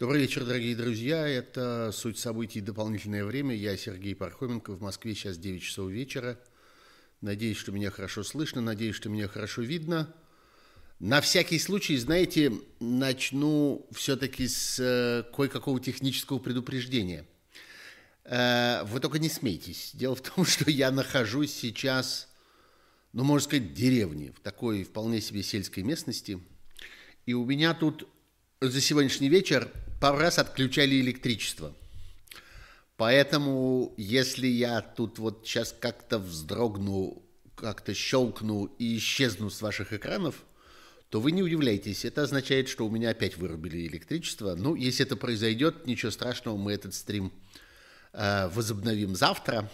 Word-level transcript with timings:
Добрый 0.00 0.22
вечер, 0.22 0.46
дорогие 0.46 0.74
друзья. 0.74 1.28
Это 1.28 1.90
«Суть 1.92 2.18
событий. 2.18 2.62
Дополнительное 2.62 3.22
время». 3.22 3.54
Я 3.54 3.76
Сергей 3.76 4.14
Пархоменко. 4.14 4.72
В 4.72 4.80
Москве 4.80 5.14
сейчас 5.14 5.36
9 5.36 5.62
часов 5.62 5.90
вечера. 5.90 6.40
Надеюсь, 7.20 7.58
что 7.58 7.70
меня 7.70 7.90
хорошо 7.90 8.22
слышно. 8.22 8.62
Надеюсь, 8.62 8.96
что 8.96 9.10
меня 9.10 9.28
хорошо 9.28 9.60
видно. 9.60 10.10
На 11.00 11.20
всякий 11.20 11.58
случай, 11.58 11.98
знаете, 11.98 12.50
начну 12.80 13.86
все-таки 13.92 14.48
с 14.48 14.80
э, 14.80 15.30
кое-какого 15.36 15.78
технического 15.80 16.38
предупреждения. 16.38 17.26
Э, 18.24 18.84
вы 18.84 19.00
только 19.00 19.18
не 19.18 19.28
смейтесь. 19.28 19.90
Дело 19.92 20.14
в 20.14 20.22
том, 20.22 20.44
что 20.46 20.70
я 20.70 20.90
нахожусь 20.90 21.52
сейчас, 21.52 22.30
ну, 23.12 23.22
можно 23.22 23.44
сказать, 23.44 23.68
в 23.68 23.74
деревне, 23.74 24.32
в 24.32 24.40
такой 24.40 24.82
вполне 24.82 25.20
себе 25.20 25.42
сельской 25.42 25.82
местности. 25.82 26.40
И 27.26 27.34
у 27.34 27.44
меня 27.44 27.74
тут 27.74 28.08
за 28.60 28.80
сегодняшний 28.82 29.30
вечер 29.30 29.72
пару 30.00 30.18
раз 30.18 30.38
отключали 30.38 31.00
электричество. 31.00 31.74
Поэтому, 32.98 33.94
если 33.96 34.46
я 34.46 34.82
тут 34.82 35.18
вот 35.18 35.46
сейчас 35.46 35.74
как-то 35.78 36.18
вздрогну, 36.18 37.22
как-то 37.54 37.94
щелкну 37.94 38.66
и 38.78 38.98
исчезну 38.98 39.48
с 39.48 39.62
ваших 39.62 39.94
экранов, 39.94 40.44
то 41.08 41.20
вы 41.20 41.32
не 41.32 41.42
удивляйтесь. 41.42 42.04
Это 42.04 42.22
означает, 42.22 42.68
что 42.68 42.86
у 42.86 42.90
меня 42.90 43.10
опять 43.10 43.38
вырубили 43.38 43.86
электричество. 43.86 44.54
Ну, 44.54 44.74
если 44.74 45.06
это 45.06 45.16
произойдет, 45.16 45.86
ничего 45.86 46.10
страшного, 46.10 46.58
мы 46.58 46.72
этот 46.72 46.92
стрим 46.92 47.32
э, 48.12 48.48
возобновим 48.48 49.16
завтра, 49.16 49.70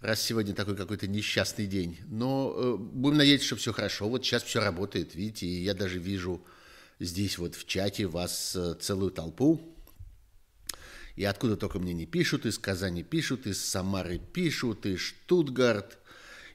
раз 0.00 0.22
сегодня 0.22 0.54
такой 0.54 0.74
какой-то 0.74 1.06
несчастный 1.06 1.66
день. 1.66 1.98
Но 2.08 2.54
э, 2.56 2.76
будем 2.78 3.18
надеяться, 3.18 3.46
что 3.46 3.56
все 3.56 3.74
хорошо. 3.74 4.08
Вот 4.08 4.24
сейчас 4.24 4.42
все 4.42 4.60
работает, 4.60 5.14
видите, 5.14 5.46
и 5.46 5.62
я 5.62 5.74
даже 5.74 5.98
вижу 5.98 6.42
здесь 7.00 7.38
вот 7.38 7.54
в 7.54 7.66
чате 7.66 8.06
вас 8.06 8.54
э, 8.54 8.74
целую 8.78 9.10
толпу. 9.10 9.60
И 11.16 11.24
откуда 11.24 11.56
только 11.56 11.78
мне 11.78 11.92
не 11.92 12.06
пишут, 12.06 12.46
из 12.46 12.58
Казани 12.58 13.02
пишут, 13.02 13.46
из 13.46 13.62
Самары 13.64 14.18
пишут, 14.18 14.86
из 14.86 15.00
Штутгарт, 15.00 15.98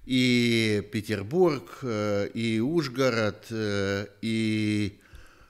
и 0.05 0.87
Петербург, 0.91 1.79
э, 1.81 2.29
и 2.33 2.59
Ужгород, 2.59 3.47
э, 3.49 4.07
и 4.21 5.01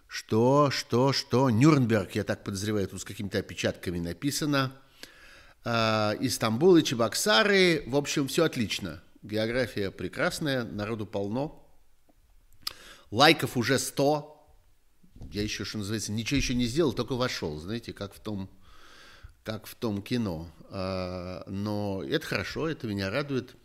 что, 0.08 0.72
что, 0.72 1.12
что, 1.12 1.50
Нюрнберг, 1.50 2.16
я 2.16 2.24
так 2.24 2.44
подозреваю, 2.44 2.88
тут 2.88 3.02
с 3.02 3.06
какими-то 3.06 3.40
опечатками 3.40 4.00
написано, 4.00 4.72
и 5.66 6.30
Стамбул, 6.30 6.78
и 6.78 6.84
Чебоксары, 6.84 7.84
в 7.88 7.98
общем, 7.98 8.28
все 8.28 8.46
отлично. 8.46 9.04
География 9.24 9.90
прекрасная, 9.92 10.64
народу 10.64 11.06
полно. 11.08 11.68
Лайков 13.10 13.58
уже 13.58 13.80
100, 13.80 14.35
я 15.32 15.44
еще, 15.44 15.66
что 15.66 15.78
называется, 15.78 16.12
ничего 16.12 16.38
еще 16.38 16.56
не 16.56 16.66
сделал, 16.66 16.94
только 16.94 17.16
вошел, 17.16 17.58
знаете, 17.60 17.94
как 17.94 18.14
в 18.14 18.20
том, 18.20 18.50
как 19.44 19.68
в 19.68 19.76
том 19.76 20.02
кино. 20.02 20.50
А, 20.70 21.44
но 21.48 22.04
это 22.04 22.26
хорошо, 22.26 22.68
это 22.68 22.88
меня 22.88 23.10
радует. 23.10 23.56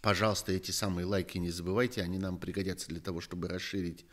Пожалуйста, 0.00 0.52
эти 0.52 0.70
самые 0.70 1.04
лайки 1.04 1.38
не 1.38 1.50
забывайте, 1.50 2.02
они 2.02 2.18
нам 2.18 2.38
пригодятся 2.38 2.88
для 2.88 3.00
того, 3.00 3.20
чтобы 3.20 3.48
расширить 3.48 4.04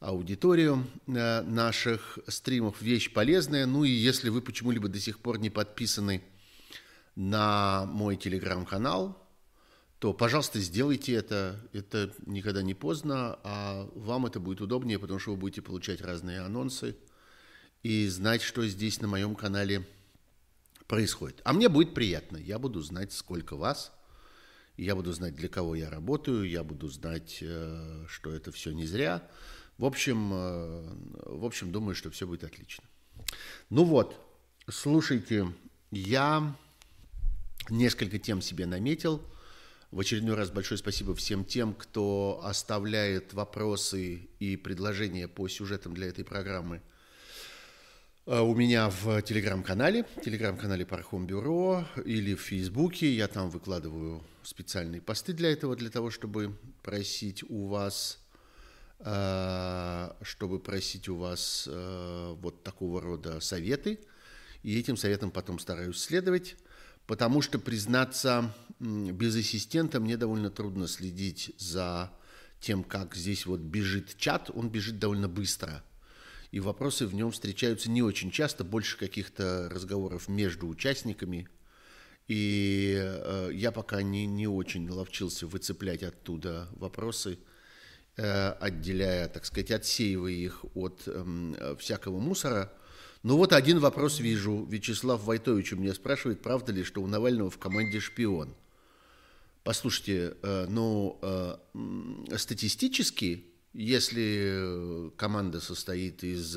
аудиторию 0.00 0.86
э, 1.06 1.42
наших 1.42 2.18
стримов. 2.28 2.82
Вещь 2.82 3.12
полезная. 3.12 3.66
Ну 3.66 3.84
и 3.84 3.90
если 3.90 4.28
вы 4.28 4.42
почему-либо 4.42 4.88
до 4.88 5.00
сих 5.00 5.20
пор 5.20 5.38
не 5.38 5.50
подписаны 5.50 6.22
на 7.14 7.86
мой 7.86 8.16
телеграм-канал, 8.16 9.25
то, 9.98 10.12
пожалуйста, 10.12 10.60
сделайте 10.60 11.14
это. 11.14 11.58
Это 11.72 12.12
никогда 12.26 12.62
не 12.62 12.74
поздно, 12.74 13.38
а 13.42 13.88
вам 13.94 14.26
это 14.26 14.40
будет 14.40 14.60
удобнее, 14.60 14.98
потому 14.98 15.18
что 15.18 15.30
вы 15.30 15.36
будете 15.38 15.62
получать 15.62 16.02
разные 16.02 16.40
анонсы 16.40 16.96
и 17.82 18.06
знать, 18.08 18.42
что 18.42 18.66
здесь 18.66 19.00
на 19.00 19.08
моем 19.08 19.34
канале 19.34 19.86
происходит. 20.86 21.40
А 21.44 21.52
мне 21.52 21.68
будет 21.68 21.94
приятно. 21.94 22.36
Я 22.36 22.58
буду 22.58 22.82
знать, 22.82 23.12
сколько 23.12 23.56
вас. 23.56 23.92
Я 24.76 24.94
буду 24.94 25.12
знать, 25.12 25.34
для 25.34 25.48
кого 25.48 25.74
я 25.74 25.88
работаю. 25.88 26.46
Я 26.46 26.62
буду 26.62 26.88
знать, 26.88 27.38
э, 27.40 28.04
что 28.06 28.32
это 28.32 28.52
все 28.52 28.72
не 28.72 28.84
зря. 28.84 29.26
В 29.78 29.86
общем, 29.86 30.30
э, 30.34 30.94
в 31.24 31.44
общем, 31.44 31.72
думаю, 31.72 31.94
что 31.94 32.10
все 32.10 32.26
будет 32.26 32.44
отлично. 32.44 32.84
Ну 33.70 33.84
вот, 33.84 34.14
слушайте, 34.68 35.50
я 35.90 36.54
несколько 37.70 38.18
тем 38.18 38.42
себе 38.42 38.66
наметил– 38.66 39.22
в 39.90 40.00
очередной 40.00 40.34
раз 40.34 40.50
большое 40.50 40.78
спасибо 40.78 41.14
всем 41.14 41.44
тем, 41.44 41.72
кто 41.72 42.40
оставляет 42.42 43.32
вопросы 43.34 44.28
и 44.40 44.56
предложения 44.56 45.28
по 45.28 45.48
сюжетам 45.48 45.94
для 45.94 46.08
этой 46.08 46.24
программы 46.24 46.82
э, 48.26 48.40
у 48.40 48.54
меня 48.54 48.90
в 48.90 49.22
телеграм-канале, 49.22 50.04
телеграм-канале 50.24 50.84
Пархом 50.84 51.26
Бюро 51.26 51.86
или 52.04 52.34
в 52.34 52.40
Фейсбуке. 52.40 53.12
Я 53.14 53.28
там 53.28 53.48
выкладываю 53.48 54.22
специальные 54.42 55.02
посты 55.02 55.32
для 55.32 55.52
этого, 55.52 55.76
для 55.76 55.90
того, 55.90 56.10
чтобы 56.10 56.58
просить 56.82 57.44
у 57.48 57.66
вас, 57.66 58.18
э, 58.98 60.10
чтобы 60.22 60.58
просить 60.58 61.08
у 61.08 61.14
вас 61.14 61.68
э, 61.70 62.34
вот 62.40 62.64
такого 62.64 63.00
рода 63.00 63.38
советы. 63.38 64.00
И 64.64 64.76
этим 64.80 64.96
советам 64.96 65.30
потом 65.30 65.60
стараюсь 65.60 65.98
следовать. 65.98 66.56
Потому 67.06 67.40
что, 67.40 67.60
признаться, 67.60 68.52
без 68.80 69.36
ассистента 69.36 70.00
мне 70.00 70.16
довольно 70.16 70.50
трудно 70.50 70.88
следить 70.88 71.52
за 71.58 72.12
тем, 72.60 72.84
как 72.84 73.14
здесь 73.14 73.46
вот 73.46 73.60
бежит 73.60 74.16
чат. 74.16 74.50
Он 74.54 74.68
бежит 74.68 74.98
довольно 74.98 75.28
быстро. 75.28 75.84
И 76.50 76.60
вопросы 76.60 77.06
в 77.06 77.14
нем 77.14 77.32
встречаются 77.32 77.90
не 77.90 78.02
очень 78.02 78.30
часто, 78.30 78.64
больше 78.64 78.98
каких-то 78.98 79.68
разговоров 79.70 80.28
между 80.28 80.68
участниками. 80.68 81.48
И 82.28 82.96
э, 82.98 83.50
я 83.52 83.72
пока 83.72 84.02
не, 84.02 84.26
не 84.26 84.46
очень 84.46 84.86
наловчился 84.86 85.46
выцеплять 85.46 86.02
оттуда 86.02 86.68
вопросы, 86.72 87.38
э, 88.16 88.50
отделяя, 88.52 89.28
так 89.28 89.44
сказать, 89.44 89.70
отсеивая 89.70 90.32
их 90.32 90.64
от 90.74 91.02
э, 91.06 91.76
всякого 91.78 92.18
мусора– 92.18 92.72
ну 93.26 93.36
вот 93.36 93.52
один 93.52 93.80
вопрос 93.80 94.20
вижу. 94.20 94.64
Вячеслав 94.66 95.24
Войтович 95.24 95.72
у 95.72 95.76
меня 95.76 95.94
спрашивает, 95.94 96.42
правда 96.42 96.70
ли, 96.70 96.84
что 96.84 97.02
у 97.02 97.08
Навального 97.08 97.50
в 97.50 97.58
команде 97.58 97.98
шпион. 97.98 98.54
Послушайте, 99.66 100.36
э, 100.44 100.66
ну, 100.68 101.18
э, 101.22 101.56
статистически, 102.36 103.46
если 103.72 105.10
команда 105.16 105.60
состоит 105.60 106.22
из 106.22 106.56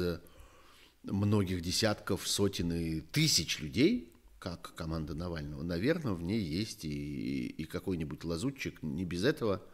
многих 1.01 1.61
десятков, 1.61 2.27
сотен 2.27 2.71
и 2.71 3.01
тысяч 3.01 3.61
людей, 3.61 4.13
как 4.37 4.75
команда 4.75 5.15
Навального, 5.15 5.63
наверное, 5.63 6.13
в 6.13 6.21
ней 6.21 6.39
есть 6.39 6.85
и, 6.85 7.47
и 7.47 7.65
какой-нибудь 7.65 8.23
лазутчик, 8.25 8.83
не 8.83 9.05
без 9.05 9.23
этого. 9.23 9.65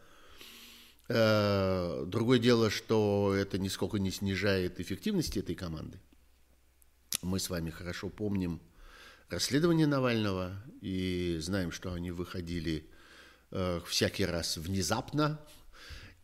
Э, 1.08 2.04
другое 2.06 2.38
дело, 2.38 2.70
что 2.70 3.34
это 3.38 3.58
нисколько 3.58 3.98
не 3.98 4.12
снижает 4.12 4.80
эффективности 4.80 5.40
этой 5.40 5.54
команды. 5.54 6.00
Мы 7.20 7.38
с 7.38 7.50
вами 7.50 7.68
хорошо 7.68 8.08
помним 8.08 8.62
расследование 9.28 9.86
Навального 9.86 10.56
и 10.80 11.36
знаем, 11.42 11.70
что 11.70 11.92
они 11.92 12.12
выходили 12.12 12.88
э, 13.56 13.80
всякий 13.86 14.26
раз 14.26 14.58
внезапно 14.58 15.40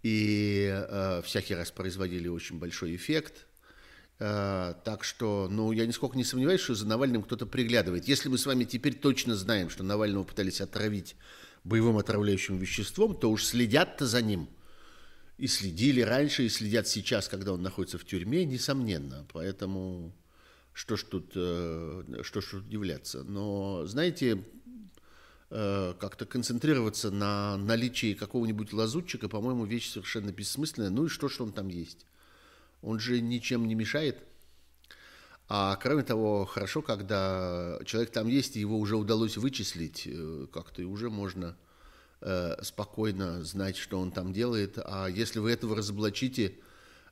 и 0.02 0.68
э, 0.70 1.22
всякий 1.24 1.54
раз 1.54 1.70
производили 1.70 2.28
очень 2.28 2.58
большой 2.58 2.94
эффект. 2.94 3.46
Э, 4.18 4.74
так 4.84 5.02
что, 5.02 5.48
ну, 5.50 5.72
я 5.72 5.86
нисколько 5.86 6.16
не 6.16 6.24
сомневаюсь, 6.24 6.60
что 6.60 6.74
за 6.74 6.86
Навальным 6.86 7.22
кто-то 7.22 7.46
приглядывает. 7.46 8.06
Если 8.06 8.28
мы 8.28 8.36
с 8.36 8.46
вами 8.46 8.64
теперь 8.64 8.94
точно 8.94 9.34
знаем, 9.34 9.70
что 9.70 9.82
Навального 9.82 10.24
пытались 10.24 10.60
отравить 10.60 11.16
боевым 11.64 11.96
отравляющим 11.96 12.58
веществом, 12.58 13.16
то 13.16 13.30
уж 13.30 13.44
следят-то 13.44 14.06
за 14.06 14.20
ним. 14.20 14.48
И 15.38 15.46
следили 15.46 16.02
раньше, 16.02 16.44
и 16.44 16.48
следят 16.48 16.86
сейчас, 16.86 17.28
когда 17.28 17.52
он 17.52 17.62
находится 17.62 17.98
в 17.98 18.04
тюрьме, 18.04 18.44
несомненно. 18.44 19.26
Поэтому 19.32 20.14
что 20.72 20.96
ж 20.96 21.04
тут, 21.04 21.32
э, 21.34 22.22
что 22.22 22.40
ж 22.40 22.54
удивляться. 22.54 23.22
Но, 23.24 23.86
знаете, 23.86 24.44
э, 25.52 25.94
как-то 26.00 26.26
концентрироваться 26.26 27.10
на 27.10 27.56
наличии 27.56 28.14
какого-нибудь 28.14 28.72
лазутчика, 28.72 29.28
по-моему, 29.28 29.64
вещь 29.64 29.90
совершенно 29.90 30.32
бессмысленная. 30.32 30.90
Ну 30.90 31.06
и 31.06 31.08
что, 31.08 31.28
что 31.28 31.44
он 31.44 31.52
там 31.52 31.68
есть? 31.68 32.06
Он 32.82 32.98
же 32.98 33.20
ничем 33.20 33.68
не 33.68 33.74
мешает. 33.74 34.18
А 35.48 35.76
кроме 35.76 36.02
того, 36.02 36.46
хорошо, 36.46 36.82
когда 36.82 37.78
человек 37.84 38.10
там 38.10 38.26
есть, 38.26 38.56
и 38.56 38.60
его 38.60 38.78
уже 38.78 38.96
удалось 38.96 39.36
вычислить, 39.36 40.02
э, 40.06 40.46
как-то 40.52 40.82
и 40.82 40.84
уже 40.84 41.10
можно 41.10 41.56
спокойно 42.62 43.42
знать, 43.42 43.76
что 43.76 43.98
он 43.98 44.12
там 44.12 44.32
делает. 44.32 44.78
А 44.78 45.08
если 45.08 45.40
вы 45.40 45.50
этого 45.50 45.74
разоблачите, 45.74 46.54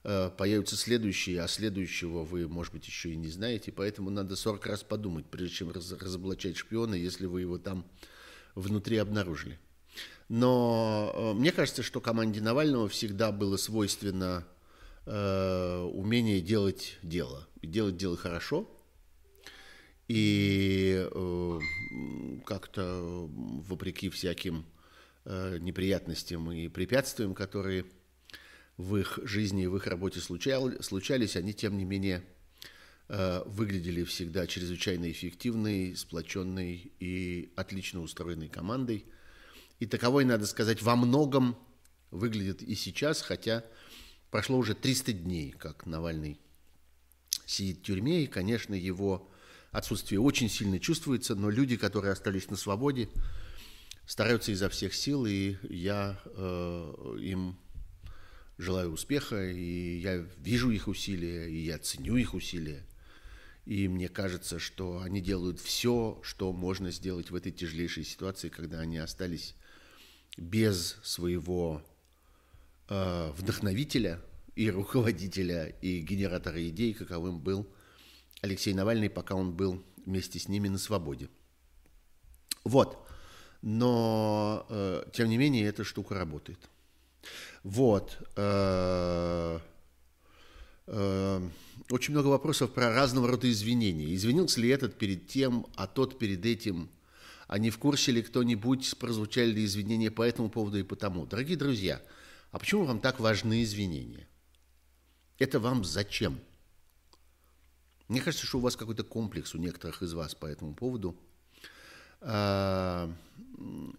Э, 0.02 0.30
появятся 0.34 0.76
следующие, 0.76 1.42
а 1.42 1.48
следующего 1.48 2.24
вы, 2.24 2.48
может 2.48 2.72
быть, 2.72 2.86
еще 2.86 3.10
и 3.10 3.16
не 3.16 3.28
знаете, 3.28 3.70
поэтому 3.70 4.08
надо 4.08 4.34
40 4.34 4.64
раз 4.66 4.82
подумать, 4.82 5.26
прежде 5.26 5.56
чем 5.56 5.70
раз, 5.70 5.92
разоблачать 5.92 6.56
шпиона, 6.56 6.94
если 6.94 7.26
вы 7.26 7.42
его 7.42 7.58
там 7.58 7.84
внутри 8.60 8.98
обнаружили. 8.98 9.58
Но 10.28 11.12
э, 11.12 11.32
мне 11.34 11.50
кажется, 11.50 11.82
что 11.82 12.00
команде 12.00 12.40
Навального 12.40 12.88
всегда 12.88 13.32
было 13.32 13.56
свойственно 13.56 14.46
э, 15.06 15.90
умение 15.92 16.40
делать 16.40 16.98
дело. 17.02 17.48
И 17.60 17.66
делать 17.66 17.96
дело 17.96 18.16
хорошо. 18.16 18.70
И 20.06 21.08
э, 21.12 21.60
как-то 22.46 23.28
вопреки 23.68 24.08
всяким 24.08 24.64
э, 25.24 25.58
неприятностям 25.58 26.50
и 26.52 26.68
препятствиям, 26.68 27.34
которые 27.34 27.86
в 28.76 28.96
их 28.96 29.18
жизни 29.24 29.64
и 29.64 29.66
в 29.66 29.76
их 29.76 29.86
работе 29.86 30.20
случались, 30.20 31.36
они, 31.36 31.52
тем 31.54 31.76
не 31.76 31.84
менее, 31.84 32.24
выглядели 33.46 34.04
всегда 34.04 34.46
чрезвычайно 34.46 35.10
эффективной, 35.10 35.96
сплоченной 35.96 36.92
и 37.00 37.52
отлично 37.56 38.02
устроенной 38.02 38.48
командой. 38.48 39.04
И 39.80 39.86
таковой, 39.86 40.24
надо 40.24 40.46
сказать, 40.46 40.80
во 40.80 40.94
многом 40.94 41.56
выглядит 42.10 42.62
и 42.62 42.74
сейчас, 42.74 43.20
хотя 43.20 43.64
прошло 44.30 44.58
уже 44.58 44.74
300 44.74 45.12
дней, 45.12 45.50
как 45.50 45.86
Навальный 45.86 46.38
сидит 47.46 47.78
в 47.78 47.82
тюрьме, 47.82 48.24
и, 48.24 48.26
конечно, 48.26 48.74
его 48.74 49.28
отсутствие 49.72 50.20
очень 50.20 50.48
сильно 50.48 50.78
чувствуется, 50.78 51.34
но 51.34 51.50
люди, 51.50 51.76
которые 51.76 52.12
остались 52.12 52.48
на 52.48 52.56
свободе, 52.56 53.08
стараются 54.06 54.52
изо 54.52 54.68
всех 54.68 54.94
сил, 54.94 55.26
и 55.26 55.56
я 55.68 56.20
э, 56.24 57.16
им 57.20 57.58
желаю 58.58 58.92
успеха, 58.92 59.50
и 59.50 59.98
я 59.98 60.16
вижу 60.16 60.70
их 60.70 60.88
усилия, 60.88 61.48
и 61.48 61.58
я 61.58 61.78
ценю 61.78 62.16
их 62.16 62.34
усилия. 62.34 62.84
И 63.70 63.86
мне 63.86 64.08
кажется, 64.08 64.58
что 64.58 65.00
они 65.00 65.20
делают 65.20 65.60
все, 65.60 66.18
что 66.24 66.52
можно 66.52 66.90
сделать 66.90 67.30
в 67.30 67.36
этой 67.36 67.52
тяжелейшей 67.52 68.02
ситуации, 68.02 68.48
когда 68.48 68.80
они 68.80 68.98
остались 68.98 69.54
без 70.36 70.96
своего 71.04 71.80
э, 72.88 73.30
вдохновителя 73.36 74.20
и 74.56 74.68
руководителя 74.72 75.66
и 75.82 76.00
генератора 76.00 76.68
идей, 76.68 76.94
каковым 76.94 77.38
был 77.38 77.72
Алексей 78.42 78.74
Навальный, 78.74 79.08
пока 79.08 79.36
он 79.36 79.52
был 79.52 79.84
вместе 80.04 80.40
с 80.40 80.48
ними 80.48 80.66
на 80.66 80.78
свободе. 80.78 81.28
Вот. 82.64 82.98
Но, 83.62 84.66
э, 84.68 85.04
тем 85.12 85.28
не 85.28 85.38
менее, 85.38 85.68
эта 85.68 85.84
штука 85.84 86.16
работает. 86.16 86.58
Вот. 87.62 88.18
Э, 88.34 89.60
очень 90.90 92.12
много 92.12 92.26
вопросов 92.26 92.72
про 92.72 92.92
разного 92.92 93.28
рода 93.28 93.50
извинения. 93.50 94.14
Извинился 94.14 94.60
ли 94.60 94.68
этот 94.68 94.98
перед 94.98 95.28
тем, 95.28 95.66
а 95.76 95.86
тот 95.86 96.18
перед 96.18 96.44
этим? 96.44 96.88
А 97.46 97.58
не 97.58 97.70
в 97.70 97.78
курсе 97.78 98.12
ли 98.12 98.22
кто-нибудь, 98.22 98.96
прозвучали 98.98 99.50
ли 99.50 99.64
извинения 99.64 100.10
по 100.10 100.22
этому 100.22 100.50
поводу 100.50 100.78
и 100.78 100.84
по 100.84 100.96
тому? 100.96 101.26
Дорогие 101.26 101.56
друзья, 101.56 102.00
а 102.52 102.58
почему 102.58 102.84
вам 102.84 103.00
так 103.00 103.20
важны 103.20 103.62
извинения? 103.62 104.28
Это 105.38 105.58
вам 105.58 105.84
зачем? 105.84 106.40
Мне 108.08 108.20
кажется, 108.20 108.46
что 108.46 108.58
у 108.58 108.60
вас 108.60 108.76
какой-то 108.76 109.04
комплекс 109.04 109.54
у 109.54 109.58
некоторых 109.58 110.02
из 110.02 110.12
вас 110.12 110.34
по 110.34 110.46
этому 110.46 110.74
поводу. 110.74 111.16
А, 112.20 113.12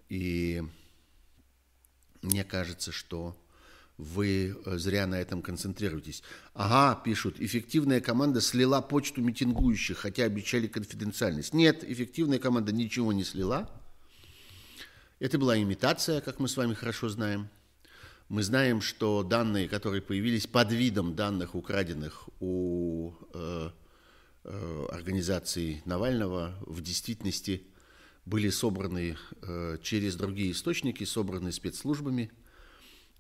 и 0.10 0.64
мне 2.22 2.44
кажется, 2.44 2.92
что 2.92 3.36
вы 4.01 4.57
э, 4.65 4.77
зря 4.77 5.06
на 5.06 5.21
этом 5.21 5.44
концентрируетесь. 5.44 6.24
Ага, 6.56 7.00
пишут, 7.03 7.39
эффективная 7.39 8.01
команда 8.01 8.42
слила 8.42 8.81
почту 8.81 9.21
митингующих, 9.21 10.00
хотя 10.00 10.24
обещали 10.24 10.68
конфиденциальность. 10.68 11.53
Нет, 11.53 11.83
эффективная 11.83 12.39
команда 12.39 12.71
ничего 12.71 13.13
не 13.13 13.24
слила. 13.24 13.69
Это 15.19 15.38
была 15.38 15.62
имитация, 15.62 16.19
как 16.21 16.39
мы 16.39 16.48
с 16.48 16.57
вами 16.57 16.74
хорошо 16.74 17.09
знаем. 17.09 17.50
Мы 18.27 18.42
знаем, 18.42 18.81
что 18.81 19.21
данные, 19.21 19.69
которые 19.69 20.01
появились 20.01 20.47
под 20.47 20.71
видом 20.71 21.15
данных, 21.15 21.54
украденных 21.54 22.27
у 22.39 23.13
э, 23.36 23.69
э, 24.45 24.86
организации 24.92 25.83
Навального, 25.86 26.56
в 26.62 26.81
действительности 26.81 27.68
были 28.25 28.50
собраны 28.50 29.15
э, 29.44 29.77
через 29.83 30.15
другие 30.15 30.54
источники, 30.54 31.04
собраны 31.04 31.51
спецслужбами– 31.51 32.31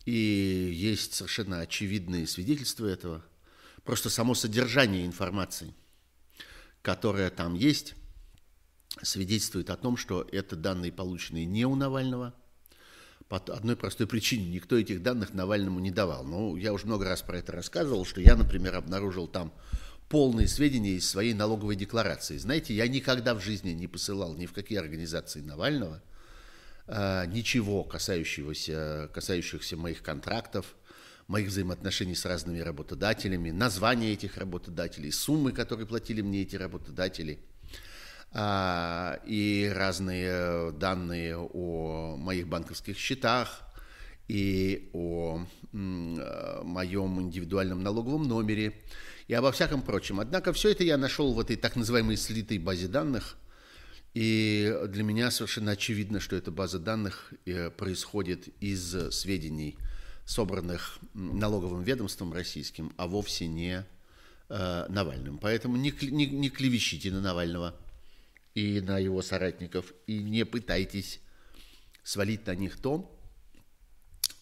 и 0.05 0.71
есть 0.73 1.13
совершенно 1.13 1.61
очевидные 1.61 2.27
свидетельства 2.27 2.87
этого. 2.87 3.23
Просто 3.83 4.09
само 4.09 4.35
содержание 4.35 5.05
информации, 5.05 5.73
которая 6.81 7.29
там 7.29 7.55
есть, 7.55 7.95
свидетельствует 9.01 9.69
о 9.69 9.77
том, 9.77 9.97
что 9.97 10.27
это 10.31 10.55
данные, 10.55 10.91
полученные 10.91 11.45
не 11.45 11.65
у 11.65 11.75
Навального. 11.75 12.33
По 13.27 13.37
одной 13.37 13.77
простой 13.77 14.07
причине. 14.07 14.49
Никто 14.49 14.77
этих 14.77 15.01
данных 15.01 15.33
Навальному 15.33 15.79
не 15.79 15.89
давал. 15.89 16.25
Ну, 16.25 16.57
я 16.57 16.73
уже 16.73 16.85
много 16.85 17.05
раз 17.05 17.21
про 17.21 17.37
это 17.37 17.53
рассказывал, 17.53 18.05
что 18.05 18.19
я, 18.19 18.35
например, 18.35 18.75
обнаружил 18.75 19.27
там 19.27 19.53
полные 20.09 20.49
сведения 20.49 20.91
из 20.91 21.09
своей 21.09 21.33
налоговой 21.33 21.77
декларации. 21.77 22.37
Знаете, 22.37 22.73
я 22.75 22.89
никогда 22.89 23.33
в 23.33 23.39
жизни 23.41 23.71
не 23.71 23.87
посылал 23.87 24.35
ни 24.35 24.45
в 24.45 24.53
какие 24.53 24.79
организации 24.79 25.41
Навального– 25.41 26.03
ничего 27.27 27.83
касающегося, 27.83 29.09
касающихся 29.13 29.77
моих 29.77 30.03
контрактов, 30.03 30.75
моих 31.27 31.47
взаимоотношений 31.47 32.15
с 32.15 32.25
разными 32.25 32.59
работодателями, 32.59 33.51
названия 33.51 34.11
этих 34.11 34.37
работодателей, 34.37 35.11
суммы, 35.11 35.53
которые 35.53 35.87
платили 35.87 36.21
мне 36.21 36.41
эти 36.41 36.57
работодатели, 36.57 37.39
а, 38.33 39.19
и 39.25 39.71
разные 39.73 40.71
данные 40.73 41.37
о 41.37 42.17
моих 42.17 42.47
банковских 42.47 42.97
счетах, 42.97 43.61
и 44.27 44.89
о 44.93 45.45
э, 45.73 46.61
моем 46.63 47.19
индивидуальном 47.19 47.83
налоговом 47.83 48.23
номере, 48.23 48.73
и 49.27 49.33
обо 49.33 49.51
всяком 49.51 49.81
прочем. 49.81 50.21
Однако 50.21 50.53
все 50.53 50.69
это 50.71 50.85
я 50.85 50.97
нашел 50.97 51.33
в 51.33 51.39
этой 51.41 51.57
так 51.57 51.75
называемой 51.75 52.15
слитой 52.15 52.57
базе 52.57 52.87
данных, 52.87 53.35
и 54.13 54.77
для 54.89 55.03
меня 55.03 55.31
совершенно 55.31 55.71
очевидно, 55.71 56.19
что 56.19 56.35
эта 56.35 56.51
база 56.51 56.79
данных 56.79 57.33
э, 57.45 57.69
происходит 57.69 58.49
из 58.61 59.13
сведений, 59.13 59.77
собранных 60.25 60.99
налоговым 61.13 61.83
ведомством 61.83 62.33
российским, 62.33 62.93
а 62.97 63.07
вовсе 63.07 63.47
не 63.47 63.85
э, 64.49 64.85
Навальным. 64.89 65.37
Поэтому 65.37 65.77
не, 65.77 65.93
не, 66.01 66.25
не 66.25 66.49
клевещите 66.49 67.09
на 67.11 67.21
Навального 67.21 67.73
и 68.53 68.81
на 68.81 68.99
его 68.99 69.21
соратников, 69.21 69.93
и 70.07 70.19
не 70.19 70.45
пытайтесь 70.45 71.21
свалить 72.03 72.45
на 72.47 72.55
них 72.55 72.81
то, 72.81 73.17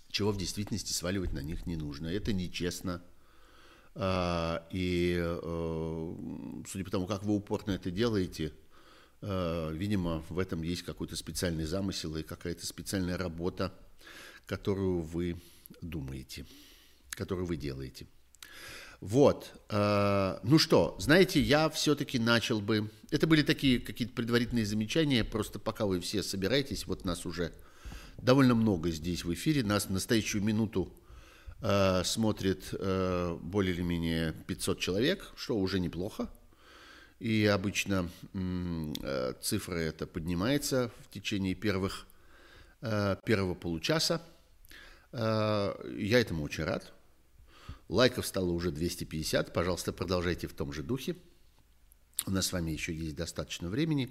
чего 0.09 0.31
в 0.31 0.37
действительности 0.37 0.93
сваливать 0.93 1.31
на 1.31 1.39
них 1.39 1.67
не 1.67 1.75
нужно. 1.75 2.07
Это 2.07 2.33
нечестно. 2.33 3.03
А, 3.93 4.67
и 4.71 5.15
э, 5.19 6.15
судя 6.67 6.83
по 6.83 6.89
тому, 6.89 7.05
как 7.05 7.21
вы 7.21 7.35
упорно 7.35 7.69
это 7.69 7.91
делаете– 7.91 8.51
видимо, 9.21 10.23
в 10.29 10.39
этом 10.39 10.61
есть 10.61 10.83
какой-то 10.83 11.15
специальный 11.15 11.65
замысел 11.65 12.15
и 12.15 12.23
какая-то 12.23 12.65
специальная 12.65 13.17
работа, 13.17 13.73
которую 14.45 15.01
вы 15.01 15.35
думаете, 15.81 16.45
которую 17.11 17.45
вы 17.45 17.57
делаете. 17.57 18.07
Вот. 19.01 19.53
Э, 19.69 20.39
ну 20.43 20.59
что, 20.59 20.95
знаете, 20.99 21.41
я 21.41 21.69
все-таки 21.69 22.19
начал 22.19 22.59
бы... 22.59 22.91
Это 23.11 23.27
были 23.27 23.43
такие 23.43 23.79
какие-то 23.79 24.13
предварительные 24.13 24.65
замечания, 24.65 25.23
просто 25.23 25.59
пока 25.59 25.85
вы 25.85 25.99
все 25.99 26.21
собираетесь, 26.21 26.85
вот 26.85 27.05
нас 27.05 27.25
уже 27.25 27.53
довольно 28.17 28.55
много 28.55 28.91
здесь 28.91 29.23
в 29.23 29.33
эфире, 29.33 29.63
нас 29.63 29.85
в 29.85 29.91
настоящую 29.91 30.43
минуту 30.43 30.91
э, 31.61 32.03
смотрит 32.03 32.73
более 33.41 33.73
или 33.73 33.81
менее 33.81 34.33
500 34.47 34.79
человек, 34.79 35.31
что 35.35 35.57
уже 35.57 35.79
неплохо. 35.79 36.29
И 37.19 37.45
обычно 37.45 38.09
э, 38.33 39.33
цифра 39.41 39.75
эта 39.75 40.07
поднимается 40.07 40.89
в 41.03 41.09
течение 41.13 41.53
первых, 41.53 42.07
э, 42.81 43.17
первого 43.25 43.55
получаса. 43.55 44.21
Э, 45.11 45.73
я 45.97 46.19
этому 46.19 46.43
очень 46.43 46.63
рад. 46.63 46.93
Лайков 47.89 48.25
стало 48.25 48.51
уже 48.51 48.71
250. 48.71 49.53
Пожалуйста, 49.53 49.91
продолжайте 49.91 50.47
в 50.47 50.53
том 50.53 50.71
же 50.71 50.81
духе. 50.81 51.17
У 52.25 52.31
нас 52.31 52.47
с 52.47 52.53
вами 52.53 52.71
еще 52.71 52.93
есть 52.93 53.15
достаточно 53.15 53.69
времени. 53.69 54.09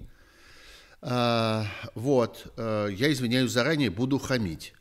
Вот, 1.00 2.53
я 2.57 3.12
извиняюсь 3.12 3.53
заранее, 3.53 3.91
буду 3.91 4.19
хамить. 4.19 4.73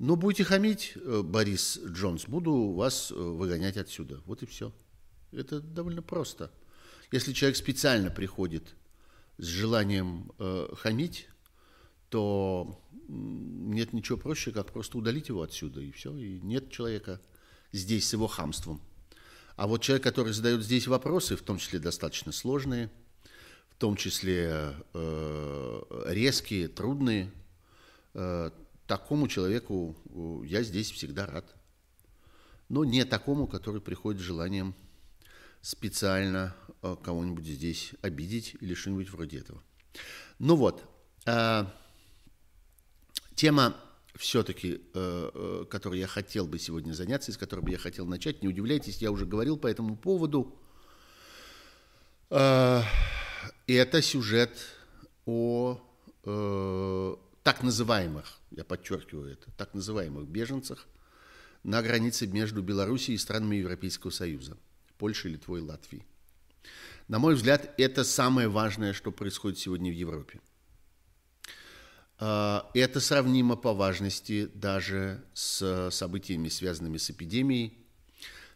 Но 0.00 0.16
будете 0.16 0.42
хамить, 0.42 0.96
Борис 0.96 1.78
Джонс, 1.84 2.24
буду 2.24 2.72
вас 2.72 3.12
выгонять 3.12 3.76
отсюда. 3.76 4.20
Вот 4.24 4.42
и 4.42 4.46
все. 4.46 4.72
Это 5.30 5.60
довольно 5.60 6.02
просто. 6.02 6.50
Если 7.12 7.32
человек 7.32 7.56
специально 7.56 8.10
приходит 8.10 8.74
с 9.38 9.44
желанием 9.44 10.32
э, 10.38 10.68
хамить, 10.76 11.28
то 12.08 12.80
нет 13.08 13.92
ничего 13.92 14.18
проще, 14.18 14.52
как 14.52 14.72
просто 14.72 14.98
удалить 14.98 15.28
его 15.28 15.42
отсюда, 15.42 15.80
и 15.80 15.90
все. 15.90 16.16
И 16.16 16.40
нет 16.40 16.70
человека 16.70 17.20
здесь 17.72 18.08
с 18.08 18.12
его 18.12 18.26
хамством. 18.26 18.80
А 19.56 19.66
вот 19.66 19.82
человек, 19.82 20.04
который 20.04 20.32
задает 20.32 20.62
здесь 20.62 20.86
вопросы, 20.86 21.36
в 21.36 21.42
том 21.42 21.58
числе 21.58 21.78
достаточно 21.78 22.32
сложные, 22.32 22.90
в 23.70 23.74
том 23.76 23.96
числе 23.96 24.74
э, 24.94 25.82
резкие, 26.06 26.68
трудные, 26.68 27.30
э, 28.14 28.50
такому 28.86 29.28
человеку 29.28 29.96
э, 30.06 30.46
я 30.46 30.62
здесь 30.62 30.90
всегда 30.90 31.26
рад. 31.26 31.54
но 32.68 32.84
не 32.84 33.04
такому, 33.04 33.46
который 33.46 33.80
приходит 33.80 34.20
с 34.20 34.24
желанием 34.24 34.74
специально 35.62 36.54
э, 36.82 36.96
кого-нибудь 37.02 37.44
здесь 37.44 37.92
обидеть 38.02 38.56
или 38.60 38.74
что-нибудь 38.74 39.10
вроде 39.10 39.38
этого. 39.38 39.62
Ну 40.38 40.56
вот, 40.56 40.84
э, 41.26 41.64
тема 43.34 43.76
все-таки, 44.14 44.80
э, 44.94 45.64
которой 45.70 45.98
я 45.98 46.06
хотел 46.06 46.46
бы 46.46 46.58
сегодня 46.58 46.92
заняться, 46.92 47.30
из 47.30 47.36
которой 47.36 47.60
бы 47.60 47.70
я 47.70 47.78
хотел 47.78 48.06
начать, 48.06 48.42
не 48.42 48.48
удивляйтесь, 48.48 48.98
я 48.98 49.10
уже 49.10 49.26
говорил 49.26 49.56
по 49.56 49.66
этому 49.66 49.96
поводу. 49.96 50.56
Это 52.28 52.82
сюжет 54.02 54.56
о 55.26 55.80
так 56.22 57.62
называемых, 57.62 58.38
я 58.52 58.62
подчеркиваю 58.62 59.32
это, 59.32 59.50
так 59.56 59.74
называемых 59.74 60.28
беженцах 60.28 60.86
на 61.64 61.82
границе 61.82 62.26
между 62.28 62.62
Белоруссией 62.62 63.16
и 63.16 63.18
странами 63.18 63.56
Европейского 63.56 64.10
Союза, 64.10 64.56
Литвой 65.08 65.60
и 65.60 65.62
Латвией. 65.62 66.04
На 67.08 67.18
мой 67.18 67.34
взгляд, 67.34 67.74
это 67.78 68.04
самое 68.04 68.48
важное, 68.48 68.92
что 68.92 69.10
происходит 69.10 69.58
сегодня 69.58 69.90
в 69.90 69.94
Европе. 69.94 70.40
А, 72.18 72.70
это 72.74 73.00
сравнимо 73.00 73.56
по 73.56 73.72
важности 73.72 74.46
даже 74.54 75.24
с 75.34 75.90
событиями, 75.90 76.48
связанными 76.48 76.98
с 76.98 77.10
эпидемией, 77.10 77.78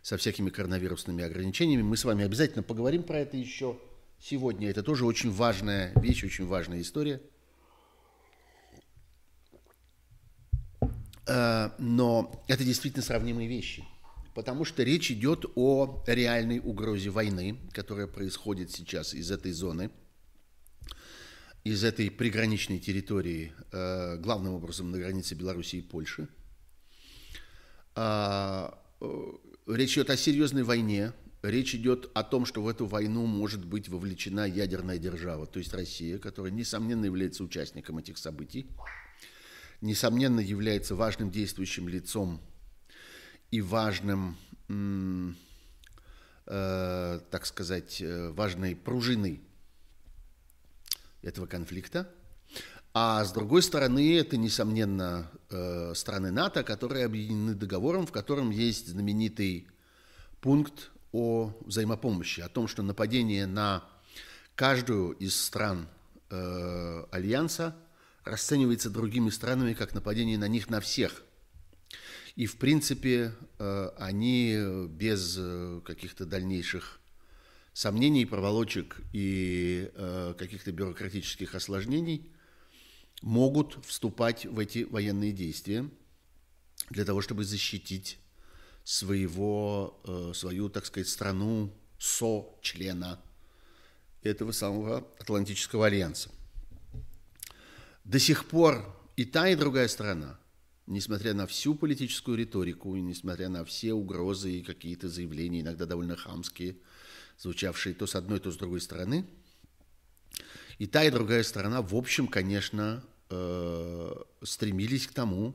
со 0.02 0.16
всякими 0.16 0.50
коронавирусными 0.50 1.24
ограничениями. 1.24 1.82
Мы 1.82 1.96
с 1.96 2.04
вами 2.04 2.24
обязательно 2.24 2.62
поговорим 2.62 3.02
про 3.02 3.18
это 3.18 3.36
еще 3.36 3.78
сегодня. 4.20 4.70
Это 4.70 4.82
тоже 4.82 5.04
очень 5.06 5.30
важная 5.30 5.92
вещь, 5.96 6.24
очень 6.24 6.46
важная 6.46 6.80
история– 6.80 7.20
Э, 11.26 11.70
но 11.78 12.44
это 12.48 12.64
действительно 12.64 13.02
сравнимые 13.02 13.48
вещи. 13.48 13.84
Потому 14.34 14.64
что 14.64 14.82
речь 14.82 15.10
идет 15.10 15.44
о 15.54 16.02
реальной 16.06 16.58
угрозе 16.58 17.10
войны, 17.10 17.58
которая 17.72 18.06
происходит 18.06 18.70
сейчас 18.70 19.14
из 19.14 19.30
этой 19.30 19.52
зоны, 19.52 19.90
из 21.62 21.84
этой 21.84 22.10
приграничной 22.10 22.80
территории, 22.80 23.52
э, 23.72 24.16
главным 24.18 24.54
образом 24.54 24.90
на 24.90 24.98
границе 24.98 25.34
Беларуси 25.34 25.76
и 25.76 25.82
Польши. 25.82 26.28
А, 27.94 28.76
э, 29.00 29.32
речь 29.68 29.94
идет 29.94 30.10
о 30.10 30.16
серьезной 30.16 30.64
войне, 30.64 31.12
речь 31.42 31.74
идет 31.74 32.10
о 32.14 32.24
том, 32.24 32.44
что 32.44 32.60
в 32.60 32.68
эту 32.68 32.86
войну 32.86 33.26
может 33.26 33.64
быть 33.64 33.88
вовлечена 33.88 34.48
ядерная 34.48 34.98
держава, 34.98 35.46
то 35.46 35.60
есть 35.60 35.72
Россия, 35.72 36.18
которая, 36.18 36.52
несомненно, 36.52 37.04
является 37.04 37.44
участником 37.44 37.98
этих 37.98 38.18
событий 38.18 38.66
несомненно, 39.84 40.40
является 40.40 40.96
важным 40.96 41.30
действующим 41.30 41.88
лицом 41.88 42.40
и 43.50 43.60
важным, 43.60 44.36
э, 46.46 47.20
так 47.30 47.46
сказать, 47.46 48.00
э, 48.00 48.30
важной 48.30 48.74
пружиной 48.74 49.40
этого 51.22 51.46
конфликта. 51.46 52.08
А 52.92 53.24
с 53.24 53.32
другой 53.32 53.62
стороны, 53.62 54.16
это, 54.18 54.36
несомненно, 54.36 55.30
э, 55.50 55.92
страны 55.94 56.30
НАТО, 56.30 56.62
которые 56.62 57.04
объединены 57.06 57.54
договором, 57.54 58.06
в 58.06 58.12
котором 58.12 58.50
есть 58.50 58.88
знаменитый 58.88 59.68
пункт 60.40 60.90
о 61.12 61.52
взаимопомощи, 61.60 62.40
о 62.40 62.48
том, 62.48 62.68
что 62.68 62.82
нападение 62.82 63.46
на 63.46 63.84
каждую 64.54 65.12
из 65.12 65.40
стран 65.40 65.88
Альянса 66.30 67.76
расценивается 68.24 68.90
другими 68.90 69.30
странами 69.30 69.74
как 69.74 69.94
нападение 69.94 70.38
на 70.38 70.48
них 70.48 70.68
на 70.68 70.80
всех. 70.80 71.22
И, 72.36 72.46
в 72.46 72.56
принципе, 72.56 73.32
э, 73.58 73.90
они 73.96 74.86
без 74.88 75.36
э, 75.38 75.80
каких-то 75.84 76.26
дальнейших 76.26 77.00
сомнений, 77.72 78.26
проволочек 78.26 79.00
и 79.12 79.90
э, 79.94 80.34
каких-то 80.36 80.72
бюрократических 80.72 81.54
осложнений 81.54 82.28
могут 83.22 83.84
вступать 83.86 84.46
в 84.46 84.58
эти 84.58 84.82
военные 84.82 85.32
действия 85.32 85.88
для 86.90 87.04
того, 87.04 87.20
чтобы 87.20 87.44
защитить 87.44 88.18
своего, 88.82 89.98
свою, 90.34 90.68
так 90.68 90.84
сказать, 90.84 91.08
страну 91.08 91.72
со-члена 91.98 93.18
этого 94.22 94.52
самого 94.52 94.98
Атлантического 95.18 95.86
альянса. 95.86 96.30
До 98.04 98.18
сих 98.18 98.46
пор 98.46 98.84
и 99.16 99.24
та, 99.24 99.48
и 99.48 99.54
другая 99.54 99.88
сторона, 99.88 100.38
несмотря 100.86 101.34
на 101.34 101.46
всю 101.46 101.74
политическую 101.74 102.36
риторику, 102.36 102.96
и 102.96 103.00
несмотря 103.00 103.48
на 103.48 103.64
все 103.64 103.92
угрозы 103.92 104.52
и 104.52 104.62
какие-то 104.62 105.08
заявления, 105.08 105.60
иногда 105.60 105.86
довольно 105.86 106.16
хамские, 106.16 106.76
звучавшие 107.38 107.94
то 107.94 108.06
с 108.06 108.14
одной, 108.14 108.40
то 108.40 108.50
с 108.50 108.56
другой 108.56 108.80
стороны, 108.80 109.26
и 110.78 110.86
та, 110.86 111.04
и 111.04 111.10
другая 111.10 111.42
сторона, 111.42 111.82
в 111.82 111.94
общем, 111.94 112.26
конечно, 112.26 113.04
э, 113.30 114.14
стремились 114.42 115.06
к 115.06 115.12
тому, 115.12 115.54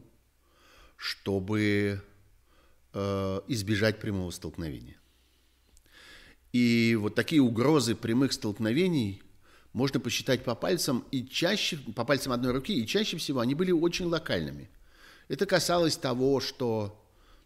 чтобы 0.95 2.01
э, 2.93 3.41
избежать 3.47 3.99
прямого 3.99 4.31
столкновения. 4.31 4.97
И 6.51 6.97
вот 6.99 7.15
такие 7.15 7.41
угрозы 7.41 7.95
прямых 7.95 8.33
столкновений– 8.33 9.21
можно 9.73 9.99
посчитать 9.99 10.43
по 10.43 10.55
пальцам 10.55 11.05
и 11.11 11.25
чаще, 11.25 11.77
по 11.95 12.03
пальцам 12.03 12.33
одной 12.33 12.53
руки, 12.53 12.73
и 12.73 12.87
чаще 12.87 13.17
всего 13.17 13.39
они 13.39 13.55
были 13.55 13.71
очень 13.71 14.05
локальными. 14.05 14.69
Это 15.29 15.45
касалось 15.45 15.95
того, 15.95 16.41
что 16.41 16.99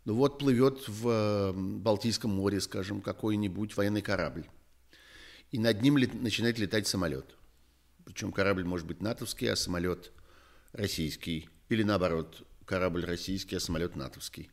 ну 0.05 0.15
вот 0.15 0.39
плывет 0.39 0.87
в 0.87 1.53
Балтийском 1.53 2.31
море, 2.31 2.59
скажем, 2.59 3.01
какой-нибудь 3.01 3.77
военный 3.77 4.01
корабль, 4.01 4.45
и 5.51 5.59
над 5.59 5.81
ним 5.81 5.97
лет, 5.97 6.13
начинает 6.13 6.57
летать 6.57 6.87
самолет. 6.87 7.35
Причем 8.05 8.31
корабль 8.31 8.63
может 8.63 8.87
быть 8.87 9.01
натовский, 9.01 9.51
а 9.51 9.55
самолет 9.55 10.11
российский. 10.71 11.49
Или 11.69 11.83
наоборот, 11.83 12.45
корабль 12.65 13.05
российский, 13.05 13.57
а 13.57 13.59
самолет 13.59 13.95
натовский. 13.95 14.49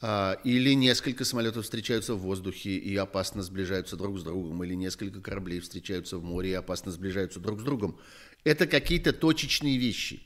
А, 0.00 0.38
или 0.44 0.74
несколько 0.74 1.24
самолетов 1.24 1.64
встречаются 1.64 2.14
в 2.14 2.20
воздухе 2.20 2.70
и 2.70 2.94
опасно 2.96 3.42
сближаются 3.42 3.96
друг 3.96 4.18
с 4.18 4.22
другом, 4.22 4.62
или 4.64 4.74
несколько 4.74 5.20
кораблей 5.20 5.60
встречаются 5.60 6.18
в 6.18 6.24
море 6.24 6.50
и 6.50 6.54
опасно 6.54 6.90
сближаются 6.90 7.40
друг 7.40 7.60
с 7.60 7.62
другом. 7.62 7.98
Это 8.44 8.66
какие-то 8.66 9.12
точечные 9.12 9.76
вещи, 9.76 10.22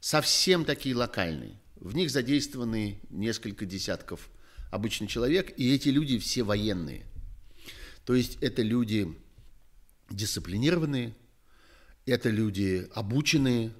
совсем 0.00 0.64
такие 0.64 0.94
локальные. 0.94 1.60
В 1.76 1.94
них 1.94 2.10
задействованы 2.10 3.00
несколько 3.10 3.66
десятков 3.66 4.30
обычных 4.70 5.10
человек, 5.10 5.52
и 5.56 5.74
эти 5.74 5.88
люди 5.88 6.18
все 6.18 6.42
военные. 6.42 7.06
То 8.04 8.14
есть 8.14 8.38
это 8.40 8.62
люди 8.62 9.14
дисциплинированные, 10.10 11.14
это 12.06 12.30
люди 12.30 12.88
обученные, 12.94 13.72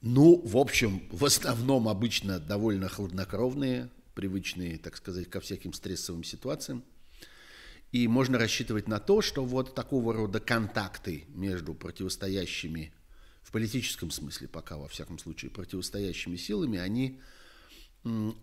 ну, 0.00 0.40
в 0.44 0.56
общем, 0.56 1.08
в 1.10 1.24
основном 1.24 1.88
обычно 1.88 2.38
довольно 2.38 2.88
хладнокровные, 2.88 3.90
привычные, 4.14 4.78
так 4.78 4.96
сказать, 4.96 5.28
ко 5.28 5.40
всяким 5.40 5.72
стрессовым 5.72 6.24
ситуациям. 6.24 6.84
И 7.92 8.08
можно 8.08 8.38
рассчитывать 8.38 8.88
на 8.88 8.98
то, 8.98 9.20
что 9.20 9.44
вот 9.44 9.74
такого 9.74 10.12
рода 10.12 10.40
контакты 10.40 11.24
между 11.28 11.74
противостоящими, 11.74 12.92
в 13.46 13.52
политическом 13.52 14.10
смысле 14.10 14.48
пока, 14.48 14.76
во 14.76 14.88
всяком 14.88 15.20
случае, 15.20 15.52
противостоящими 15.52 16.34
силами, 16.34 16.80
они 16.80 17.20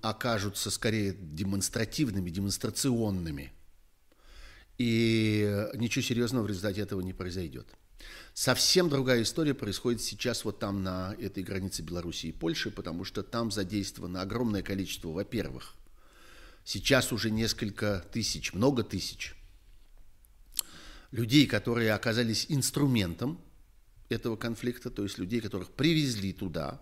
окажутся 0.02 0.72
скорее 0.72 1.14
демонстративными, 1.14 2.30
демонстрационными. 2.30 3.52
И 4.78 5.68
ничего 5.74 6.02
серьезного 6.02 6.46
в 6.46 6.48
результате 6.48 6.80
этого 6.82 7.02
не 7.02 7.12
произойдет. 7.12 7.68
Совсем 8.34 8.88
другая 8.88 9.24
история 9.24 9.54
происходит 9.54 10.02
сейчас 10.02 10.46
вот 10.46 10.60
там 10.60 10.84
на 10.84 11.14
этой 11.20 11.44
границе 11.44 11.82
Белоруссии 11.82 12.30
и 12.30 12.32
Польши, 12.34 12.72
потому 12.72 13.04
что 13.04 13.24
там 13.24 13.52
задействовано 13.52 14.22
огромное 14.22 14.64
количество, 14.64 15.10
во-первых, 15.10 15.76
сейчас 16.64 17.12
уже 17.12 17.30
несколько 17.30 18.06
тысяч, 18.14 18.54
много 18.54 18.84
тысяч 18.84 19.36
людей, 21.12 21.46
которые 21.46 21.92
оказались 21.92 22.46
инструментом 22.48 23.38
этого 24.14 24.36
конфликта, 24.36 24.90
то 24.90 25.04
есть 25.04 25.18
людей, 25.18 25.42
которых 25.42 25.72
привезли 25.72 26.34
туда 26.34 26.82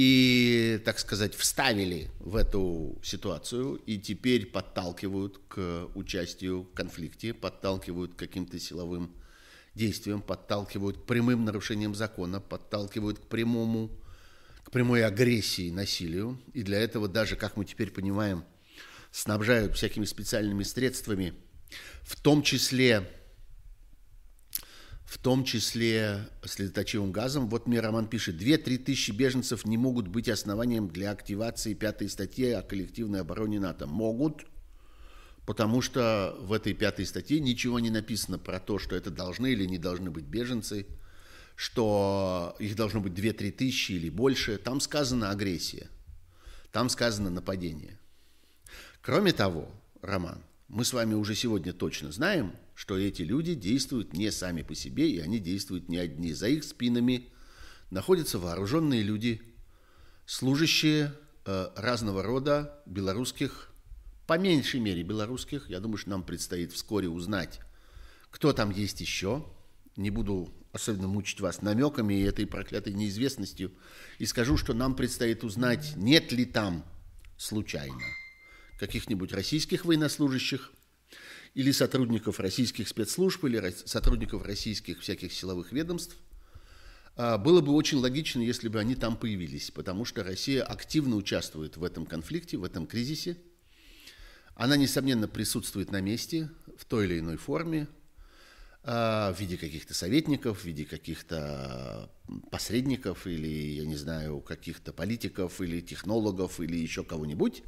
и, 0.00 0.80
так 0.84 1.00
сказать, 1.00 1.34
вставили 1.34 2.08
в 2.20 2.36
эту 2.36 3.00
ситуацию 3.02 3.80
и 3.84 3.98
теперь 3.98 4.46
подталкивают 4.46 5.40
к 5.48 5.88
участию 5.96 6.62
в 6.62 6.72
конфликте, 6.72 7.34
подталкивают 7.34 8.14
к 8.14 8.16
каким-то 8.16 8.60
силовым 8.60 9.12
действиям, 9.74 10.22
подталкивают 10.22 10.98
к 10.98 11.02
прямым 11.02 11.44
нарушениям 11.44 11.96
закона, 11.96 12.40
подталкивают 12.40 13.18
к 13.18 13.22
прямому, 13.22 13.90
к 14.62 14.70
прямой 14.70 15.04
агрессии, 15.04 15.70
насилию. 15.70 16.40
И 16.54 16.62
для 16.62 16.78
этого 16.78 17.08
даже, 17.08 17.34
как 17.34 17.56
мы 17.56 17.64
теперь 17.64 17.90
понимаем, 17.90 18.44
снабжают 19.10 19.74
всякими 19.74 20.04
специальными 20.04 20.62
средствами, 20.62 21.34
в 22.02 22.14
том 22.20 22.44
числе, 22.44 23.10
в 25.08 25.16
том 25.16 25.42
числе 25.42 26.28
следоточивым 26.44 27.12
газом. 27.12 27.48
Вот 27.48 27.66
мне 27.66 27.80
Роман 27.80 28.08
пишет, 28.08 28.36
2-3 28.36 28.76
тысячи 28.76 29.10
беженцев 29.10 29.64
не 29.64 29.78
могут 29.78 30.06
быть 30.06 30.28
основанием 30.28 30.88
для 30.88 31.10
активации 31.10 31.72
пятой 31.72 32.10
статьи 32.10 32.50
о 32.50 32.60
коллективной 32.60 33.22
обороне 33.22 33.58
НАТО. 33.58 33.86
Могут, 33.86 34.44
потому 35.46 35.80
что 35.80 36.36
в 36.40 36.52
этой 36.52 36.74
пятой 36.74 37.06
статье 37.06 37.40
ничего 37.40 37.80
не 37.80 37.88
написано 37.88 38.38
про 38.38 38.60
то, 38.60 38.78
что 38.78 38.94
это 38.94 39.10
должны 39.10 39.52
или 39.52 39.64
не 39.64 39.78
должны 39.78 40.10
быть 40.10 40.26
беженцы, 40.26 40.86
что 41.56 42.54
их 42.58 42.76
должно 42.76 43.00
быть 43.00 43.14
2-3 43.14 43.50
тысячи 43.52 43.92
или 43.92 44.10
больше. 44.10 44.58
Там 44.58 44.78
сказано 44.78 45.30
агрессия, 45.30 45.88
там 46.70 46.90
сказано 46.90 47.30
нападение. 47.30 47.98
Кроме 49.00 49.32
того, 49.32 49.70
Роман, 50.02 50.42
мы 50.68 50.84
с 50.84 50.92
вами 50.92 51.14
уже 51.14 51.34
сегодня 51.34 51.72
точно 51.72 52.12
знаем, 52.12 52.52
что 52.78 52.96
эти 52.96 53.22
люди 53.22 53.54
действуют 53.54 54.12
не 54.12 54.30
сами 54.30 54.62
по 54.62 54.72
себе, 54.72 55.10
и 55.10 55.18
они 55.18 55.40
действуют 55.40 55.88
не 55.88 55.96
одни. 55.96 56.32
За 56.32 56.46
их 56.46 56.62
спинами 56.62 57.28
находятся 57.90 58.38
вооруженные 58.38 59.02
люди, 59.02 59.42
служащие 60.26 61.12
э, 61.44 61.70
разного 61.74 62.22
рода 62.22 62.80
белорусских, 62.86 63.72
по 64.28 64.38
меньшей 64.38 64.78
мере 64.78 65.02
белорусских. 65.02 65.68
Я 65.68 65.80
думаю, 65.80 65.96
что 65.98 66.10
нам 66.10 66.22
предстоит 66.22 66.72
вскоре 66.72 67.08
узнать, 67.08 67.58
кто 68.30 68.52
там 68.52 68.70
есть 68.70 69.00
еще. 69.00 69.44
Не 69.96 70.10
буду 70.10 70.54
особенно 70.70 71.08
мучить 71.08 71.40
вас 71.40 71.62
намеками 71.62 72.14
и 72.14 72.22
этой 72.22 72.46
проклятой 72.46 72.92
неизвестностью. 72.92 73.72
И 74.20 74.24
скажу, 74.24 74.56
что 74.56 74.72
нам 74.72 74.94
предстоит 74.94 75.42
узнать, 75.42 75.96
нет 75.96 76.30
ли 76.30 76.44
там 76.44 76.84
случайно 77.38 78.04
каких-нибудь 78.78 79.32
российских 79.32 79.84
военнослужащих, 79.84 80.72
или 81.58 81.72
сотрудников 81.72 82.38
российских 82.38 82.86
спецслужб, 82.86 83.44
или 83.44 83.74
сотрудников 83.84 84.44
российских 84.44 85.00
всяких 85.00 85.32
силовых 85.32 85.72
ведомств, 85.72 86.14
а, 87.16 87.36
было 87.36 87.60
бы 87.60 87.72
очень 87.72 87.98
логично, 87.98 88.40
если 88.42 88.68
бы 88.68 88.78
они 88.78 88.94
там 88.94 89.16
появились, 89.16 89.72
потому 89.72 90.04
что 90.04 90.22
Россия 90.22 90.62
активно 90.62 91.16
участвует 91.16 91.76
в 91.76 91.82
этом 91.82 92.06
конфликте, 92.06 92.58
в 92.58 92.62
этом 92.62 92.86
кризисе. 92.86 93.38
Она, 94.54 94.76
несомненно, 94.76 95.26
присутствует 95.26 95.90
на 95.90 96.00
месте 96.00 96.48
в 96.76 96.84
той 96.84 97.06
или 97.06 97.18
иной 97.18 97.38
форме, 97.38 97.88
а, 98.84 99.32
в 99.32 99.40
виде 99.40 99.56
каких-то 99.56 99.94
советников, 99.94 100.60
в 100.60 100.64
виде 100.64 100.84
каких-то 100.84 102.08
посредников 102.52 103.26
или, 103.26 103.48
я 103.48 103.84
не 103.84 103.96
знаю, 103.96 104.40
каких-то 104.42 104.92
политиков 104.92 105.60
или 105.60 105.80
технологов 105.80 106.60
или 106.60 106.76
еще 106.76 107.02
кого-нибудь. 107.02 107.64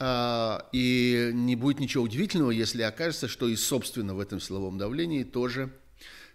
А, 0.00 0.68
и 0.72 1.30
не 1.34 1.56
будет 1.56 1.80
ничего 1.80 2.04
удивительного, 2.04 2.52
если 2.52 2.82
окажется, 2.82 3.26
что 3.26 3.48
и, 3.48 3.56
собственно, 3.56 4.14
в 4.14 4.20
этом 4.20 4.40
силовом 4.40 4.78
давлении 4.78 5.24
тоже 5.24 5.72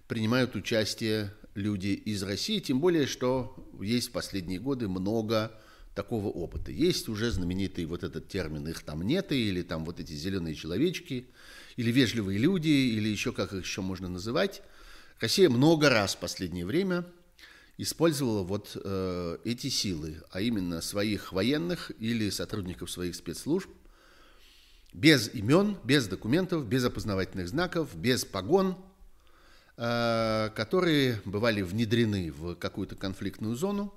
принимают 0.08 0.56
участие 0.56 1.34
люди 1.56 1.88
из 1.88 2.24
России, 2.24 2.60
тем 2.60 2.82
более, 2.82 3.08
что 3.08 3.56
есть 3.82 4.10
в 4.10 4.12
последние 4.12 4.60
годы 4.60 4.90
много 4.90 5.58
такого 5.96 6.28
опыта. 6.28 6.72
Есть 6.72 7.08
уже 7.08 7.32
знаменитый 7.32 7.86
вот 7.86 8.04
этот 8.04 8.28
термин 8.28 8.68
«их 8.68 8.82
там 8.82 9.02
нет», 9.04 9.32
или 9.32 9.62
там 9.62 9.86
вот 9.86 10.00
эти 10.00 10.12
зеленые 10.12 10.56
человечки, 10.56 11.28
или 11.78 11.92
вежливые 11.92 12.40
люди, 12.40 12.68
или 12.68 13.08
еще 13.08 13.32
как 13.32 13.54
их 13.54 13.64
еще 13.64 13.82
можно 13.82 14.10
называть. 14.10 14.62
Россия 15.22 15.50
много 15.50 15.90
раз 15.90 16.16
в 16.16 16.20
последнее 16.20 16.66
время– 16.66 17.06
использовала 17.78 18.44
вот 18.44 18.72
э, 18.76 19.38
эти 19.44 19.70
силы, 19.70 20.22
а 20.32 20.42
именно 20.42 20.82
своих 20.82 21.32
военных 21.32 21.92
или 22.00 22.30
сотрудников 22.30 22.92
своих 22.92 23.16
спецслужб, 23.16 23.70
без 24.94 25.34
имен, 25.34 25.78
без 25.84 26.08
документов, 26.08 26.68
без 26.68 26.86
опознавательных 26.86 27.48
знаков, 27.48 27.96
без 27.96 28.26
погон, 28.26 28.78
э, 29.78 30.52
которые 30.56 31.22
бывали 31.26 31.62
внедрены 31.64 32.32
в 32.32 32.56
какую-то 32.56 32.96
конфликтную 32.96 33.56
зону, 33.56 33.94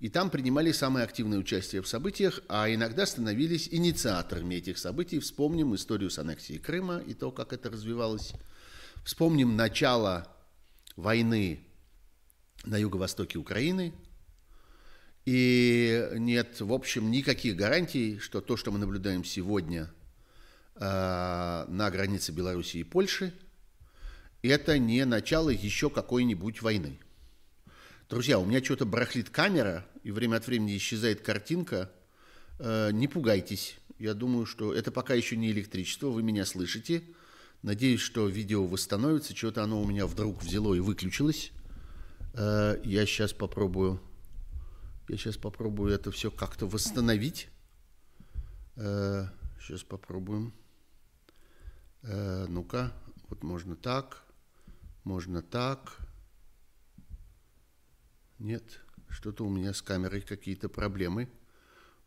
и 0.00 0.08
там 0.08 0.30
принимали 0.30 0.72
самое 0.72 1.04
активное 1.04 1.38
участие 1.38 1.80
в 1.80 1.86
событиях, 1.86 2.40
а 2.48 2.68
иногда 2.68 3.06
становились 3.06 3.68
инициаторами 3.70 4.56
этих 4.56 4.76
событий. 4.78 5.20
Вспомним 5.20 5.76
историю 5.76 6.10
с 6.10 6.18
аннексией 6.18 6.58
Крыма 6.58 6.98
и 6.98 7.14
то, 7.14 7.30
как 7.30 7.52
это 7.52 7.70
развивалось. 7.70 8.32
Вспомним 9.04 9.54
начало 9.54 10.26
войны 10.96 11.64
на 12.64 12.76
юго-востоке 12.76 13.38
Украины. 13.38 13.92
И 15.24 16.08
нет, 16.14 16.60
в 16.60 16.72
общем, 16.72 17.10
никаких 17.10 17.56
гарантий, 17.56 18.18
что 18.18 18.40
то, 18.40 18.56
что 18.56 18.72
мы 18.72 18.78
наблюдаем 18.78 19.24
сегодня 19.24 19.92
э, 20.74 20.80
на 20.80 21.90
границе 21.90 22.32
Беларуси 22.32 22.78
и 22.78 22.84
Польши, 22.84 23.32
это 24.42 24.78
не 24.78 25.04
начало 25.04 25.50
еще 25.50 25.90
какой-нибудь 25.90 26.62
войны. 26.62 26.98
Друзья, 28.08 28.38
у 28.40 28.44
меня 28.44 28.62
что-то 28.62 28.84
барахлит 28.84 29.30
камера, 29.30 29.86
и 30.02 30.10
время 30.10 30.36
от 30.36 30.46
времени 30.46 30.76
исчезает 30.76 31.20
картинка. 31.20 31.90
Э, 32.58 32.90
не 32.92 33.06
пугайтесь. 33.06 33.76
Я 34.00 34.14
думаю, 34.14 34.46
что 34.46 34.74
это 34.74 34.90
пока 34.90 35.14
еще 35.14 35.36
не 35.36 35.52
электричество, 35.52 36.08
вы 36.08 36.24
меня 36.24 36.44
слышите. 36.44 37.04
Надеюсь, 37.62 38.00
что 38.00 38.26
видео 38.26 38.66
восстановится. 38.66 39.36
Что-то 39.36 39.62
оно 39.62 39.80
у 39.80 39.86
меня 39.86 40.08
вдруг 40.08 40.42
взяло 40.42 40.74
и 40.74 40.80
выключилось. 40.80 41.52
Э, 42.34 42.80
я 42.84 43.04
сейчас 43.06 43.32
попробую, 43.32 44.00
я 45.08 45.16
сейчас 45.16 45.36
попробую 45.36 45.94
это 45.94 46.10
все 46.10 46.30
как-то 46.30 46.66
восстановить. 46.66 47.48
Сейчас 48.74 49.82
э, 49.82 49.86
попробуем. 49.86 50.54
Э, 52.02 52.46
ну-ка, 52.48 52.92
вот 53.28 53.42
можно 53.42 53.76
так, 53.76 54.22
можно 55.04 55.42
так. 55.42 55.98
Нет, 58.38 58.80
что-то 59.08 59.44
у 59.44 59.50
меня 59.50 59.74
с 59.74 59.82
камерой 59.82 60.22
какие-то 60.22 60.68
проблемы 60.68 61.28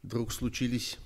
вдруг 0.02 0.32
случились. 0.32 0.98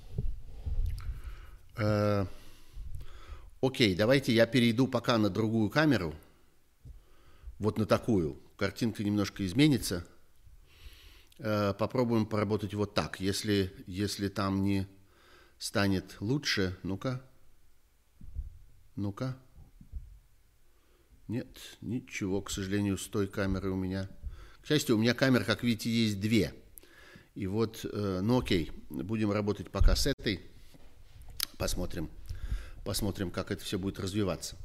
Окей, 3.62 3.94
давайте 3.94 4.34
я 4.34 4.46
перейду 4.46 4.88
пока 4.88 5.18
на 5.18 5.30
другую 5.30 5.70
камеру. 5.70 6.14
Вот 7.58 7.78
на 7.78 7.86
такую 7.86 8.39
картинка 8.60 9.02
немножко 9.02 9.46
изменится. 9.46 10.06
Э, 11.38 11.72
попробуем 11.72 12.26
поработать 12.26 12.74
вот 12.74 12.92
так. 12.92 13.18
Если, 13.18 13.72
если 13.86 14.28
там 14.28 14.62
не 14.62 14.86
станет 15.56 16.18
лучше, 16.20 16.76
ну-ка, 16.82 17.22
ну-ка. 18.96 19.34
Нет, 21.26 21.48
ничего, 21.80 22.42
к 22.42 22.50
сожалению, 22.50 22.98
с 22.98 23.06
той 23.06 23.28
камерой 23.28 23.70
у 23.70 23.76
меня. 23.76 24.10
К 24.60 24.66
счастью, 24.66 24.96
у 24.96 24.98
меня 24.98 25.14
камер, 25.14 25.44
как 25.46 25.62
видите, 25.62 25.88
есть 25.88 26.20
две. 26.20 26.52
И 27.34 27.46
вот, 27.46 27.86
э, 27.90 28.20
ну 28.22 28.40
окей, 28.40 28.72
будем 28.90 29.32
работать 29.32 29.70
пока 29.70 29.96
с 29.96 30.06
этой. 30.06 30.42
Посмотрим, 31.56 32.10
посмотрим, 32.84 33.30
как 33.30 33.52
это 33.52 33.64
все 33.64 33.78
будет 33.78 33.98
развиваться. 33.98 34.58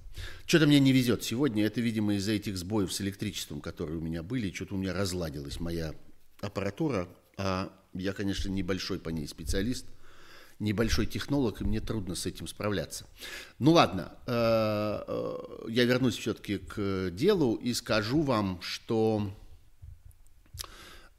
Что-то 0.46 0.68
мне 0.68 0.80
не 0.80 0.92
везет 0.92 1.24
сегодня. 1.24 1.66
Это, 1.66 1.82
видимо, 1.82 2.16
из-за 2.16 2.34
этих 2.34 2.58
сбоев 2.58 2.94
с 2.94 3.02
электричеством, 3.02 3.62
которые 3.62 3.98
у 3.98 4.02
меня 4.02 4.24
были. 4.24 4.52
Что-то 4.52 4.76
у 4.76 4.78
меня 4.78 4.94
разладилась 4.94 5.60
моя 5.60 5.94
аппаратура. 6.42 7.08
А 7.38 7.72
я, 7.94 8.14
конечно, 8.14 8.50
небольшой 8.50 9.00
по 9.00 9.10
ней 9.10 9.28
специалист, 9.28 9.86
небольшой 10.60 11.06
технолог, 11.06 11.62
и 11.62 11.66
мне 11.66 11.82
трудно 11.82 12.16
с 12.16 12.26
этим 12.26 12.48
справляться. 12.48 13.08
Ну 13.60 13.72
ладно, 13.72 14.14
э, 14.26 15.04
э, 15.08 15.38
я 15.70 15.84
вернусь 15.86 16.18
все-таки 16.18 16.58
к 16.58 17.10
делу 17.12 17.56
и 17.56 17.74
скажу 17.74 18.22
вам, 18.22 18.62
что 18.62 19.34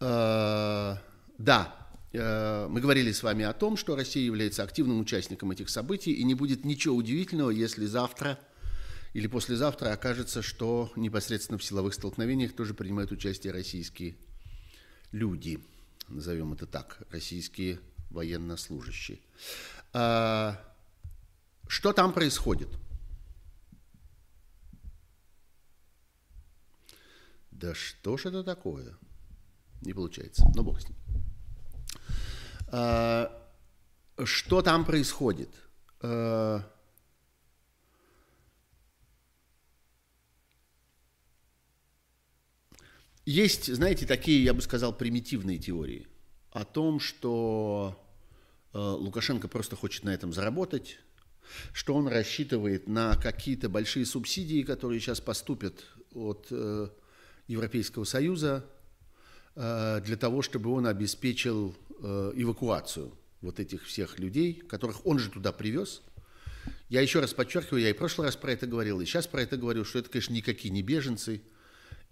э, 0.00 0.96
да, 1.38 1.72
мы 2.12 2.80
говорили 2.80 3.12
с 3.12 3.22
вами 3.22 3.44
о 3.44 3.52
том, 3.52 3.76
что 3.76 3.94
Россия 3.94 4.24
является 4.24 4.62
активным 4.62 5.00
участником 5.00 5.50
этих 5.50 5.68
событий, 5.68 6.12
и 6.12 6.24
не 6.24 6.34
будет 6.34 6.64
ничего 6.64 6.96
удивительного, 6.96 7.50
если 7.50 7.84
завтра 7.84 8.38
или 9.16 9.28
послезавтра 9.28 9.94
окажется, 9.94 10.42
что 10.42 10.92
непосредственно 10.94 11.56
в 11.56 11.64
силовых 11.64 11.94
столкновениях 11.94 12.54
тоже 12.54 12.74
принимают 12.74 13.12
участие 13.12 13.50
российские 13.50 14.14
люди, 15.10 15.58
назовем 16.08 16.52
это 16.52 16.66
так, 16.66 16.98
российские 17.10 17.80
военнослужащие. 18.10 19.20
А, 19.94 20.62
что 21.66 21.94
там 21.94 22.12
происходит? 22.12 22.68
Да 27.52 27.74
что 27.74 28.18
ж 28.18 28.26
это 28.26 28.44
такое? 28.44 28.98
Не 29.80 29.94
получается. 29.94 30.44
Ну, 30.54 30.62
бог 30.62 30.78
с 30.78 30.90
ним. 30.90 30.98
А, 32.66 33.32
что 34.26 34.60
там 34.60 34.84
происходит? 34.84 35.54
А, 36.02 36.70
Есть, 43.26 43.74
знаете, 43.74 44.06
такие, 44.06 44.44
я 44.44 44.54
бы 44.54 44.62
сказал, 44.62 44.96
примитивные 44.96 45.58
теории 45.58 46.06
о 46.52 46.64
том, 46.64 47.00
что 47.00 48.00
э, 48.72 48.78
Лукашенко 48.78 49.48
просто 49.48 49.74
хочет 49.74 50.04
на 50.04 50.14
этом 50.14 50.32
заработать, 50.32 51.00
что 51.72 51.94
он 51.94 52.06
рассчитывает 52.06 52.86
на 52.86 53.16
какие-то 53.16 53.68
большие 53.68 54.06
субсидии, 54.06 54.62
которые 54.62 55.00
сейчас 55.00 55.20
поступят 55.20 55.84
от 56.14 56.46
э, 56.52 56.88
Европейского 57.48 58.04
Союза 58.04 58.64
э, 59.56 60.00
для 60.04 60.16
того, 60.16 60.40
чтобы 60.42 60.70
он 60.70 60.86
обеспечил 60.86 61.74
э, 62.00 62.32
эвакуацию 62.36 63.12
вот 63.40 63.58
этих 63.58 63.84
всех 63.86 64.20
людей, 64.20 64.54
которых 64.54 65.04
он 65.04 65.18
же 65.18 65.30
туда 65.30 65.50
привез. 65.50 66.00
Я 66.88 67.00
еще 67.00 67.18
раз 67.18 67.34
подчеркиваю, 67.34 67.82
я 67.82 67.90
и 67.90 67.92
в 67.92 67.96
прошлый 67.96 68.28
раз 68.28 68.36
про 68.36 68.52
это 68.52 68.68
говорил, 68.68 69.00
и 69.00 69.04
сейчас 69.04 69.26
про 69.26 69.42
это 69.42 69.56
говорю, 69.56 69.84
что 69.84 69.98
это, 69.98 70.10
конечно, 70.10 70.32
никакие 70.32 70.70
не 70.70 70.82
беженцы, 70.82 71.42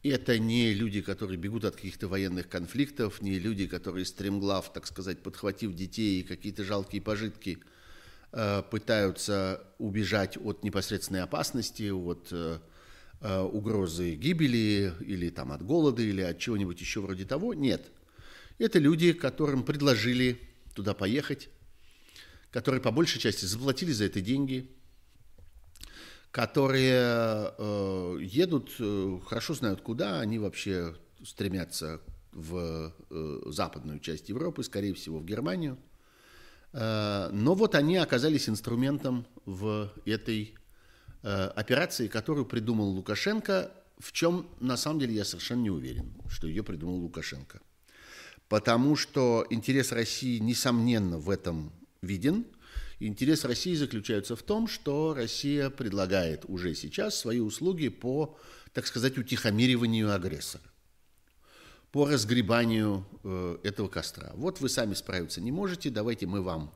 это 0.05 0.39
не 0.39 0.75
люди, 0.75 1.01
которые 1.01 1.39
бегут 1.39 1.65
от 1.65 1.77
каких-то 1.77 2.09
военных 2.09 2.49
конфликтов, 2.49 3.23
не 3.23 3.39
люди, 3.39 3.67
которые 3.67 4.05
стремглав, 4.05 4.71
так 4.73 4.87
сказать, 4.87 5.23
подхватив 5.23 5.75
детей 5.75 6.21
и 6.21 6.23
какие-то 6.23 6.63
жалкие 6.63 7.01
пожитки, 7.01 7.59
э, 8.33 8.63
пытаются 8.71 9.65
убежать 9.79 10.37
от 10.37 10.63
непосредственной 10.63 11.23
опасности, 11.23 11.89
от 11.91 12.29
э, 12.33 12.59
э, 13.23 13.41
угрозы 13.41 14.15
гибели 14.15 14.93
или 15.01 15.31
там 15.31 15.53
от 15.53 15.63
голода 15.63 16.03
или 16.03 16.21
от 16.21 16.39
чего-нибудь 16.39 16.81
еще 16.81 17.01
вроде 17.01 17.25
того. 17.25 17.55
Нет. 17.55 17.91
Это 18.59 18.79
люди, 18.79 19.15
которым 19.15 19.65
предложили 19.65 20.39
туда 20.75 20.93
поехать, 20.93 21.49
которые 22.51 22.83
по 22.83 22.91
большей 22.91 23.21
части 23.21 23.47
заплатили 23.47 23.93
за 23.93 24.05
это 24.05 24.21
деньги– 24.21 24.71
которые 26.35 27.55
э, 27.57 28.19
едут, 28.21 28.73
э, 28.81 29.19
хорошо 29.25 29.55
знают 29.55 29.83
куда, 29.83 30.19
они 30.19 30.41
вообще 30.41 30.97
стремятся 31.25 32.01
в 32.33 32.93
э, 33.09 33.41
западную 33.47 34.01
часть 34.01 34.31
Европы, 34.31 34.65
скорее 34.65 34.95
всего, 34.95 35.21
в 35.21 35.25
Германию. 35.25 35.79
Э, 36.73 37.29
но 37.31 37.55
вот 37.55 37.77
они 37.77 37.99
оказались 37.99 38.49
инструментом 38.49 39.27
в 39.47 39.93
этой 40.07 40.57
э, 41.23 41.29
операции, 41.55 42.09
которую 42.09 42.47
придумал 42.47 42.89
Лукашенко, 42.89 43.71
в 44.01 44.11
чем 44.11 44.49
на 44.59 44.77
самом 44.77 44.99
деле 44.99 45.15
я 45.15 45.25
совершенно 45.25 45.63
не 45.63 45.71
уверен, 45.71 46.15
что 46.29 46.49
ее 46.49 46.65
придумал 46.65 46.97
Лукашенко. 46.97 47.61
Потому 48.49 48.97
что 48.97 49.47
интерес 49.51 49.93
России, 49.93 50.41
несомненно, 50.41 51.17
в 51.19 51.31
этом 51.31 51.71
виден– 52.03 52.45
Интерес 53.01 53.45
России 53.45 53.75
заключается 53.75 54.37
в 54.37 54.43
том, 54.43 54.69
что 54.69 55.15
Россия 55.15 55.71
предлагает 55.71 56.45
уже 56.47 56.75
сейчас 56.75 57.19
свои 57.19 57.41
услуги 57.41 57.89
по, 57.89 58.39
так 58.73 58.87
сказать, 58.87 59.19
утихомириванию 59.19 60.15
агрессора, 60.15 60.65
по 61.91 62.07
разгребанию 62.07 63.07
э, 63.25 63.59
этого 63.65 63.89
костра. 63.89 64.33
Вот 64.35 64.61
вы 64.61 64.69
сами 64.69 64.95
справиться 64.95 65.41
не 65.41 65.53
можете, 65.53 65.91
давайте 65.91 66.27
мы 66.27 66.43
вам 66.43 66.73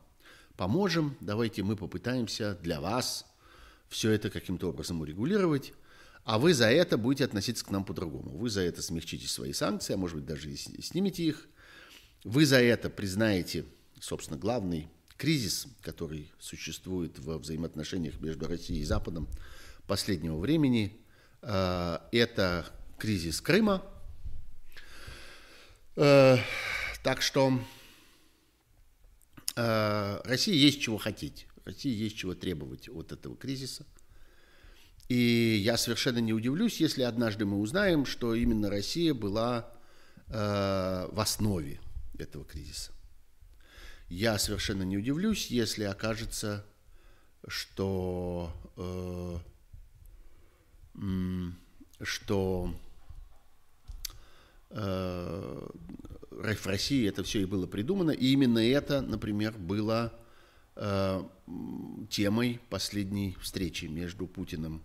поможем, 0.57 1.17
давайте 1.21 1.63
мы 1.63 1.77
попытаемся 1.77 2.59
для 2.63 2.81
вас 2.81 3.25
все 3.89 4.11
это 4.11 4.29
каким-то 4.29 4.71
образом 4.71 5.01
урегулировать, 5.01 5.73
а 6.25 6.39
вы 6.39 6.53
за 6.53 6.67
это 6.67 6.99
будете 6.99 7.25
относиться 7.25 7.65
к 7.65 7.71
нам 7.71 7.85
по-другому. 7.85 8.37
Вы 8.37 8.51
за 8.51 8.61
это 8.61 8.83
смягчите 8.83 9.27
свои 9.29 9.53
санкции, 9.53 9.95
а 9.95 9.97
может 9.97 10.17
быть 10.17 10.27
даже 10.27 10.51
и 10.51 10.57
снимете 10.57 11.23
их. 11.23 11.49
Вы 12.25 12.45
за 12.45 12.61
это 12.61 12.91
признаете, 12.91 13.65
собственно, 14.01 14.39
главный 14.39 14.89
кризис, 15.19 15.67
который 15.83 16.31
существует 16.39 17.19
во 17.19 17.39
взаимоотношениях 17.39 18.21
между 18.21 18.47
Россией 18.47 18.81
и 18.81 18.85
Западом 18.85 19.29
последнего 19.87 20.39
времени, 20.39 20.97
э, 21.43 21.99
это 22.13 22.67
кризис 22.99 23.41
Крыма. 23.41 23.85
Э, 25.97 26.39
так 27.03 27.21
что 27.21 27.61
э, 29.57 30.21
России 30.25 30.55
есть 30.55 30.81
чего 30.81 30.99
хотеть, 30.99 31.49
России 31.65 31.93
есть 31.93 32.17
чего 32.17 32.35
требовать 32.35 32.89
от 32.89 33.11
этого 33.11 33.37
кризиса. 33.37 33.85
И 35.09 35.61
я 35.65 35.77
совершенно 35.79 36.19
не 36.19 36.33
удивлюсь, 36.33 36.81
если 36.81 37.03
однажды 37.03 37.45
мы 37.45 37.59
узнаем, 37.59 38.07
что 38.07 38.35
именно 38.35 38.71
Россия 38.71 39.15
была 39.15 39.73
в 40.27 41.19
основе 41.19 41.81
этого 42.19 42.45
кризиса. 42.45 42.93
Я 44.09 44.39
совершенно 44.39 44.85
не 44.85 44.97
удивлюсь, 44.97 45.49
если 45.49 45.85
окажется, 45.85 46.65
что, 47.47 48.53
э, 48.77 49.39
что 52.03 52.75
э, 54.71 55.69
в 56.31 56.67
России 56.67 57.07
это 57.07 57.23
все 57.23 57.43
и 57.43 57.45
было 57.45 57.67
придумано, 57.67 58.11
и 58.13 58.29
именно 58.29 58.59
это, 58.59 59.03
например, 59.03 59.53
было 59.59 60.19
э, 60.77 61.23
темой 62.09 62.61
последней 62.71 63.37
встречи 63.43 63.87
между 63.87 64.27
Путиным, 64.27 64.83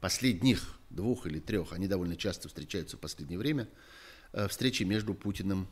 последних 0.00 0.78
двух 0.88 1.26
или 1.26 1.40
трех, 1.40 1.72
они 1.72 1.88
довольно 1.88 2.16
часто 2.16 2.48
встречаются 2.48 2.96
в 2.96 3.00
последнее 3.00 3.38
время, 3.38 3.68
э, 4.32 4.48
встречи 4.48 4.82
между 4.84 5.12
Путиным 5.12 5.68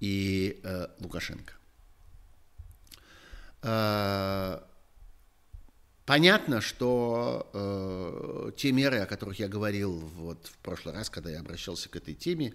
и 0.00 0.60
э, 0.62 0.88
Лукашенко. 1.00 1.54
Э, 3.62 4.60
понятно, 6.04 6.60
что 6.60 7.50
э, 7.52 8.50
те 8.56 8.72
меры, 8.72 8.98
о 8.98 9.06
которых 9.06 9.38
я 9.38 9.48
говорил 9.48 9.92
вот 9.92 10.46
в 10.46 10.58
прошлый 10.58 10.94
раз, 10.94 11.10
когда 11.10 11.30
я 11.30 11.40
обращался 11.40 11.88
к 11.88 11.96
этой 11.96 12.14
теме, 12.14 12.54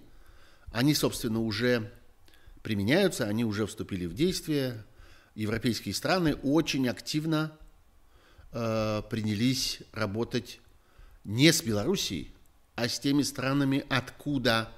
они, 0.73 0.93
собственно, 0.93 1.39
уже 1.39 1.91
применяются, 2.61 3.25
они 3.25 3.45
уже 3.45 3.65
вступили 3.65 4.05
в 4.05 4.13
действие. 4.13 4.83
Европейские 5.33 5.93
страны 5.93 6.35
очень 6.35 6.89
активно 6.89 7.57
э, 8.51 9.01
принялись 9.09 9.81
работать 9.93 10.59
не 11.23 11.51
с 11.53 11.61
Белоруссией, 11.61 12.33
а 12.75 12.89
с 12.89 12.99
теми 12.99 13.21
странами, 13.21 13.85
откуда 13.89 14.71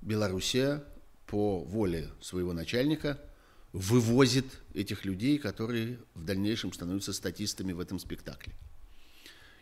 Белоруссия 0.00 0.82
по 1.26 1.60
воле 1.60 2.10
своего 2.20 2.52
начальника– 2.52 3.20
вывозит 3.72 4.46
этих 4.74 5.04
людей, 5.04 5.38
которые 5.38 5.98
в 6.14 6.24
дальнейшем 6.24 6.72
становятся 6.72 7.12
статистами 7.12 7.72
в 7.72 7.80
этом 7.80 7.98
спектакле. 7.98 8.54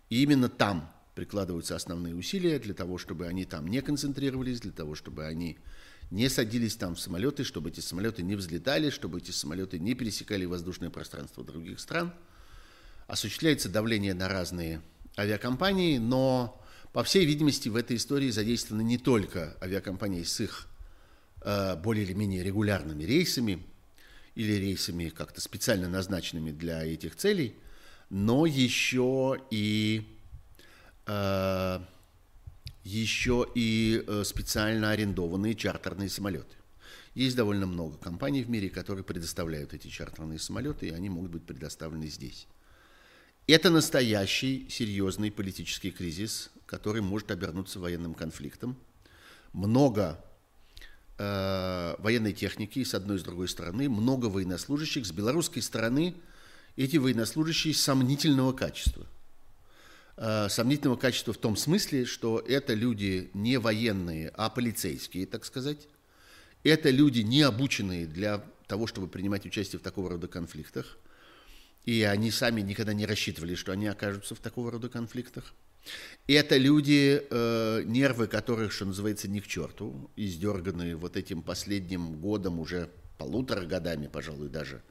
И 0.08 0.22
именно 0.22 0.48
там 0.48 0.92
прикладываются 1.14 1.76
основные 1.76 2.14
усилия 2.14 2.58
для 2.58 2.74
того, 2.74 2.98
чтобы 2.98 3.26
они 3.26 3.44
там 3.44 3.68
не 3.68 3.80
концентрировались, 3.82 4.60
для 4.60 4.72
того, 4.72 4.94
чтобы 4.94 5.26
они 5.26 5.58
не 6.10 6.28
садились 6.28 6.74
там 6.76 6.96
в 6.96 7.00
самолеты, 7.00 7.44
чтобы 7.44 7.70
эти 7.70 7.80
самолеты 7.80 8.22
не 8.22 8.34
взлетали, 8.34 8.90
чтобы 8.90 9.18
эти 9.18 9.30
самолеты 9.30 9.78
не 9.78 9.94
пересекали 9.94 10.44
воздушное 10.44 10.90
пространство 10.90 11.44
других 11.44 11.78
стран. 11.78 12.12
Осуществляется 13.06 13.68
давление 13.68 14.14
на 14.14 14.28
разные 14.28 14.82
авиакомпании, 15.16 15.98
но, 15.98 16.60
по 16.92 17.04
всей 17.04 17.24
видимости, 17.24 17.68
в 17.68 17.76
этой 17.76 17.96
истории 17.96 18.30
задействованы 18.30 18.82
не 18.82 18.98
только 18.98 19.56
авиакомпании 19.62 20.24
с 20.24 20.40
их 20.40 20.66
э, 21.42 21.76
более 21.76 22.04
или 22.04 22.12
менее 22.12 22.42
регулярными 22.42 23.04
рейсами, 23.04 23.64
или 24.34 24.52
рейсами 24.52 25.08
как-то 25.08 25.40
специально 25.40 25.88
назначенными 25.88 26.50
для 26.50 26.84
этих 26.84 27.16
целей, 27.16 27.54
но 28.08 28.46
еще 28.46 29.38
и 29.50 30.06
э, 31.06 31.80
еще 32.84 33.46
и 33.54 34.04
э, 34.06 34.24
специально 34.24 34.90
арендованные 34.90 35.54
чартерные 35.54 36.08
самолеты. 36.08 36.56
Есть 37.14 37.36
довольно 37.36 37.66
много 37.66 37.98
компаний 37.98 38.42
в 38.42 38.50
мире, 38.50 38.70
которые 38.70 39.04
предоставляют 39.04 39.74
эти 39.74 39.88
чартерные 39.88 40.38
самолеты, 40.38 40.88
и 40.88 40.90
они 40.90 41.08
могут 41.08 41.32
быть 41.32 41.44
предоставлены 41.44 42.06
здесь. 42.06 42.46
Это 43.46 43.70
настоящий 43.70 44.68
серьезный 44.70 45.32
политический 45.32 45.90
кризис, 45.90 46.50
который 46.66 47.02
может 47.02 47.30
обернуться 47.32 47.80
военным 47.80 48.14
конфликтом. 48.14 48.76
Много 49.52 50.24
э, 51.20 51.96
военной 51.98 52.32
техники 52.32 52.82
с 52.82 52.94
одной 52.94 53.18
и 53.18 53.20
с 53.20 53.22
другой 53.22 53.48
стороны, 53.48 53.88
много 53.88 54.26
военнослужащих. 54.26 55.04
С 55.04 55.12
белорусской 55.12 55.60
стороны 55.60 56.14
эти 56.76 56.96
военнослужащие 56.96 57.74
сомнительного 57.74 58.52
качества. 58.52 59.06
Э, 60.16 60.48
сомнительного 60.48 60.96
качества 60.96 61.34
в 61.34 61.38
том 61.38 61.56
смысле, 61.56 62.06
что 62.06 62.38
это 62.38 62.72
люди 62.72 63.30
не 63.34 63.58
военные, 63.58 64.30
а 64.30 64.48
полицейские, 64.48 65.26
так 65.26 65.44
сказать. 65.44 65.88
Это 66.62 66.90
люди 66.90 67.20
не 67.20 67.42
обученные 67.42 68.06
для 68.06 68.42
того, 68.66 68.86
чтобы 68.86 69.06
принимать 69.06 69.44
участие 69.44 69.78
в 69.78 69.82
такого 69.82 70.10
рода 70.10 70.26
конфликтах. 70.26 70.96
И 71.84 72.02
они 72.02 72.30
сами 72.30 72.60
никогда 72.62 72.94
не 72.94 73.06
рассчитывали, 73.06 73.54
что 73.54 73.72
они 73.72 73.88
окажутся 73.88 74.34
в 74.34 74.40
такого 74.40 74.70
рода 74.70 74.88
конфликтах. 74.88 75.52
Это 76.26 76.56
люди, 76.56 77.22
э, 77.28 77.82
нервы 77.84 78.28
которых, 78.28 78.72
что 78.72 78.84
называется, 78.84 79.26
не 79.28 79.40
к 79.40 79.46
черту, 79.46 80.10
издерганные 80.16 80.94
вот 80.94 81.16
этим 81.16 81.42
последним 81.42 82.20
годом, 82.20 82.60
уже 82.60 82.88
полутора 83.18 83.66
годами, 83.66 84.06
пожалуй, 84.06 84.48
даже, 84.48 84.82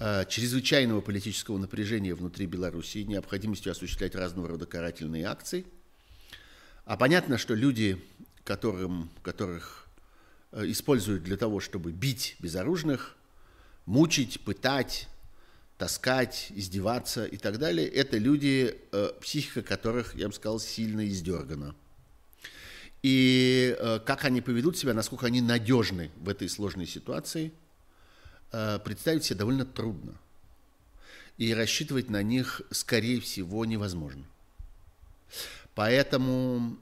э, 0.00 0.24
чрезвычайного 0.26 1.00
политического 1.00 1.58
напряжения 1.58 2.14
внутри 2.14 2.46
Белоруссии, 2.46 3.00
необходимостью 3.00 3.72
осуществлять 3.72 4.14
разного 4.14 4.48
рода 4.48 4.66
карательные 4.66 5.26
акции. 5.26 5.66
А 6.84 6.96
понятно, 6.96 7.38
что 7.38 7.54
люди, 7.54 8.02
которым, 8.44 9.10
которых 9.22 9.86
э, 10.52 10.70
используют 10.70 11.24
для 11.24 11.36
того, 11.36 11.60
чтобы 11.60 11.92
бить 11.92 12.36
безоружных, 12.38 13.16
мучить, 13.86 14.40
пытать, 14.40 15.08
таскать, 15.78 16.48
издеваться 16.50 17.24
и 17.24 17.36
так 17.36 17.58
далее, 17.58 17.88
это 17.88 18.16
люди, 18.16 18.76
э, 18.92 19.12
психика 19.20 19.62
которых, 19.62 20.14
я 20.14 20.28
бы 20.28 20.34
сказал, 20.34 20.60
сильно 20.60 21.06
издергана. 21.06 21.74
И 23.02 23.76
э, 23.78 24.00
как 24.04 24.24
они 24.24 24.40
поведут 24.40 24.78
себя, 24.78 24.94
насколько 24.94 25.26
они 25.26 25.40
надежны 25.40 26.10
в 26.16 26.28
этой 26.28 26.48
сложной 26.48 26.86
ситуации, 26.86 27.52
э, 28.52 28.78
представить 28.84 29.24
себе 29.24 29.40
довольно 29.40 29.66
трудно. 29.66 30.14
И 31.36 31.52
рассчитывать 31.52 32.08
на 32.08 32.22
них, 32.22 32.62
скорее 32.70 33.20
всего, 33.20 33.64
невозможно. 33.64 34.24
Поэтому 35.74 36.78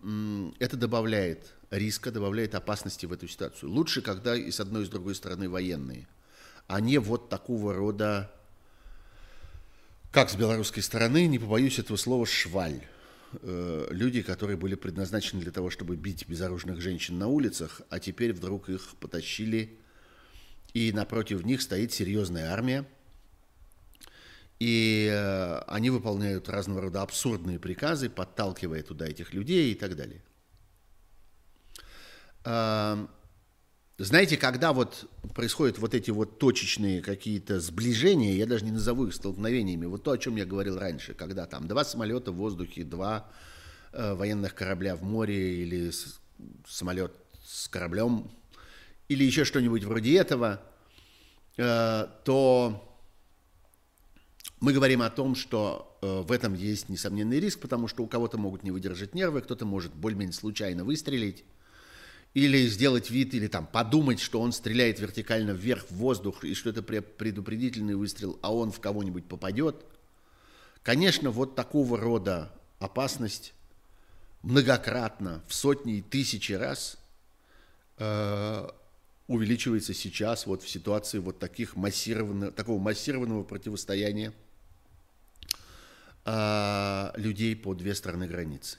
это 0.59 0.77
добавляет 0.77 1.55
риска, 1.71 2.11
добавляет 2.11 2.55
опасности 2.55 3.07
в 3.07 3.13
эту 3.15 3.27
ситуацию. 3.27 3.71
Лучше, 3.71 4.03
когда 4.03 4.37
и 4.37 4.51
с 4.51 4.61
одной, 4.61 4.83
и 4.83 4.87
с 4.87 4.91
другой 4.91 5.15
стороны 5.15 5.49
военные, 5.49 6.07
а 6.67 6.81
не 6.81 6.99
вот 6.99 7.31
такого 7.31 7.73
рода, 7.73 8.31
как 10.13 10.29
с 10.29 10.37
белорусской 10.37 10.83
стороны, 10.83 11.27
не 11.27 11.39
побоюсь 11.39 11.79
этого 11.79 11.97
слова, 11.97 12.27
шваль. 12.27 12.83
Э, 13.41 13.87
люди, 13.91 14.21
которые 14.21 14.59
были 14.59 14.75
предназначены 14.75 15.41
для 15.41 15.51
того, 15.51 15.71
чтобы 15.71 15.97
бить 15.97 16.29
безоружных 16.29 16.83
женщин 16.83 17.19
на 17.19 17.29
улицах, 17.29 17.81
а 17.89 17.99
теперь 17.99 18.35
вдруг 18.35 18.69
их 18.69 18.95
потащили, 19.01 19.79
и 20.75 20.93
напротив 20.93 21.45
них 21.45 21.63
стоит 21.63 21.93
серьезная 21.93 22.53
армия, 22.53 22.87
и 24.59 25.09
э, 25.11 25.59
они 25.67 25.89
выполняют 25.89 26.47
разного 26.51 26.83
рода 26.83 27.01
абсурдные 27.01 27.59
приказы, 27.59 28.11
подталкивая 28.11 28.83
туда 28.83 29.07
этих 29.07 29.33
людей 29.33 29.73
и 29.73 29.75
так 29.75 29.97
далее. 29.97 30.23
Эм, 32.45 33.09
знаете, 33.99 34.37
когда 34.37 34.73
вот 34.73 35.09
происходят 35.35 35.79
вот 35.79 35.95
эти 35.95 36.11
вот 36.11 36.39
точечные 36.39 37.03
какие-то 37.03 37.61
сближения, 37.61 38.35
я 38.35 38.47
даже 38.47 38.65
не 38.65 38.73
назову 38.73 39.07
их 39.07 39.15
столкновениями, 39.15 39.87
вот 39.87 40.03
то, 40.03 40.13
о 40.13 40.19
чем 40.19 40.37
я 40.37 40.47
говорил 40.47 40.79
раньше, 40.79 41.15
когда 41.15 41.47
там 41.47 41.69
два 41.69 41.85
самолета 41.85 42.33
в 42.33 42.37
воздухе, 42.37 42.85
два 42.85 43.31
э, 43.93 44.15
военных 44.15 44.55
корабля 44.55 44.97
в 44.97 45.03
море 45.03 45.63
или 45.63 45.91
с, 45.91 46.21
самолет 46.67 47.13
с 47.45 47.69
кораблем, 47.69 48.31
или 49.09 49.25
еще 49.25 49.45
что-нибудь 49.45 49.85
вроде 49.85 50.17
этого, 50.17 50.63
э, 51.59 52.07
то 52.25 52.89
мы 54.61 54.73
говорим 54.73 55.03
о 55.03 55.11
том, 55.11 55.35
что 55.35 55.99
э, 56.01 56.23
в 56.23 56.33
этом 56.33 56.55
есть 56.55 56.89
несомненный 56.89 57.41
риск, 57.41 57.61
потому 57.61 57.89
что 57.89 58.03
у 58.03 58.07
кого-то 58.07 58.39
могут 58.39 58.63
не 58.63 58.71
выдержать 58.71 59.15
нервы, 59.15 59.43
кто-то 59.43 59.67
может 59.67 59.95
более-менее 59.95 60.33
случайно 60.33 60.85
выстрелить, 60.85 61.45
или 62.35 62.67
сделать 62.67 63.11
вид, 63.11 63.35
или 63.35 63.47
там 63.47 63.67
подумать, 63.67 64.21
что 64.21 64.41
он 64.41 64.53
стреляет 64.53 64.99
вертикально 65.01 65.51
вверх 65.51 65.85
в 65.91 65.97
воздух, 65.97 66.45
и 66.45 66.55
что 66.55 66.71
это 66.71 66.83
предупредительный 66.83 67.95
выстрел, 67.95 68.39
а 68.43 68.55
он 68.55 68.73
в 68.73 68.81
кого-нибудь 68.81 69.27
попадет. 69.27 69.85
Конечно, 70.83 71.31
вот 71.31 71.55
такого 71.55 71.99
рода 71.99 72.51
опасность 72.79 73.53
многократно, 74.43 75.45
в 75.47 75.55
сотни 75.55 75.99
и 75.99 76.03
тысячи 76.03 76.53
раз 76.53 76.99
э, 77.99 78.69
увеличивается 79.27 79.95
сейчас 79.95 80.47
вот 80.47 80.63
в 80.63 80.69
ситуации 80.69 81.19
вот 81.19 81.39
таких 81.39 81.77
массированного, 81.77 82.51
такого 82.51 82.81
массированного 82.81 83.45
противостояния 83.45 84.33
э, 86.25 87.11
людей 87.17 87.55
по 87.55 87.75
две 87.75 87.95
стороны 87.95 88.27
границы, 88.27 88.79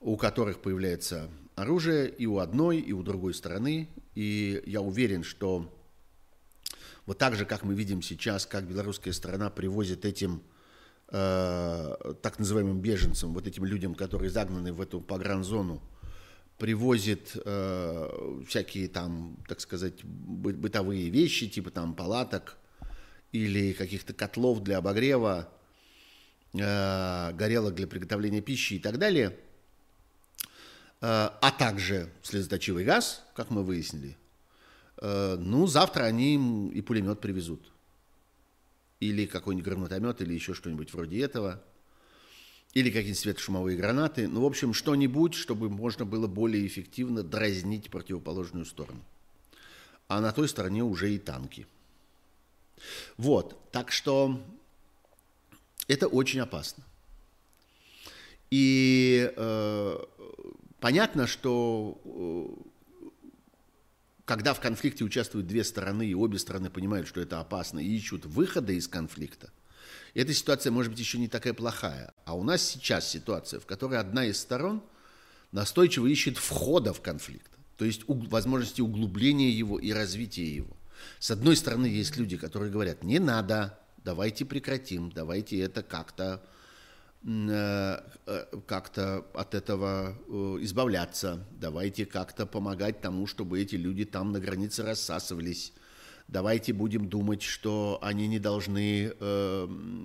у 0.00 0.16
которых 0.16 0.60
появляется 0.60 1.28
оружие 1.54 2.08
и 2.08 2.26
у 2.26 2.38
одной, 2.38 2.78
и 2.78 2.92
у 2.92 3.02
другой 3.02 3.34
стороны. 3.34 3.88
И 4.14 4.62
я 4.66 4.80
уверен, 4.80 5.22
что 5.22 5.72
вот 7.06 7.18
так 7.18 7.36
же, 7.36 7.44
как 7.44 7.62
мы 7.62 7.74
видим 7.74 8.02
сейчас, 8.02 8.46
как 8.46 8.64
белорусская 8.64 9.12
сторона 9.12 9.50
привозит 9.50 10.04
этим 10.04 10.42
э, 11.08 12.14
так 12.22 12.38
называемым 12.38 12.80
беженцам, 12.80 13.34
вот 13.34 13.46
этим 13.46 13.64
людям, 13.64 13.94
которые 13.94 14.30
загнаны 14.30 14.72
в 14.72 14.80
эту 14.80 15.00
погранзону, 15.00 15.82
привозит 16.58 17.32
э, 17.44 18.42
всякие 18.48 18.88
там, 18.88 19.36
так 19.48 19.60
сказать, 19.60 20.04
бы, 20.04 20.52
бытовые 20.52 21.10
вещи, 21.10 21.48
типа 21.48 21.70
там 21.70 21.94
палаток 21.94 22.56
или 23.32 23.72
каких-то 23.72 24.14
котлов 24.14 24.62
для 24.62 24.78
обогрева, 24.78 25.48
э, 26.54 27.32
горелок 27.32 27.74
для 27.74 27.86
приготовления 27.86 28.40
пищи 28.40 28.74
и 28.74 28.78
так 28.78 28.98
далее– 28.98 29.36
а 31.06 31.50
также 31.50 32.10
слезоточивый 32.22 32.84
газ, 32.84 33.22
как 33.34 33.50
мы 33.50 33.62
выяснили, 33.62 34.16
э, 35.02 35.36
ну, 35.38 35.66
завтра 35.66 36.04
они 36.04 36.34
им 36.34 36.70
и 36.70 36.80
пулемет 36.80 37.20
привезут. 37.20 37.60
Или 39.00 39.26
какой-нибудь 39.26 39.66
гранатомет, 39.66 40.22
или 40.22 40.32
еще 40.32 40.54
что-нибудь 40.54 40.94
вроде 40.94 41.20
этого. 41.20 41.62
Или 42.72 42.88
какие-нибудь 42.88 43.18
светошумовые 43.18 43.76
гранаты. 43.76 44.28
Ну, 44.28 44.40
в 44.40 44.46
общем, 44.46 44.72
что-нибудь, 44.72 45.34
чтобы 45.34 45.68
можно 45.68 46.06
было 46.06 46.26
более 46.26 46.66
эффективно 46.66 47.22
дразнить 47.22 47.90
противоположную 47.90 48.64
сторону. 48.64 49.04
А 50.08 50.22
на 50.22 50.32
той 50.32 50.48
стороне 50.48 50.82
уже 50.82 51.14
и 51.14 51.18
танки. 51.18 51.66
Вот, 53.18 53.70
так 53.72 53.92
что 53.92 54.42
это 55.86 56.06
очень 56.06 56.40
опасно. 56.40 56.82
И 58.50 59.32
э, 59.36 60.04
Понятно, 60.84 61.26
что 61.26 61.98
э, 62.04 63.10
когда 64.26 64.52
в 64.52 64.60
конфликте 64.60 65.02
участвуют 65.02 65.46
две 65.46 65.64
стороны, 65.64 66.06
и 66.06 66.14
обе 66.14 66.38
стороны 66.38 66.68
понимают, 66.68 67.08
что 67.08 67.22
это 67.22 67.40
опасно, 67.40 67.78
и 67.78 67.88
ищут 67.88 68.26
выхода 68.26 68.74
из 68.74 68.86
конфликта, 68.86 69.50
эта 70.12 70.34
ситуация 70.34 70.72
может 70.72 70.92
быть 70.92 71.00
еще 71.00 71.16
не 71.16 71.26
такая 71.26 71.54
плохая. 71.54 72.12
А 72.26 72.36
у 72.36 72.42
нас 72.42 72.60
сейчас 72.60 73.08
ситуация, 73.08 73.60
в 73.60 73.64
которой 73.64 73.98
одна 73.98 74.26
из 74.26 74.38
сторон 74.38 74.82
настойчиво 75.52 76.06
ищет 76.06 76.36
входа 76.36 76.92
в 76.92 77.00
конфликт, 77.00 77.50
то 77.78 77.86
есть 77.86 78.02
возможности 78.06 78.82
углубления 78.82 79.48
его 79.48 79.78
и 79.78 79.90
развития 79.90 80.54
его. 80.54 80.76
С 81.18 81.30
одной 81.30 81.56
стороны, 81.56 81.86
есть 81.86 82.14
люди, 82.18 82.36
которые 82.36 82.70
говорят, 82.70 83.02
не 83.02 83.20
надо, 83.20 83.78
давайте 84.04 84.44
прекратим, 84.44 85.10
давайте 85.10 85.58
это 85.60 85.82
как-то 85.82 86.44
как-то 87.26 89.24
от 89.32 89.54
этого 89.54 90.14
э, 90.28 90.58
избавляться, 90.60 91.46
давайте 91.52 92.04
как-то 92.04 92.44
помогать 92.44 93.00
тому, 93.00 93.26
чтобы 93.26 93.62
эти 93.62 93.76
люди 93.76 94.04
там 94.04 94.32
на 94.32 94.40
границе 94.40 94.82
рассасывались, 94.82 95.72
давайте 96.28 96.74
будем 96.74 97.08
думать, 97.08 97.40
что 97.40 97.98
они 98.02 98.28
не 98.28 98.38
должны 98.38 99.12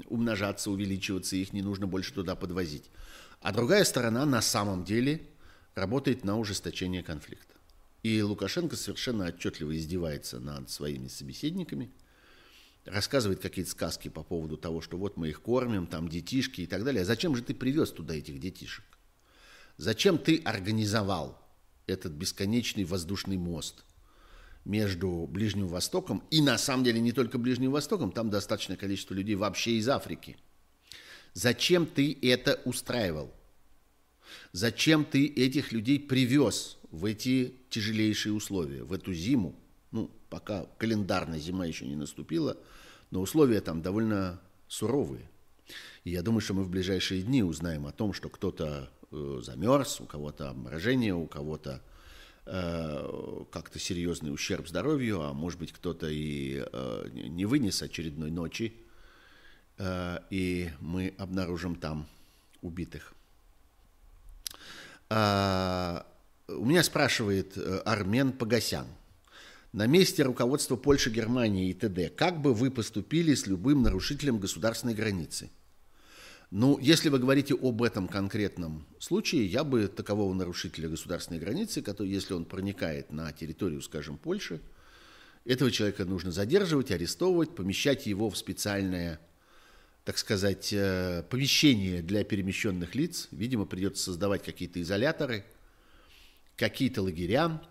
умножаться, 0.08 0.72
увеличиваться, 0.72 1.36
их 1.36 1.52
не 1.52 1.62
нужно 1.62 1.88
больше 1.88 2.14
туда 2.14 2.36
подвозить. 2.36 2.90
А 3.42 3.52
другая 3.52 3.84
сторона 3.84 4.26
на 4.26 4.42
самом 4.42 4.86
деле 4.86 5.28
работает 5.76 6.24
на 6.24 6.40
ужесточение 6.40 7.04
конфликта. 7.04 7.56
И 8.02 8.22
Лукашенко 8.22 8.78
совершенно 8.78 9.26
отчетливо 9.26 9.76
издевается 9.76 10.40
над 10.40 10.70
своими 10.70 11.10
собеседниками– 11.10 11.92
рассказывает 12.90 13.40
какие-то 13.40 13.72
сказки 13.72 14.10
по 14.10 14.24
поводу 14.24 14.58
того, 14.58 14.82
что 14.82 14.98
вот 14.98 15.18
мы 15.18 15.30
их 15.30 15.42
кормим, 15.42 15.88
там 15.88 16.10
детишки 16.10 16.62
и 16.62 16.68
так 16.68 16.84
далее. 16.84 17.04
А 17.04 17.06
зачем 17.06 17.36
же 17.36 17.44
ты 17.44 17.54
привез 17.54 17.92
туда 17.92 18.16
этих 18.16 18.40
детишек? 18.40 18.86
Зачем 19.78 20.18
ты 20.18 20.42
организовал 20.44 21.40
этот 21.88 22.14
бесконечный 22.14 22.84
воздушный 22.84 23.38
мост 23.38 23.86
между 24.66 25.28
Ближним 25.28 25.68
Востоком 25.68 26.24
и 26.30 26.42
на 26.42 26.58
самом 26.58 26.84
деле 26.84 27.00
не 27.00 27.12
только 27.12 27.38
Ближним 27.38 27.72
Востоком, 27.72 28.12
там 28.12 28.30
достаточное 28.30 28.78
количество 28.78 29.14
людей 29.14 29.36
вообще 29.36 29.78
из 29.78 29.88
Африки. 29.88 30.38
Зачем 31.34 31.86
ты 31.86 32.18
это 32.22 32.60
устраивал? 32.66 33.34
Зачем 34.52 35.06
ты 35.06 35.28
этих 35.28 35.72
людей 35.72 36.00
привез 36.00 36.78
в 36.92 37.06
эти 37.06 37.56
тяжелейшие 37.70 38.34
условия, 38.34 38.84
в 38.84 38.94
эту 38.94 39.14
зиму? 39.14 39.56
Пока 40.30 40.66
календарная 40.78 41.40
зима 41.40 41.66
еще 41.66 41.86
не 41.86 41.96
наступила, 41.96 42.58
но 43.10 43.22
условия 43.22 43.62
там 43.62 43.82
довольно 43.82 44.40
суровые. 44.68 45.28
И 46.04 46.12
я 46.12 46.22
думаю, 46.22 46.42
что 46.42 46.54
мы 46.54 46.64
в 46.64 46.70
ближайшие 46.70 47.24
дни 47.24 47.44
узнаем 47.44 47.88
о 47.88 47.92
том, 47.92 48.14
что 48.14 48.30
кто-то 48.30 48.90
э, 49.12 49.40
замерз, 49.42 50.00
у 50.02 50.06
кого-то 50.06 50.50
обморожение, 50.50 51.16
у 51.16 51.26
кого-то 51.26 51.82
э, 52.46 53.44
как-то 53.52 53.80
серьезный 53.80 54.32
ущерб 54.32 54.68
здоровью, 54.68 55.22
а 55.22 55.34
может 55.34 55.60
быть 55.60 55.72
кто-то 55.72 56.08
и 56.08 56.64
э, 56.72 57.10
не 57.12 57.46
вынес 57.46 57.82
очередной 57.82 58.30
ночи, 58.30 58.74
э, 59.78 60.20
и 60.30 60.70
мы 60.80 61.16
обнаружим 61.18 61.76
там 61.76 62.08
убитых. 62.62 63.14
Э, 65.10 66.04
у 66.48 66.66
меня 66.66 66.84
спрашивает 66.84 67.58
э, 67.58 67.82
Армен 67.86 68.32
Погосян– 68.32 68.88
на 69.72 69.86
месте 69.86 70.24
руководства 70.24 70.76
Польши, 70.76 71.10
Германии 71.10 71.70
и 71.70 71.74
т.д. 71.74 72.10
Как 72.10 72.42
бы 72.42 72.54
вы 72.54 72.72
поступили 72.72 73.36
с 73.36 73.46
любым 73.46 73.84
нарушителем 73.84 74.40
государственной 74.40 74.96
границы? 74.96 75.52
Ну, 76.52 76.80
если 76.80 77.10
вы 77.10 77.20
говорите 77.20 77.54
об 77.54 77.84
этом 77.84 78.08
конкретном 78.08 78.88
случае, 79.00 79.46
я 79.46 79.64
бы 79.64 79.88
такового 79.88 80.34
нарушителя 80.34 80.90
государственной 80.90 81.40
границы, 81.40 81.84
который, 81.84 82.10
если 82.10 82.34
он 82.34 82.46
проникает 82.46 83.12
на 83.12 83.32
территорию, 83.32 83.84
скажем, 83.84 84.18
Польши, 84.18 84.60
этого 85.46 85.70
человека 85.70 86.06
нужно 86.06 86.32
задерживать, 86.32 86.90
арестовывать, 86.90 87.54
помещать 87.54 88.08
его 88.08 88.32
в 88.32 88.38
специальное, 88.38 89.20
так 90.06 90.18
сказать, 90.18 90.74
э, 90.74 91.24
помещение 91.30 92.02
для 92.02 92.24
перемещенных 92.24 92.96
лиц. 92.96 93.28
Видимо, 93.30 93.66
придется 93.66 94.06
создавать 94.06 94.44
какие-то 94.44 94.82
изоляторы, 94.82 95.46
какие-то 96.56 97.04
лагеря, 97.04 97.62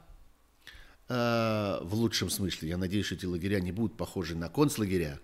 э, 1.09 1.79
в 1.83 1.95
лучшем 1.95 2.31
смысле. 2.31 2.71
Я 2.71 2.79
надеюсь, 2.79 3.07
что 3.07 3.15
эти 3.15 3.27
лагеря 3.27 3.61
не 3.61 3.73
будут 3.73 3.97
похожи 3.97 4.37
на 4.37 4.49
концлагеря, 4.49 5.21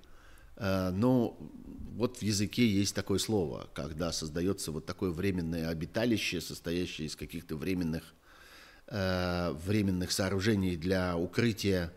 э, 0.57 0.91
но 0.91 1.39
вот 1.97 2.19
в 2.19 2.23
языке 2.23 2.67
есть 2.67 2.95
такое 2.95 3.19
слово, 3.19 3.69
когда 3.75 4.13
создается 4.13 4.73
вот 4.73 4.87
такое 4.87 5.11
временное 5.11 5.69
обиталище, 5.69 6.41
состоящее 6.41 7.07
из 7.07 7.17
каких-то 7.17 7.57
временных, 7.57 8.15
временных 8.87 10.13
сооружений 10.13 10.77
для 10.77 11.17
укрытия 11.17 11.93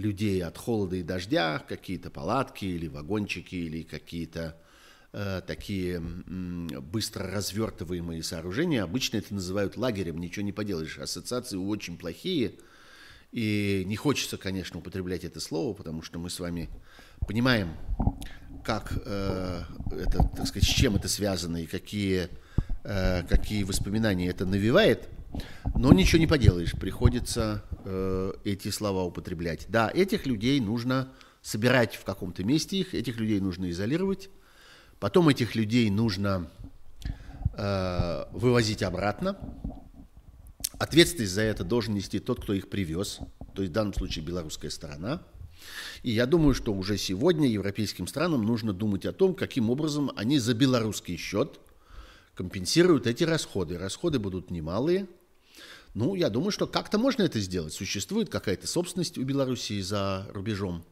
людей 0.00 0.42
от 0.42 0.58
холода 0.58 0.96
и 0.96 1.02
дождя, 1.02 1.62
какие-то 1.66 2.10
палатки 2.10 2.64
или 2.64 2.88
вагончики, 2.88 3.54
или 3.54 3.82
какие-то 3.82 4.56
э, 5.12 5.42
такие 5.46 5.96
э, 5.96 6.80
быстро 6.80 7.30
развертываемые 7.30 8.22
сооружения. 8.22 8.82
Обычно 8.82 9.18
это 9.18 9.34
называют 9.34 9.76
лагерем, 9.76 10.18
ничего 10.18 10.44
не 10.44 10.52
поделаешь. 10.52 10.98
Ассоциации 10.98 11.56
очень 11.56 11.96
плохие, 11.96 12.58
и 13.32 13.84
не 13.86 13.96
хочется, 13.96 14.36
конечно, 14.36 14.78
употреблять 14.78 15.24
это 15.24 15.40
слово, 15.40 15.74
потому 15.74 16.02
что 16.02 16.18
мы 16.18 16.30
с 16.30 16.40
вами 16.40 16.68
понимаем, 17.26 17.68
как 18.64 18.92
э, 19.04 19.62
это, 19.92 20.28
так 20.36 20.46
сказать, 20.46 20.68
с 20.68 20.72
чем 20.72 20.96
это 20.96 21.08
связано 21.08 21.58
и 21.62 21.66
какие, 21.66 22.28
э, 22.84 23.22
какие 23.28 23.62
воспоминания 23.62 24.28
это 24.28 24.46
навевает– 24.46 25.08
но 25.74 25.92
ничего 25.92 26.18
не 26.18 26.26
поделаешь, 26.26 26.72
приходится 26.72 27.62
э, 27.84 28.32
эти 28.44 28.68
слова 28.70 29.04
употреблять. 29.04 29.66
Да, 29.68 29.90
этих 29.92 30.26
людей 30.26 30.60
нужно 30.60 31.08
собирать 31.42 31.94
в 31.94 32.04
каком-то 32.04 32.44
месте 32.44 32.76
их, 32.76 32.94
этих 32.94 33.18
людей 33.18 33.40
нужно 33.40 33.70
изолировать, 33.70 34.30
потом 34.98 35.28
этих 35.28 35.54
людей 35.54 35.88
нужно 35.90 36.50
э, 37.54 38.24
вывозить 38.32 38.82
обратно. 38.82 39.36
Ответственность 40.80 41.32
за 41.32 41.42
это 41.42 41.62
должен 41.62 41.94
нести 41.94 42.18
тот, 42.18 42.42
кто 42.42 42.52
их 42.52 42.68
привез, 42.68 43.20
то 43.54 43.62
есть 43.62 43.70
в 43.70 43.74
данном 43.74 43.94
случае 43.94 44.24
белорусская 44.24 44.70
сторона. 44.70 45.22
И 46.02 46.10
я 46.10 46.26
думаю, 46.26 46.54
что 46.54 46.72
уже 46.72 46.96
сегодня 46.96 47.46
европейским 47.46 48.06
странам 48.06 48.44
нужно 48.44 48.72
думать 48.72 49.06
о 49.06 49.12
том, 49.12 49.34
каким 49.34 49.70
образом 49.70 50.10
они 50.16 50.38
за 50.38 50.54
белорусский 50.54 51.16
счет 51.16 51.60
компенсируют 52.34 53.06
эти 53.06 53.24
расходы. 53.24 53.78
Расходы 53.78 54.18
будут 54.18 54.50
немалые– 54.50 55.06
ну, 55.94 56.14
я 56.14 56.30
думаю, 56.30 56.52
что 56.52 56.66
как-то 56.66 56.98
можно 56.98 57.22
это 57.22 57.40
сделать. 57.40 57.72
Существует 57.72 58.30
какая-то 58.30 58.66
собственность 58.66 59.18
у 59.18 59.24
Белоруссии 59.24 59.80
за 59.80 60.28
рубежом. 60.32 60.84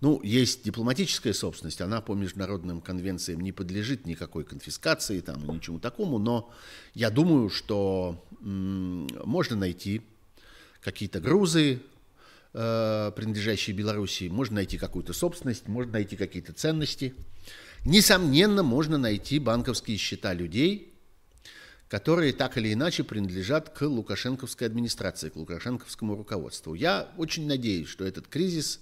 Ну, 0.00 0.20
есть 0.22 0.62
дипломатическая 0.62 1.32
собственность, 1.32 1.80
она 1.80 2.02
по 2.02 2.14
международным 2.14 2.82
конвенциям 2.82 3.40
не 3.40 3.52
подлежит 3.52 4.06
никакой 4.06 4.44
конфискации 4.44 5.20
там, 5.20 5.42
и 5.50 5.54
ничему 5.54 5.78
такому, 5.78 6.18
но 6.18 6.52
я 6.92 7.10
думаю, 7.10 7.48
что 7.48 8.22
можно 8.40 9.56
найти 9.56 10.02
какие-то 10.82 11.20
грузы, 11.20 11.80
э, 12.52 13.12
принадлежащие 13.16 13.74
Белоруссии, 13.74 14.28
можно 14.28 14.56
найти 14.56 14.76
какую-то 14.76 15.14
собственность, 15.14 15.66
можно 15.66 15.94
найти 15.94 16.16
какие-то 16.16 16.52
ценности. 16.52 17.14
Несомненно, 17.86 18.62
можно 18.62 18.98
найти 18.98 19.38
банковские 19.38 19.96
счета 19.96 20.34
людей, 20.34 20.92
которые 21.88 22.32
так 22.34 22.58
или 22.58 22.72
иначе 22.72 23.02
принадлежат 23.02 23.70
к 23.70 23.82
лукашенковской 23.82 24.66
администрации, 24.66 25.30
к 25.30 25.36
лукашенковскому 25.36 26.16
руководству. 26.16 26.74
Я 26.74 27.08
очень 27.16 27.46
надеюсь, 27.46 27.88
что 27.88 28.04
этот 28.04 28.28
кризис 28.28 28.80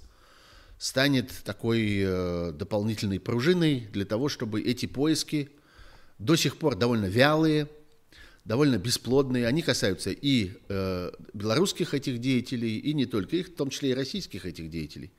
станет 0.85 1.31
такой 1.45 2.03
э, 2.05 2.53
дополнительной 2.53 3.19
пружиной 3.19 3.89
для 3.91 4.05
того, 4.05 4.29
чтобы 4.29 4.61
эти 4.61 4.85
поиски, 4.85 5.49
до 6.19 6.37
сих 6.37 6.59
пор 6.59 6.77
довольно 6.77 7.07
вялые, 7.07 7.69
довольно 8.45 8.77
бесплодные, 8.77 9.47
они 9.47 9.63
касаются 9.63 10.11
и 10.11 10.51
э, 10.69 11.11
белорусских 11.33 11.95
этих 11.95 12.19
деятелей, 12.19 12.77
и 12.77 12.93
не 12.93 13.07
только 13.07 13.37
их, 13.37 13.49
в 13.49 13.55
том 13.55 13.71
числе 13.71 13.93
и 13.93 13.95
российских 13.95 14.45
этих 14.45 14.69
деятелей. 14.69 15.11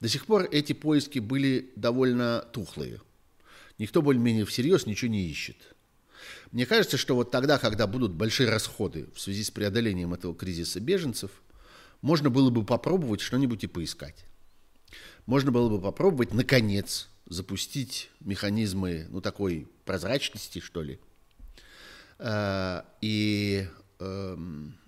До 0.00 0.08
сих 0.08 0.24
пор 0.24 0.48
эти 0.52 0.72
поиски 0.72 1.18
были 1.18 1.72
довольно 1.74 2.46
тухлые. 2.52 3.00
Никто 3.76 4.02
более-менее 4.02 4.44
всерьез 4.44 4.86
ничего 4.86 5.10
не 5.10 5.26
ищет. 5.26 5.56
Мне 6.52 6.64
кажется, 6.64 6.96
что 6.96 7.16
вот 7.16 7.32
тогда, 7.32 7.58
когда 7.58 7.88
будут 7.88 8.12
большие 8.12 8.48
расходы 8.48 9.08
в 9.16 9.20
связи 9.20 9.42
с 9.42 9.50
преодолением 9.50 10.14
этого 10.14 10.36
кризиса 10.36 10.78
беженцев, 10.78 11.32
можно 12.02 12.30
было 12.30 12.50
бы 12.50 12.64
попробовать 12.64 13.20
что-нибудь 13.20 13.64
и 13.64 13.66
поискать. 13.66 14.24
Можно 15.26 15.50
было 15.50 15.68
бы 15.68 15.80
попробовать, 15.80 16.32
наконец, 16.32 17.08
запустить 17.26 18.10
механизмы, 18.20 19.06
ну, 19.10 19.20
такой 19.20 19.68
прозрачности, 19.84 20.60
что 20.60 20.82
ли, 20.82 20.98
э, 22.18 22.82
и 23.00 23.68
эм, 23.98 24.78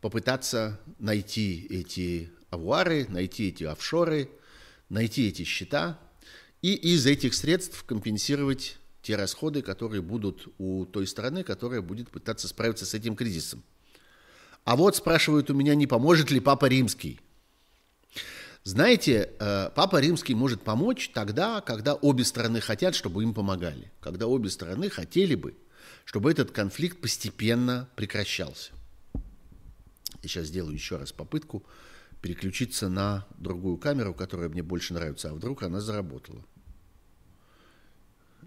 попытаться 0.00 0.80
найти 0.98 1.66
эти 1.68 2.30
авуары, 2.50 3.06
найти 3.08 3.48
эти 3.48 3.64
офшоры, 3.64 4.30
найти 4.88 5.28
эти 5.28 5.42
счета 5.42 5.98
и 6.62 6.74
из 6.74 7.06
этих 7.06 7.34
средств 7.34 7.84
компенсировать 7.84 8.78
те 9.02 9.16
расходы, 9.16 9.62
которые 9.62 10.02
будут 10.02 10.48
у 10.58 10.84
той 10.84 11.06
страны, 11.06 11.44
которая 11.44 11.80
будет 11.80 12.10
пытаться 12.10 12.48
справиться 12.48 12.86
с 12.86 12.94
этим 12.94 13.14
кризисом. 13.14 13.62
А 14.64 14.74
вот 14.74 14.96
спрашивают 14.96 15.48
у 15.50 15.54
меня, 15.54 15.74
не 15.74 15.86
поможет 15.86 16.30
ли 16.30 16.40
Папа 16.40 16.66
Римский. 16.66 17.20
Знаете, 18.66 19.30
э, 19.38 19.70
Папа 19.76 20.00
Римский 20.00 20.34
может 20.34 20.60
помочь 20.60 21.12
тогда, 21.14 21.60
когда 21.60 21.94
обе 21.94 22.24
стороны 22.24 22.60
хотят, 22.60 22.96
чтобы 22.96 23.22
им 23.22 23.32
помогали. 23.32 23.92
Когда 24.00 24.26
обе 24.26 24.50
стороны 24.50 24.90
хотели 24.90 25.36
бы, 25.36 25.56
чтобы 26.04 26.32
этот 26.32 26.50
конфликт 26.50 27.00
постепенно 27.00 27.88
прекращался. 27.94 28.72
Я 30.20 30.28
сейчас 30.28 30.46
сделаю 30.48 30.74
еще 30.74 30.96
раз 30.96 31.12
попытку 31.12 31.64
переключиться 32.20 32.88
на 32.88 33.24
другую 33.38 33.76
камеру, 33.76 34.14
которая 34.14 34.48
мне 34.48 34.64
больше 34.64 34.94
нравится, 34.94 35.30
а 35.30 35.34
вдруг 35.34 35.62
она 35.62 35.80
заработала. 35.80 36.44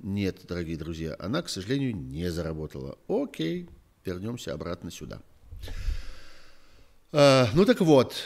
Нет, 0.03 0.41
дорогие 0.49 0.75
друзья, 0.75 1.15
она, 1.17 1.43
к 1.43 1.47
сожалению, 1.47 1.95
не 1.95 2.29
заработала. 2.29 2.97
Окей, 3.08 3.69
вернемся 4.03 4.53
обратно 4.53 4.91
сюда. 4.91 5.21
Э, 7.13 7.45
ну 7.53 7.63
так 7.63 7.79
вот. 7.79 8.21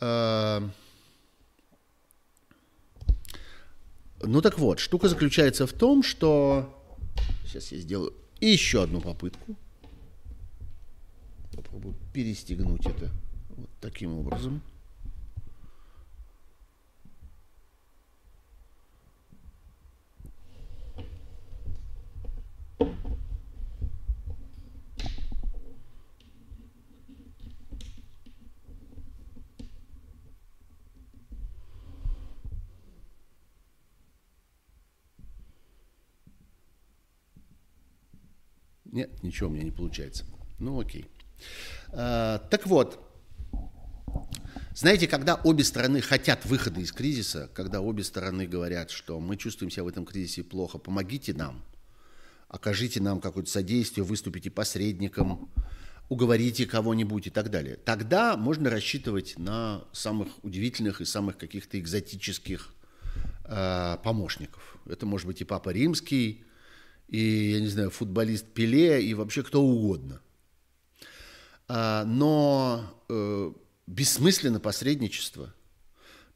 Э, 0.00 0.66
ну 4.22 4.42
так 4.42 4.58
вот, 4.58 4.78
штука 4.78 5.08
заключается 5.08 5.66
в 5.66 5.72
том, 5.72 6.02
что... 6.02 6.74
Сейчас 7.44 7.72
я 7.72 7.78
сделаю 7.78 8.12
еще 8.40 8.82
одну 8.82 9.00
попытку. 9.00 9.56
Попробую 11.52 11.94
перестегнуть 12.12 12.86
это 12.86 13.10
вот 13.56 13.68
таким 13.80 14.18
образом. 14.18 14.62
Нет, 38.98 39.22
ничего 39.22 39.48
у 39.48 39.52
меня 39.52 39.62
не 39.62 39.70
получается. 39.70 40.24
Ну, 40.58 40.80
окей. 40.80 41.06
А, 41.92 42.38
так 42.50 42.66
вот, 42.66 42.98
знаете, 44.74 45.06
когда 45.06 45.36
обе 45.36 45.62
стороны 45.62 46.00
хотят 46.00 46.44
выхода 46.44 46.80
из 46.80 46.90
кризиса, 46.90 47.48
когда 47.54 47.80
обе 47.80 48.02
стороны 48.02 48.44
говорят, 48.48 48.90
что 48.90 49.20
мы 49.20 49.36
чувствуем 49.36 49.70
себя 49.70 49.84
в 49.84 49.86
этом 49.86 50.04
кризисе 50.04 50.42
плохо, 50.42 50.78
помогите 50.78 51.32
нам, 51.32 51.62
окажите 52.48 53.00
нам 53.00 53.20
какое-то 53.20 53.48
содействие, 53.48 54.02
выступите 54.02 54.50
посредником, 54.50 55.48
уговорите 56.08 56.66
кого-нибудь 56.66 57.28
и 57.28 57.30
так 57.30 57.52
далее. 57.52 57.76
Тогда 57.76 58.36
можно 58.36 58.68
рассчитывать 58.68 59.38
на 59.38 59.84
самых 59.92 60.42
удивительных 60.42 61.00
и 61.00 61.04
самых 61.04 61.38
каких-то 61.38 61.78
экзотических 61.78 62.74
э, 63.44 63.96
помощников. 64.02 64.76
Это 64.86 65.06
может 65.06 65.28
быть 65.28 65.40
и 65.40 65.44
Папа 65.44 65.68
Римский, 65.68 66.42
и, 67.08 67.52
я 67.52 67.60
не 67.60 67.68
знаю, 67.68 67.90
футболист 67.90 68.46
Пеле 68.52 69.02
и 69.02 69.14
вообще 69.14 69.42
кто 69.42 69.62
угодно. 69.62 70.20
А, 71.66 72.04
но 72.04 73.02
э, 73.08 73.52
бессмысленно 73.86 74.60
посредничество, 74.60 75.54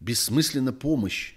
бессмысленно 0.00 0.72
помощь, 0.72 1.34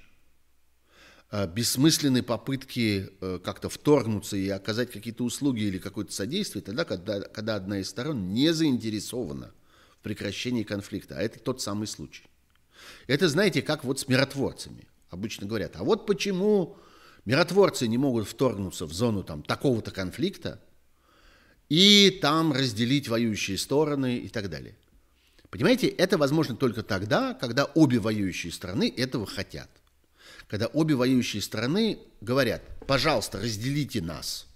э, 1.32 1.48
бессмысленные 1.48 2.24
попытки 2.24 3.10
э, 3.20 3.40
как-то 3.44 3.70
вторгнуться 3.70 4.38
и 4.38 4.48
оказать 4.50 4.92
какие-то 4.92 5.24
услуги 5.24 5.64
или 5.64 5.80
какое-то 5.80 6.14
содействие, 6.14 6.62
тогда, 6.62 6.86
когда, 6.86 7.22
когда 7.22 7.56
одна 7.56 7.80
из 7.80 7.90
сторон 7.90 8.34
не 8.34 8.54
заинтересована 8.54 9.54
в 10.00 10.04
прекращении 10.04 10.64
конфликта. 10.64 11.18
А 11.18 11.22
это 11.22 11.40
тот 11.40 11.62
самый 11.62 11.88
случай. 11.88 12.24
Это, 13.08 13.28
знаете, 13.28 13.62
как 13.62 13.84
вот 13.84 14.00
с 14.00 14.08
миротворцами. 14.08 14.88
Обычно 15.10 15.48
говорят, 15.48 15.76
а 15.76 15.84
вот 15.84 16.06
почему 16.06 16.78
миротворцы 17.26 17.88
не 17.88 17.98
могут 17.98 18.28
вторгнуться 18.28 18.86
в 18.86 18.94
зону 18.94 19.24
там 19.24 19.44
такого-то 19.44 19.92
конфликта 19.92 20.62
и 21.70 22.20
там 22.22 22.54
разделить 22.54 23.08
воюющие 23.08 23.58
стороны 23.58 24.18
и 24.18 24.30
так 24.30 24.50
далее. 24.50 24.76
Понимаете, 25.50 25.88
это 25.88 26.18
возможно 26.18 26.56
только 26.56 26.84
тогда, 26.84 27.34
когда 27.34 27.66
обе 27.66 28.00
воюющие 28.00 28.52
стороны 28.52 28.94
этого 28.96 29.26
хотят. 29.26 29.70
Когда 30.48 30.68
обе 30.68 30.96
воюющие 30.96 31.42
стороны 31.42 32.00
говорят, 32.22 32.62
пожалуйста, 32.86 33.40
разделите 33.40 34.02
нас. 34.02 34.48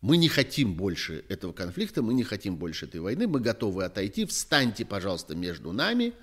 Мы 0.00 0.16
не 0.16 0.28
хотим 0.28 0.74
больше 0.74 1.24
этого 1.28 1.52
конфликта, 1.52 2.02
мы 2.02 2.14
не 2.14 2.24
хотим 2.24 2.56
больше 2.56 2.86
этой 2.86 3.00
войны, 3.00 3.26
мы 3.26 3.40
готовы 3.40 3.84
отойти, 3.84 4.24
встаньте, 4.24 4.84
пожалуйста, 4.84 5.34
между 5.34 5.72
нами 5.72 6.14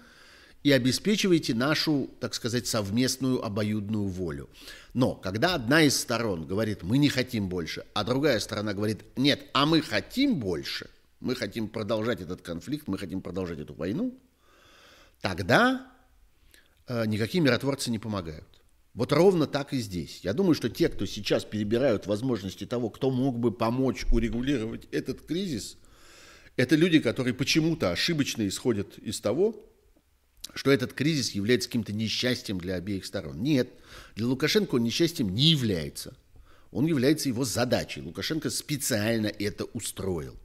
и 0.64 0.72
обеспечивайте 0.72 1.53
нашу, 1.53 2.09
так 2.20 2.34
сказать, 2.34 2.68
совместную 2.68 3.43
обоюдную 3.43 4.05
волю. 4.05 4.49
Но 4.93 5.16
когда 5.16 5.55
одна 5.55 5.84
из 5.84 5.99
сторон 5.99 6.47
говорит, 6.47 6.84
мы 6.84 6.97
не 6.97 7.09
хотим 7.09 7.49
больше, 7.49 7.86
а 7.93 8.03
другая 8.03 8.39
сторона 8.39 8.74
говорит, 8.74 9.03
нет, 9.18 9.45
а 9.53 9.66
мы 9.66 9.82
хотим 9.82 10.39
больше– 10.39 10.89
мы 11.24 11.36
хотим 11.36 11.70
продолжать 11.70 12.22
этот 12.22 12.41
конфликт, 12.41 12.88
мы 12.88 12.97
хотим 12.97 13.22
продолжать 13.22 13.59
эту 13.59 13.74
войну, 13.74 14.20
тогда 15.22 15.89
э, 16.88 17.05
никакие 17.05 17.41
миротворцы 17.41 17.89
не 17.89 17.97
помогают. 17.97 18.47
Вот 18.93 19.11
ровно 19.11 19.47
так 19.47 19.74
и 19.74 19.80
здесь. 19.80 20.20
Я 20.24 20.34
думаю, 20.34 20.53
что 20.53 20.70
те, 20.70 20.89
кто 20.89 21.05
сейчас 21.05 21.45
перебирают 21.45 22.05
возможности 22.05 22.66
того, 22.66 22.89
кто 22.89 23.09
мог 23.09 23.39
бы 23.39 23.51
помочь 23.51 24.05
урегулировать 24.11 24.88
этот 24.91 25.22
кризис, 25.22 25.78
это 26.57 26.76
люди, 26.76 26.99
которые 26.99 27.34
почему-то 27.34 27.89
ошибочно 27.89 28.47
исходят 28.47 28.99
из 28.99 29.20
того, 29.20 29.66
что 30.54 30.72
этот 30.72 30.93
кризис 30.93 31.32
является 31.32 31.68
каким-то 31.68 31.93
несчастьем 31.93 32.60
для 32.60 32.76
обеих 32.76 33.06
сторон. 33.06 33.41
Нет, 33.41 33.70
для 34.16 34.28
Лукашенко 34.28 34.76
он 34.76 34.84
несчастьем 34.84 35.34
не 35.34 35.51
является. 35.51 36.16
Он 36.72 36.86
является 36.86 37.30
его 37.30 37.45
задачей. 37.45 38.01
Лукашенко 38.01 38.49
специально 38.49 39.28
это 39.28 39.66
устроил. 39.66 40.38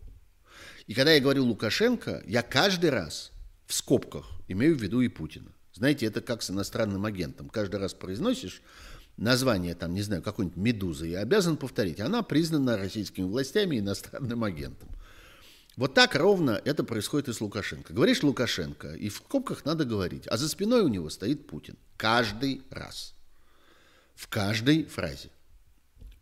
И 0.87 0.95
когда 0.95 1.13
я 1.13 1.21
говорю 1.21 1.45
Лукашенко, 1.45 2.23
я 2.27 2.43
каждый 2.43 2.91
раз 2.91 3.33
в 3.67 3.75
скобках 3.75 4.27
имею 4.49 4.77
в 4.77 4.83
виду 4.83 5.01
и 5.01 5.09
Путина. 5.09 5.53
Знаете, 5.73 6.07
это 6.07 6.21
как 6.21 6.43
с 6.43 6.51
иностранным 6.51 7.05
агентом. 7.05 7.49
Каждый 7.49 7.79
раз 7.79 7.95
произносишь 7.95 8.63
название, 9.17 9.75
там, 9.75 9.93
не 9.95 10.03
знаю, 10.03 10.23
какой-нибудь 10.23 10.57
«Медузы» 10.57 11.11
и 11.11 11.15
обязан 11.15 11.57
повторить. 11.57 12.01
Она 12.01 12.23
признана 12.23 12.77
российскими 12.77 13.27
властями 13.27 13.79
иностранным 13.79 14.45
агентом. 14.45 14.89
Вот 15.79 15.95
так 15.95 16.17
ровно 16.17 16.61
это 16.65 16.83
происходит 16.83 17.29
и 17.29 17.33
с 17.33 17.41
Лукашенко. 17.41 17.93
Говоришь 17.93 18.25
Лукашенко, 18.25 18.95
и 18.95 19.09
в 19.09 19.15
скобках 19.15 19.65
надо 19.65 19.85
говорить, 19.85 20.27
а 20.27 20.37
за 20.37 20.49
спиной 20.49 20.83
у 20.83 20.89
него 20.89 21.09
стоит 21.09 21.47
Путин. 21.47 21.77
Каждый 21.97 22.63
раз. 22.71 23.15
В 24.17 24.27
каждой 24.27 24.87
фразе. 24.87 25.31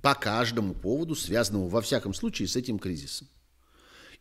По 0.02 0.14
каждому 0.14 0.74
поводу, 0.74 1.14
связанному 1.14 1.68
во 1.68 1.80
всяком 1.80 2.12
случае 2.12 2.48
с 2.48 2.56
этим 2.56 2.78
кризисом. 2.78 3.28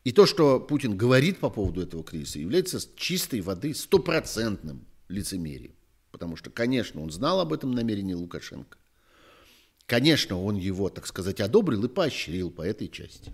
И 0.05 0.13
то, 0.13 0.25
что 0.25 0.57
Путин 0.57 0.95
говорит 0.95 1.39
по 1.39 1.49
поводу 1.49 1.81
этого 1.81 2.01
кризиса, 2.01 2.39
является 2.39 2.79
чистой 2.95 3.41
воды 3.41 3.73
стопроцентным 3.73 4.87
лицемерием. 5.09 5.75
Потому 6.11 6.37
что, 6.37 6.49
конечно, 6.49 7.01
он 7.01 7.11
знал 7.11 7.41
об 7.41 7.51
этом 7.51 7.73
намерении 7.73 8.13
Лукашенко. 8.13 8.77
Конечно, 9.85 10.41
он 10.41 10.55
его, 10.55 10.87
так 10.87 11.05
сказать, 11.05 11.41
одобрил 11.41 11.83
и 11.83 11.89
поощрил 11.89 12.51
по 12.51 12.61
этой 12.61 12.87
части. 12.87 13.33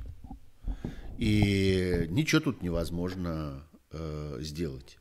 И 1.21 2.07
ничего 2.09 2.41
тут 2.41 2.63
невозможно 2.63 3.63
э, 3.91 4.37
сделать. 4.39 4.97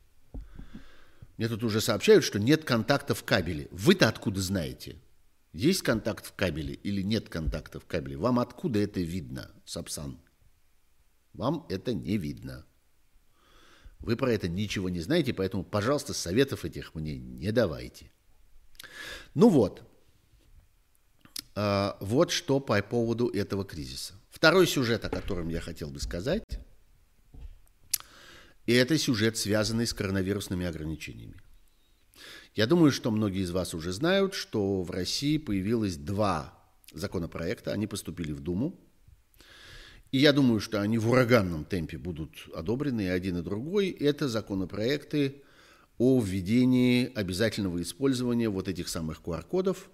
Мне 1.35 1.47
тут 1.47 1.63
уже 1.63 1.81
сообщают, 1.81 2.23
что 2.23 2.39
нет 2.39 2.63
контакта 2.63 3.15
в 3.15 3.23
кабеле. 3.23 3.67
Вы-то 3.71 4.07
откуда 4.07 4.39
знаете? 4.39 4.97
Есть 5.51 5.81
контакт 5.81 6.27
в 6.27 6.35
кабеле 6.35 6.75
или 6.75 7.01
нет 7.01 7.27
контакта 7.27 7.79
в 7.79 7.87
кабеле? 7.87 8.17
Вам 8.17 8.37
откуда 8.37 8.77
это 8.77 8.99
видно, 8.99 9.49
Сапсан? 9.65 10.19
Вам 11.33 11.65
это 11.69 11.91
не 11.91 12.17
видно. 12.17 12.67
Вы 13.97 14.15
про 14.15 14.31
это 14.31 14.47
ничего 14.47 14.89
не 14.89 14.99
знаете, 14.99 15.33
поэтому, 15.33 15.63
пожалуйста, 15.63 16.13
советов 16.13 16.65
этих 16.65 16.93
мне 16.93 17.17
не 17.17 17.51
давайте. 17.51 18.11
Ну 19.33 19.49
вот. 19.49 19.81
А, 21.55 21.97
вот 21.99 22.29
что 22.29 22.59
по 22.59 22.79
поводу 22.83 23.27
этого 23.29 23.65
кризиса. 23.65 24.20
Второй 24.41 24.65
сюжет, 24.65 25.05
о 25.05 25.09
котором 25.09 25.49
я 25.49 25.61
хотел 25.61 25.91
бы 25.91 25.99
сказать, 25.99 26.43
и 28.65 28.73
это 28.73 28.97
сюжет, 28.97 29.37
связанный 29.37 29.85
с 29.85 29.93
коронавирусными 29.93 30.65
ограничениями. 30.65 31.35
Я 32.55 32.65
думаю, 32.65 32.91
что 32.91 33.11
многие 33.11 33.43
из 33.43 33.51
вас 33.51 33.75
уже 33.75 33.91
знают, 33.91 34.33
что 34.33 34.81
в 34.81 34.89
России 34.89 35.37
появилось 35.37 35.95
два 35.95 36.57
законопроекта, 36.91 37.71
они 37.71 37.85
поступили 37.85 38.31
в 38.31 38.39
Думу. 38.39 38.79
И 40.11 40.17
я 40.17 40.33
думаю, 40.33 40.59
что 40.59 40.81
они 40.81 40.97
в 40.97 41.11
ураганном 41.11 41.63
темпе 41.63 41.99
будут 41.99 42.31
одобрены, 42.55 43.01
и 43.01 43.09
один, 43.09 43.37
и 43.37 43.43
другой. 43.43 43.91
Это 43.91 44.27
законопроекты 44.27 45.43
о 45.99 46.19
введении 46.19 47.13
обязательного 47.13 47.79
использования 47.79 48.49
вот 48.49 48.67
этих 48.67 48.89
самых 48.89 49.21
QR-кодов 49.21 49.91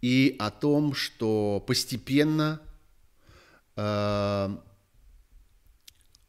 и 0.00 0.36
о 0.38 0.52
том, 0.52 0.94
что 0.94 1.58
постепенно 1.66 2.60
э, 3.76 4.56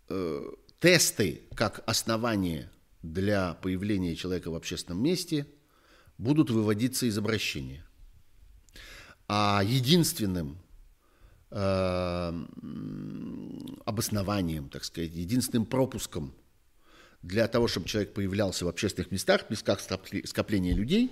э, 0.09 0.51
тесты 0.79 1.41
как 1.55 1.83
основание 1.87 2.71
для 3.01 3.55
появления 3.55 4.15
человека 4.15 4.51
в 4.51 4.55
общественном 4.55 5.01
месте 5.03 5.47
будут 6.17 6.49
выводиться 6.49 7.05
из 7.05 7.17
обращения. 7.17 7.85
А 9.27 9.61
единственным 9.63 10.57
Э, 11.53 12.31
обоснованием, 13.83 14.69
так 14.69 14.85
сказать, 14.85 15.11
единственным 15.11 15.65
пропуском 15.65 16.33
для 17.21 17.45
того, 17.49 17.67
чтобы 17.67 17.89
человек 17.89 18.13
появлялся 18.13 18.63
в 18.63 18.69
общественных 18.69 19.11
местах, 19.11 19.49
местах 19.49 19.81
скопления 19.81 20.73
людей, 20.73 21.11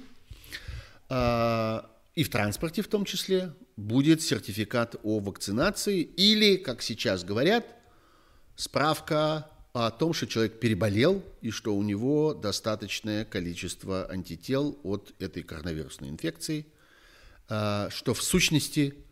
э, 1.09 1.81
и 2.19 2.23
в 2.23 2.29
транспорте 2.29 2.81
в 2.81 2.87
том 2.87 3.05
числе, 3.05 3.53
будет 3.77 4.21
сертификат 4.21 4.95
о 5.03 5.19
вакцинации 5.19 6.01
или, 6.01 6.57
как 6.57 6.81
сейчас 6.81 7.23
говорят, 7.23 7.65
справка 8.55 9.49
о 9.73 9.91
том, 9.91 10.13
что 10.13 10.27
человек 10.27 10.59
переболел 10.59 11.23
и 11.41 11.51
что 11.51 11.75
у 11.75 11.83
него 11.83 12.33
достаточное 12.33 13.23
количество 13.25 14.09
антител 14.11 14.77
от 14.83 15.13
этой 15.19 15.43
коронавирусной 15.43 16.09
инфекции, 16.09 16.65
э, 17.49 17.87
что 17.91 18.13
в 18.13 18.21
сущности– 18.21 18.95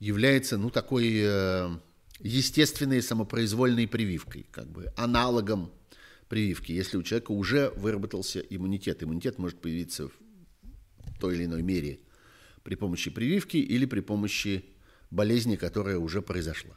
является, 0.00 0.56
ну, 0.56 0.70
такой 0.70 1.20
э, 1.22 1.68
естественной 2.20 3.02
самопроизвольной 3.02 3.86
прививкой, 3.86 4.46
как 4.50 4.66
бы 4.66 4.92
аналогом 4.96 5.70
прививки. 6.28 6.72
Если 6.72 6.96
у 6.96 7.02
человека 7.02 7.32
уже 7.32 7.70
выработался 7.76 8.40
иммунитет, 8.40 9.02
иммунитет 9.02 9.38
может 9.38 9.60
появиться 9.60 10.08
в 10.08 11.18
той 11.20 11.36
или 11.36 11.44
иной 11.44 11.62
мере 11.62 12.00
при 12.62 12.74
помощи 12.74 13.10
прививки 13.10 13.56
или 13.56 13.86
при 13.86 14.00
помощи 14.00 14.64
болезни, 15.10 15.56
которая 15.56 15.98
уже 15.98 16.22
произошла. 16.22 16.74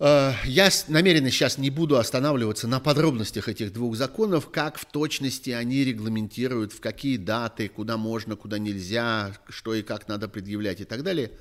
Э, 0.00 0.32
я 0.46 0.70
намеренно 0.88 1.30
сейчас 1.30 1.58
не 1.58 1.70
буду 1.70 1.98
останавливаться 1.98 2.66
на 2.66 2.80
подробностях 2.80 3.48
этих 3.48 3.72
двух 3.72 3.96
законов, 3.96 4.50
как 4.50 4.78
в 4.78 4.86
точности 4.86 5.50
они 5.50 5.84
регламентируют, 5.84 6.72
в 6.72 6.80
какие 6.80 7.18
даты, 7.18 7.68
куда 7.68 7.96
можно, 7.96 8.34
куда 8.34 8.58
нельзя, 8.58 9.36
что 9.48 9.74
и 9.74 9.82
как 9.82 10.08
надо 10.08 10.28
предъявлять 10.28 10.80
и 10.80 10.84
так 10.84 11.02
далее, 11.02 11.32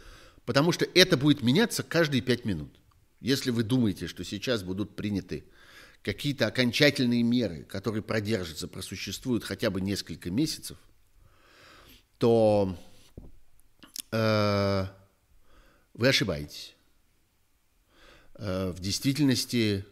потому 0.45 0.73
что 0.73 0.85
это 0.93 1.15
будет 1.15 1.41
меняться 1.41 1.83
каждые 1.83 2.21
пять 2.21 2.43
минут. 2.43 2.75
Если 3.21 3.51
вы 3.51 3.63
думаете, 3.63 4.07
что 4.07 4.23
сейчас 4.23 4.63
будут 4.63 4.95
приняты 4.95 5.45
какие-то 6.03 6.47
окончательные 6.47 7.23
меры, 7.23 7.63
которые 7.63 8.01
продержатся, 8.01 8.67
просуществуют 8.67 9.43
хотя 9.43 9.69
бы 9.69 9.81
несколько 9.81 10.31
месяцев, 10.31 10.77
то 12.19 12.77
э, 14.11 14.85
вы 15.93 16.07
ошибаетесь. 16.07 16.75
Э, 18.35 18.71
в 18.75 18.79
действительности 18.81 19.85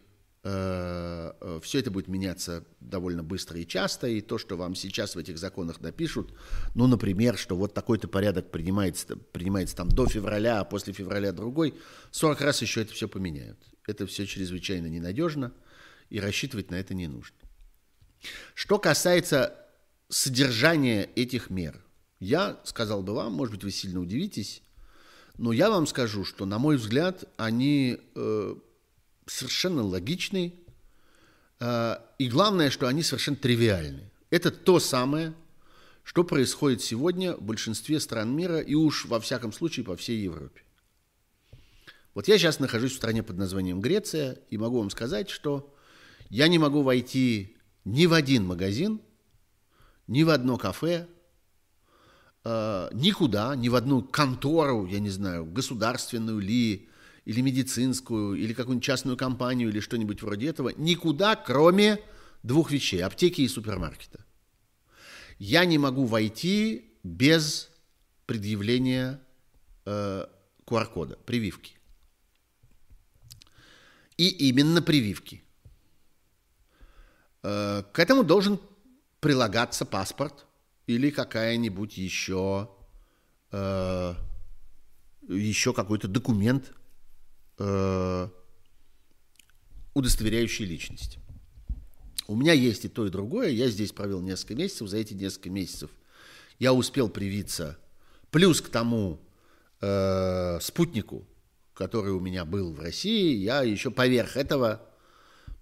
э, 0.44 1.32
э, 1.40 1.60
все 1.62 1.78
это 1.80 1.90
будет 1.90 2.06
меняться 2.06 2.64
довольно 2.80 3.22
быстро 3.22 3.58
и 3.58 3.66
часто, 3.66 4.06
и 4.06 4.20
то, 4.20 4.36
что 4.36 4.56
вам 4.56 4.74
сейчас 4.74 5.16
в 5.16 5.18
этих 5.18 5.38
законах 5.38 5.80
напишут, 5.80 6.34
ну, 6.74 6.86
например, 6.86 7.38
что 7.38 7.56
вот 7.56 7.72
такой-то 7.72 8.08
порядок 8.08 8.50
принимается, 8.50 9.16
принимается 9.16 9.74
там 9.74 9.88
до 9.88 10.06
февраля, 10.06 10.60
а 10.60 10.64
после 10.64 10.92
февраля 10.92 11.32
другой, 11.32 11.74
40 12.10 12.40
раз 12.42 12.60
еще 12.60 12.82
это 12.82 12.92
все 12.92 13.08
поменяют. 13.08 13.58
Это 13.86 14.06
все 14.06 14.26
чрезвычайно 14.26 14.86
ненадежно, 14.86 15.52
и 16.10 16.20
рассчитывать 16.20 16.70
на 16.70 16.74
это 16.74 16.92
не 16.92 17.08
нужно. 17.08 17.36
Что 18.54 18.78
касается 18.78 19.54
содержания 20.10 21.08
этих 21.14 21.48
мер, 21.48 21.82
я 22.20 22.60
сказал 22.64 23.02
бы 23.02 23.14
вам, 23.14 23.32
может 23.32 23.54
быть, 23.54 23.64
вы 23.64 23.70
сильно 23.70 24.00
удивитесь, 24.00 24.62
но 25.36 25.52
я 25.52 25.70
вам 25.70 25.86
скажу, 25.86 26.24
что, 26.24 26.46
на 26.46 26.58
мой 26.58 26.76
взгляд, 26.76 27.24
они 27.36 27.98
э, 28.14 28.54
совершенно 29.26 29.82
логичные, 29.82 30.52
э, 31.60 31.96
и 32.18 32.28
главное, 32.28 32.70
что 32.70 32.88
они 32.88 33.02
совершенно 33.02 33.36
тривиальны. 33.36 34.10
Это 34.30 34.50
то 34.50 34.80
самое, 34.80 35.32
что 36.02 36.24
происходит 36.24 36.82
сегодня 36.82 37.36
в 37.36 37.42
большинстве 37.42 38.00
стран 38.00 38.34
мира 38.34 38.58
и 38.60 38.74
уж 38.74 39.04
во 39.06 39.20
всяком 39.20 39.52
случае 39.52 39.84
по 39.84 39.96
всей 39.96 40.20
Европе. 40.20 40.62
Вот 42.14 42.26
я 42.26 42.36
сейчас 42.36 42.58
нахожусь 42.58 42.92
в 42.92 42.96
стране 42.96 43.22
под 43.22 43.36
названием 43.36 43.80
Греция 43.80 44.38
и 44.50 44.58
могу 44.58 44.78
вам 44.78 44.90
сказать, 44.90 45.30
что 45.30 45.72
я 46.30 46.48
не 46.48 46.58
могу 46.58 46.82
войти 46.82 47.56
ни 47.84 48.06
в 48.06 48.12
один 48.12 48.44
магазин, 48.44 49.00
ни 50.08 50.24
в 50.24 50.30
одно 50.30 50.58
кафе, 50.58 51.06
э, 52.48 52.88
никуда, 52.94 53.54
ни 53.56 53.68
в 53.68 53.74
одну 53.74 54.02
контору, 54.02 54.86
я 54.86 55.00
не 55.00 55.10
знаю, 55.10 55.44
государственную 55.44 56.40
ли, 56.40 56.88
или 57.26 57.42
медицинскую, 57.42 58.36
или 58.36 58.54
какую-нибудь 58.54 58.84
частную 58.84 59.16
компанию, 59.16 59.68
или 59.68 59.80
что-нибудь 59.80 60.22
вроде 60.22 60.48
этого, 60.48 60.72
никуда, 60.76 61.36
кроме 61.36 62.00
двух 62.42 62.70
вещей– 62.70 63.00
аптеки 63.04 63.42
и 63.42 63.48
супермаркета. 63.48 64.24
Я 65.38 65.66
не 65.66 65.78
могу 65.78 66.06
войти 66.06 66.90
без 67.02 67.70
предъявления 68.24 69.20
э, 69.84 70.26
QR-кода, 70.66 71.16
прививки. 71.26 71.74
И 74.16 74.48
именно 74.48 74.80
прививки. 74.80 75.42
Э, 77.42 77.82
к 77.92 77.98
этому 77.98 78.24
должен 78.24 78.58
прилагаться 79.20 79.84
паспорт 79.84 80.47
или 80.88 81.10
какая-нибудь 81.10 81.98
еще, 81.98 82.70
э, 83.52 84.14
еще 85.28 85.74
какой-то 85.74 86.08
документ, 86.08 86.72
э, 87.58 88.28
удостоверяющий 89.92 90.64
личность. 90.64 91.18
У 92.26 92.34
меня 92.34 92.54
есть 92.54 92.86
и 92.86 92.88
то, 92.88 93.06
и 93.06 93.10
другое. 93.10 93.50
Я 93.50 93.68
здесь 93.68 93.92
провел 93.92 94.22
несколько 94.22 94.54
месяцев. 94.54 94.88
За 94.88 94.96
эти 94.96 95.12
несколько 95.12 95.50
месяцев 95.50 95.90
я 96.58 96.72
успел 96.72 97.10
привиться. 97.10 97.78
Плюс 98.30 98.62
к 98.62 98.70
тому 98.70 99.20
э, 99.82 100.58
спутнику, 100.62 101.26
который 101.74 102.12
у 102.12 102.20
меня 102.20 102.46
был 102.46 102.72
в 102.72 102.80
России, 102.80 103.36
я 103.36 103.62
еще 103.62 103.90
поверх 103.90 104.38
этого 104.38 104.87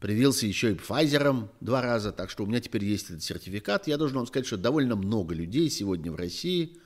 привился 0.01 0.47
еще 0.47 0.73
и 0.73 0.75
Pfizer 0.75 1.49
два 1.61 1.83
раза, 1.83 2.13
так 2.13 2.31
что 2.31 2.45
у 2.45 2.47
меня 2.47 2.61
теперь 2.61 2.85
есть 2.85 3.11
этот 3.11 3.23
сертификат. 3.23 3.87
Я 3.87 3.97
должен 3.97 4.19
вам 4.19 4.27
сказать, 4.27 4.47
что 4.47 4.57
довольно 4.57 4.97
много 4.97 5.35
людей 5.35 5.71
сегодня 5.71 6.13
в 6.13 6.17
России, 6.17 6.79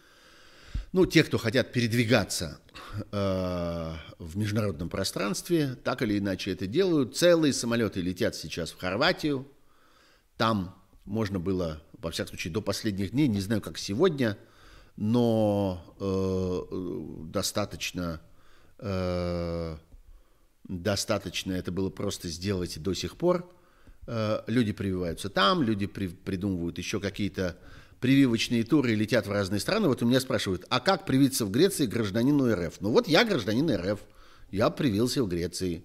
ну, 0.92 1.06
те, 1.06 1.22
кто 1.22 1.38
хотят 1.38 1.72
передвигаться 1.72 2.60
э, 3.12 3.92
в 4.18 4.36
международном 4.36 4.88
пространстве, 4.88 5.76
так 5.84 6.02
или 6.02 6.18
иначе 6.18 6.52
это 6.52 6.66
делают. 6.66 7.16
Целые 7.16 7.52
самолеты 7.52 8.00
летят 8.00 8.34
сейчас 8.34 8.72
в 8.72 8.78
Хорватию. 8.78 9.46
Там 10.36 10.76
можно 11.04 11.38
было, 11.38 11.80
во 11.98 12.10
всяком 12.10 12.30
случае, 12.30 12.52
до 12.52 12.60
последних 12.60 13.12
дней, 13.12 13.28
не 13.28 13.40
знаю, 13.40 13.60
как 13.60 13.78
сегодня, 13.78 14.36
но 14.96 15.94
э, 16.00 17.26
достаточно 17.30 18.20
э, 18.78 19.76
достаточно 20.70 21.52
это 21.52 21.72
было 21.72 21.90
просто 21.90 22.28
сделать 22.28 22.80
до 22.80 22.94
сих 22.94 23.16
пор. 23.16 23.52
Э, 24.06 24.42
люди 24.46 24.72
прививаются 24.72 25.28
там, 25.28 25.62
люди 25.62 25.86
при, 25.86 26.06
придумывают 26.06 26.78
еще 26.78 27.00
какие-то 27.00 27.58
прививочные 28.00 28.64
туры 28.64 28.92
и 28.92 28.96
летят 28.96 29.26
в 29.26 29.32
разные 29.32 29.60
страны. 29.60 29.88
Вот 29.88 30.02
у 30.02 30.06
меня 30.06 30.20
спрашивают, 30.20 30.64
а 30.70 30.80
как 30.80 31.04
привиться 31.04 31.44
в 31.44 31.50
Греции 31.50 31.86
гражданину 31.86 32.54
РФ? 32.54 32.80
Ну 32.80 32.90
вот 32.92 33.08
я 33.08 33.24
гражданин 33.24 33.68
РФ, 33.70 34.00
я 34.52 34.70
привился 34.70 35.22
в 35.22 35.28
Греции. 35.28 35.82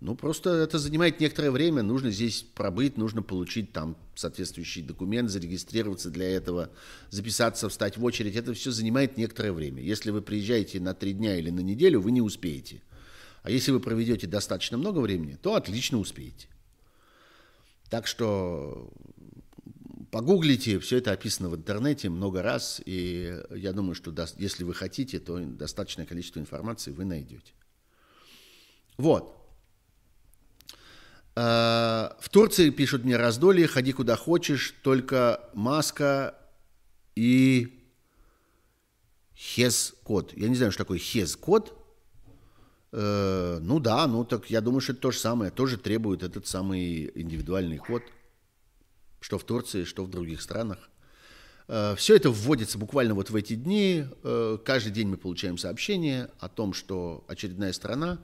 Ну, 0.00 0.14
просто 0.14 0.50
это 0.50 0.78
занимает 0.78 1.18
некоторое 1.18 1.50
время, 1.50 1.82
нужно 1.82 2.12
здесь 2.12 2.46
пробыть, 2.54 2.96
нужно 2.96 3.20
получить 3.20 3.72
там 3.72 3.96
соответствующий 4.14 4.80
документ, 4.80 5.28
зарегистрироваться 5.28 6.10
для 6.10 6.30
этого, 6.30 6.70
записаться, 7.10 7.68
встать 7.68 7.96
в 7.96 8.04
очередь. 8.04 8.36
Это 8.36 8.54
все 8.54 8.70
занимает 8.70 9.16
некоторое 9.16 9.50
время. 9.50 9.82
Если 9.82 10.12
вы 10.12 10.22
приезжаете 10.22 10.78
на 10.78 10.94
три 10.94 11.14
дня 11.14 11.36
или 11.36 11.50
на 11.50 11.58
неделю, 11.58 12.00
вы 12.00 12.12
не 12.12 12.22
успеете. 12.22 12.80
А 13.48 13.50
если 13.50 13.70
вы 13.70 13.80
проведете 13.80 14.26
достаточно 14.26 14.76
много 14.76 14.98
времени, 14.98 15.38
то 15.40 15.54
отлично 15.54 15.98
успеете. 15.98 16.48
Так 17.88 18.06
что 18.06 18.92
погуглите, 20.10 20.78
все 20.78 20.98
это 20.98 21.12
описано 21.12 21.48
в 21.48 21.56
интернете 21.56 22.10
много 22.10 22.42
раз, 22.42 22.82
и 22.84 23.40
я 23.50 23.72
думаю, 23.72 23.94
что 23.94 24.14
если 24.36 24.64
вы 24.64 24.74
хотите, 24.74 25.18
то 25.18 25.38
достаточное 25.38 26.04
количество 26.04 26.40
информации 26.40 26.90
вы 26.90 27.06
найдете. 27.06 27.54
Вот. 28.98 29.34
А, 31.34 32.18
в 32.20 32.28
Турции 32.28 32.68
пишут 32.68 33.04
мне 33.04 33.16
раздолье, 33.16 33.66
ходи 33.66 33.92
куда 33.92 34.16
хочешь, 34.16 34.74
только 34.82 35.40
маска 35.54 36.38
и 37.16 37.82
хез-код. 39.34 40.34
Я 40.36 40.50
не 40.50 40.54
знаю, 40.56 40.70
что 40.70 40.84
такое 40.84 40.98
хез-код, 40.98 41.77
Э, 42.90 43.58
ну 43.60 43.80
да, 43.80 44.06
ну 44.06 44.24
так 44.24 44.48
я 44.50 44.60
думаю, 44.60 44.80
что 44.80 44.92
это 44.92 45.02
то 45.02 45.10
же 45.10 45.18
самое. 45.18 45.50
Тоже 45.50 45.76
требует 45.76 46.22
этот 46.22 46.46
самый 46.46 47.10
индивидуальный 47.14 47.78
код, 47.78 48.02
что 49.20 49.38
в 49.38 49.44
Турции, 49.44 49.84
что 49.84 50.04
в 50.04 50.10
других 50.10 50.40
странах. 50.40 50.78
Э, 51.68 51.94
все 51.96 52.16
это 52.16 52.30
вводится 52.30 52.78
буквально 52.78 53.14
вот 53.14 53.30
в 53.30 53.36
эти 53.36 53.54
дни. 53.54 54.04
Э, 54.22 54.58
каждый 54.64 54.92
день 54.92 55.08
мы 55.08 55.16
получаем 55.16 55.58
сообщение 55.58 56.30
о 56.38 56.48
том, 56.48 56.72
что 56.72 57.24
очередная 57.28 57.72
страна 57.72 58.18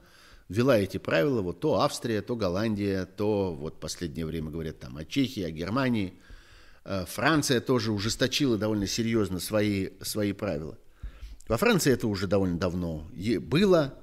ввела 0.48 0.78
эти 0.78 0.98
правила. 0.98 1.42
Вот 1.42 1.60
то 1.60 1.80
Австрия, 1.80 2.22
то 2.22 2.36
Голландия, 2.36 3.06
то 3.06 3.54
вот 3.54 3.80
последнее 3.80 4.26
время 4.26 4.50
говорят 4.50 4.78
там 4.78 4.96
о 4.96 5.04
Чехии, 5.04 5.42
о 5.42 5.50
Германии. 5.50 6.14
Франция 7.06 7.62
тоже 7.62 7.92
ужесточила 7.92 8.58
довольно 8.58 8.86
серьезно 8.86 9.40
свои, 9.40 9.88
свои 10.02 10.34
правила. 10.34 10.76
Во 11.48 11.56
Франции 11.56 11.90
это 11.90 12.06
уже 12.08 12.26
довольно 12.26 12.58
давно 12.58 13.10
было, 13.40 13.94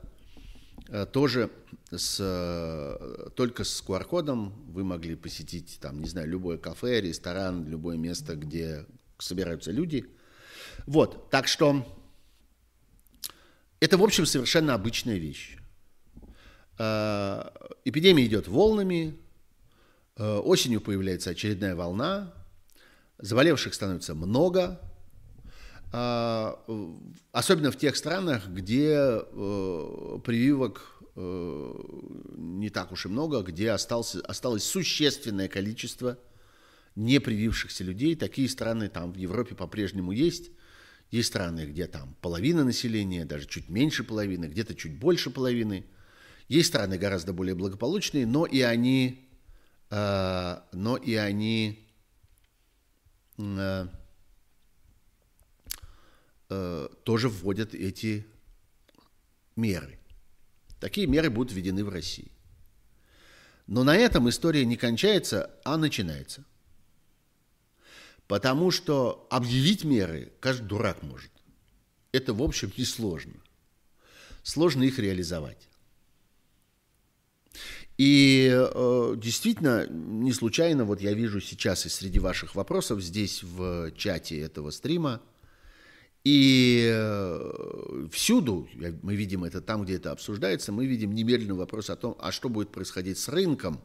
тоже 1.05 1.49
с, 1.89 2.17
э, 2.19 3.29
только 3.35 3.63
с 3.63 3.81
QR-кодом 3.81 4.53
вы 4.71 4.83
могли 4.83 5.15
посетить, 5.15 5.79
там, 5.81 6.01
не 6.01 6.07
знаю, 6.07 6.27
любое 6.27 6.57
кафе, 6.57 6.99
ресторан, 6.99 7.65
любое 7.65 7.95
место, 7.97 8.35
где 8.35 8.85
собираются 9.17 9.71
люди. 9.71 10.05
Вот, 10.85 11.29
так 11.29 11.47
что 11.47 11.85
это, 13.79 13.97
в 13.97 14.03
общем, 14.03 14.25
совершенно 14.25 14.73
обычная 14.73 15.17
вещь. 15.17 15.57
Э, 16.77 17.49
эпидемия 17.85 18.25
идет 18.25 18.47
волнами, 18.47 19.17
осенью 20.17 20.81
появляется 20.81 21.29
очередная 21.31 21.73
волна, 21.73 22.33
заболевших 23.17 23.73
становится 23.73 24.13
много, 24.13 24.79
особенно 25.91 27.71
в 27.71 27.77
тех 27.77 27.97
странах, 27.97 28.47
где 28.47 28.95
э, 28.95 30.19
прививок 30.23 31.01
э, 31.15 31.73
не 32.37 32.69
так 32.69 32.91
уж 32.93 33.05
и 33.05 33.09
много, 33.09 33.41
где 33.41 33.71
остался, 33.71 34.21
осталось 34.21 34.63
существенное 34.63 35.49
количество 35.49 36.17
непривившихся 36.95 37.83
людей. 37.83 38.15
Такие 38.15 38.47
страны 38.47 38.87
там 38.89 39.11
в 39.11 39.17
Европе 39.17 39.55
по-прежнему 39.55 40.11
есть. 40.11 40.51
Есть 41.09 41.27
страны, 41.27 41.65
где 41.65 41.87
там 41.87 42.15
половина 42.21 42.63
населения, 42.63 43.25
даже 43.25 43.45
чуть 43.45 43.67
меньше 43.67 44.05
половины, 44.05 44.45
где-то 44.45 44.75
чуть 44.75 44.97
больше 44.97 45.29
половины. 45.29 45.85
Есть 46.47 46.69
страны 46.69 46.97
гораздо 46.97 47.33
более 47.33 47.55
благополучные, 47.55 48.25
но 48.25 48.45
и 48.45 48.61
они, 48.61 49.29
э, 49.89 50.57
но 50.71 50.95
и 50.95 51.15
они 51.15 51.85
э, 53.37 53.87
тоже 57.03 57.29
вводят 57.29 57.73
эти 57.73 58.25
меры. 59.55 59.99
Такие 60.79 61.07
меры 61.07 61.29
будут 61.29 61.53
введены 61.53 61.83
в 61.83 61.89
России. 61.89 62.31
Но 63.67 63.83
на 63.83 63.95
этом 63.95 64.27
история 64.29 64.65
не 64.65 64.75
кончается, 64.75 65.51
а 65.63 65.77
начинается. 65.77 66.43
Потому 68.27 68.71
что 68.71 69.27
объявить 69.29 69.83
меры 69.83 70.33
каждый 70.39 70.67
дурак 70.67 71.03
может. 71.03 71.31
Это, 72.11 72.33
в 72.33 72.41
общем, 72.41 72.71
несложно. 72.77 73.35
Сложно 74.43 74.83
их 74.83 74.99
реализовать. 74.99 75.69
И 77.97 78.49
э, 78.51 79.13
действительно, 79.17 79.85
не 79.87 80.33
случайно, 80.33 80.85
вот 80.85 81.01
я 81.01 81.13
вижу 81.13 81.39
сейчас 81.39 81.85
и 81.85 81.89
среди 81.89 82.19
ваших 82.19 82.55
вопросов 82.55 83.01
здесь 83.01 83.43
в 83.43 83.91
чате 83.91 84.39
этого 84.39 84.71
стрима, 84.71 85.21
и 86.23 86.87
э, 86.93 88.07
всюду, 88.11 88.69
мы 89.01 89.15
видим 89.15 89.43
это 89.43 89.59
там, 89.59 89.83
где 89.83 89.95
это 89.95 90.11
обсуждается, 90.11 90.71
мы 90.71 90.85
видим 90.85 91.15
немедленный 91.15 91.55
вопрос 91.55 91.89
о 91.89 91.95
том, 91.95 92.15
а 92.19 92.31
что 92.31 92.47
будет 92.47 92.71
происходить 92.71 93.17
с 93.17 93.27
рынком 93.27 93.81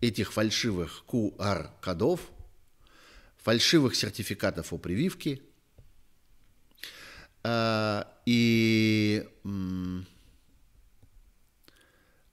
этих 0.00 0.32
фальшивых 0.32 1.04
QR-кодов, 1.08 2.20
фальшивых 3.38 3.96
сертификатов 3.96 4.72
о 4.72 4.78
прививке. 4.78 5.40
А, 7.42 8.08
и 8.24 9.26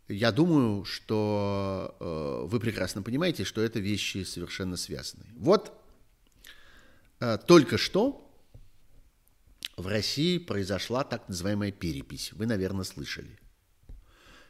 я 0.08 0.32
думаю, 0.32 0.86
что 0.86 1.96
э, 2.00 2.48
вы 2.48 2.60
прекрасно 2.60 3.02
понимаете, 3.02 3.44
что 3.44 3.62
это 3.62 3.80
вещи 3.80 4.24
совершенно 4.24 4.78
связаны. 4.78 5.26
Вот 5.36 5.74
э, 7.20 7.40
только 7.48 7.78
что 7.78 8.31
в 9.78 9.88
России 9.88 10.38
произошла 10.38 11.04
так 11.04 11.28
называемая 11.28 11.72
перепись. 11.72 12.34
Вы, 12.34 12.46
наверное, 12.46 12.84
слышали. 12.84 13.40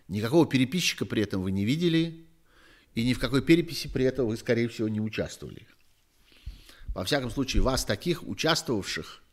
Никакого 0.07 0.45
переписчика 0.45 1.05
при 1.05 1.24
этом 1.24 1.41
вы 1.41 1.51
не 1.51 1.65
видели, 1.65 2.28
и 2.95 3.05
ни 3.05 3.13
в 3.13 3.19
какой 3.19 3.41
переписи 3.41 3.88
при 3.88 4.05
этом 4.05 4.28
вы, 4.28 4.36
скорее 4.38 4.67
всего, 4.67 4.89
не 4.89 4.99
участвовали. 4.99 5.67
Во 6.88 7.05
всяком 7.05 7.32
случае, 7.32 7.63
вас 7.63 7.86
таких 7.86 8.24
участвовавших, 8.24 9.24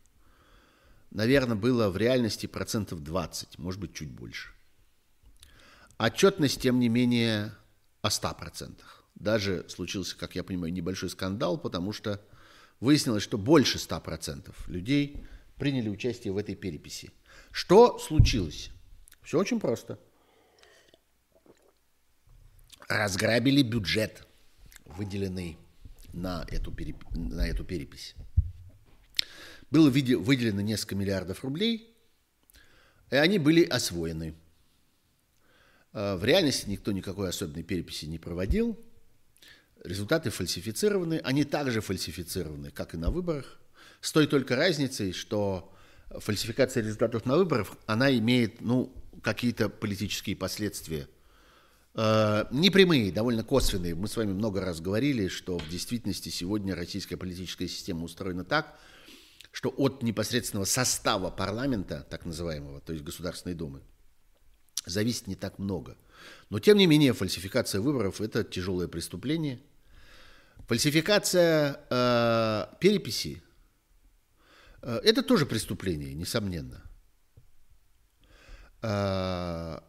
наверное, 1.11 1.57
было 1.57 1.91
в 1.91 1.97
реальности 1.97 2.47
процентов 2.47 3.03
20, 3.03 3.59
может 3.59 3.81
быть, 3.81 3.95
чуть 3.95 4.11
больше. 4.11 4.51
Отчетность, 5.99 6.61
тем 6.61 6.79
не 6.79 6.89
менее, 6.89 7.53
о 8.03 8.09
100%. 8.09 8.77
Даже 9.17 9.69
случился, 9.69 10.17
как 10.17 10.37
я 10.37 10.45
понимаю, 10.45 10.73
небольшой 10.73 11.11
скандал, 11.11 11.59
потому 11.59 11.93
что 11.93 12.25
выяснилось, 12.79 13.25
что 13.25 13.37
больше 13.37 13.79
100% 13.79 14.55
людей 14.69 15.27
приняли 15.59 15.89
участие 15.89 16.33
в 16.33 16.39
этой 16.39 16.55
переписи. 16.55 17.11
Что 17.51 17.99
случилось? 17.99 18.71
Все 19.23 19.39
очень 19.39 19.61
просто. 19.61 19.99
Разграбили 22.89 23.63
бюджет, 23.63 24.27
выделенный 24.87 25.59
на 26.13 26.47
эту, 26.51 26.73
переп... 26.73 27.05
на 27.15 27.47
эту 27.47 27.65
перепись. 27.65 28.15
Было 29.71 29.91
выделено 29.91 30.63
несколько 30.63 30.95
миллиардов 30.95 31.45
рублей, 31.45 31.95
и 33.11 33.17
они 33.17 33.39
были 33.39 33.65
освоены. 33.65 34.35
А, 35.93 36.17
в 36.17 36.25
реальности 36.25 36.69
никто 36.69 36.93
никакой 36.93 37.29
особенной 37.29 37.63
переписи 37.63 38.07
не 38.07 38.19
проводил. 38.19 38.79
Результаты 39.85 40.31
фальсифицированы. 40.31 41.21
Они 41.25 41.45
также 41.45 41.81
фальсифицированы, 41.81 42.71
как 42.71 42.95
и 42.95 42.97
на 42.97 43.11
выборах. 43.11 43.61
С 44.01 44.13
той 44.13 44.27
только 44.27 44.57
разницей, 44.57 45.13
что 45.13 45.73
фальсификация 46.11 46.83
результатов 46.83 47.27
на 47.27 47.37
выборах, 47.37 47.69
она 47.87 48.17
имеет 48.17 48.61
ну, 48.61 48.93
какие-то 49.23 49.69
политические 49.69 50.37
последствия. 50.37 51.09
Э, 51.95 52.45
непрямые, 52.51 53.13
довольно 53.13 53.43
косвенные. 53.43 53.95
Мы 53.95 54.09
с 54.09 54.17
вами 54.17 54.33
много 54.33 54.61
раз 54.61 54.81
говорили, 54.81 55.29
что 55.29 55.59
в 55.59 55.69
действительности 55.69 56.29
сегодня 56.29 56.75
российская 56.75 57.17
политическая 57.17 57.69
система 57.69 58.05
устроена 58.05 58.45
так, 58.45 58.79
что 59.51 59.71
от 59.77 60.03
непосредственного 60.03 60.65
состава 60.65 61.31
парламента, 61.31 62.07
так 62.09 62.25
называемого, 62.25 62.81
то 62.81 62.93
есть 62.93 63.05
Государственной 63.05 63.55
Думы, 63.55 63.81
зависит 64.87 65.27
не 65.27 65.35
так 65.35 65.59
много. 65.59 65.97
Но, 66.51 66.61
тем 66.61 66.79
не 66.79 66.87
менее, 66.87 67.13
фальсификация 67.13 67.81
выборов– 67.81 68.21
это 68.21 68.45
тяжелое 68.45 68.89
преступление. 68.89 69.61
Фальсификация 70.67 71.81
э, 71.91 72.67
переписи 72.81 73.43
это 74.83 75.23
тоже 75.23 75.47
преступление, 75.47 76.15
несомненно. 76.15 76.83
Э, 78.83 79.81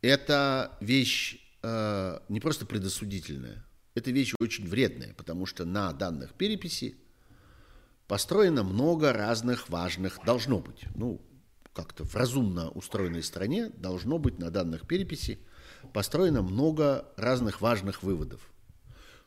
это 0.00 0.76
вещь 0.80 1.38
э, 1.62 2.18
не 2.28 2.40
просто 2.40 2.66
предосудительная, 2.66 3.64
это 3.94 4.10
вещь 4.10 4.34
очень 4.38 4.66
вредная, 4.68 5.14
потому 5.14 5.46
что 5.46 5.64
на 5.64 5.92
данных 5.92 6.34
переписи 6.34 6.96
построено 8.06 8.62
много 8.62 9.12
разных 9.12 9.68
важных, 9.68 10.18
должно 10.24 10.60
быть, 10.60 10.84
ну, 10.94 11.20
как-то 11.74 12.04
в 12.04 12.14
разумно 12.14 12.70
устроенной 12.70 13.22
стране 13.22 13.68
должно 13.68 14.18
быть 14.18 14.38
на 14.38 14.50
данных 14.50 14.86
переписи 14.86 15.38
построено 15.92 16.42
много 16.42 17.12
разных 17.16 17.60
важных 17.60 18.02
выводов– 18.02 18.40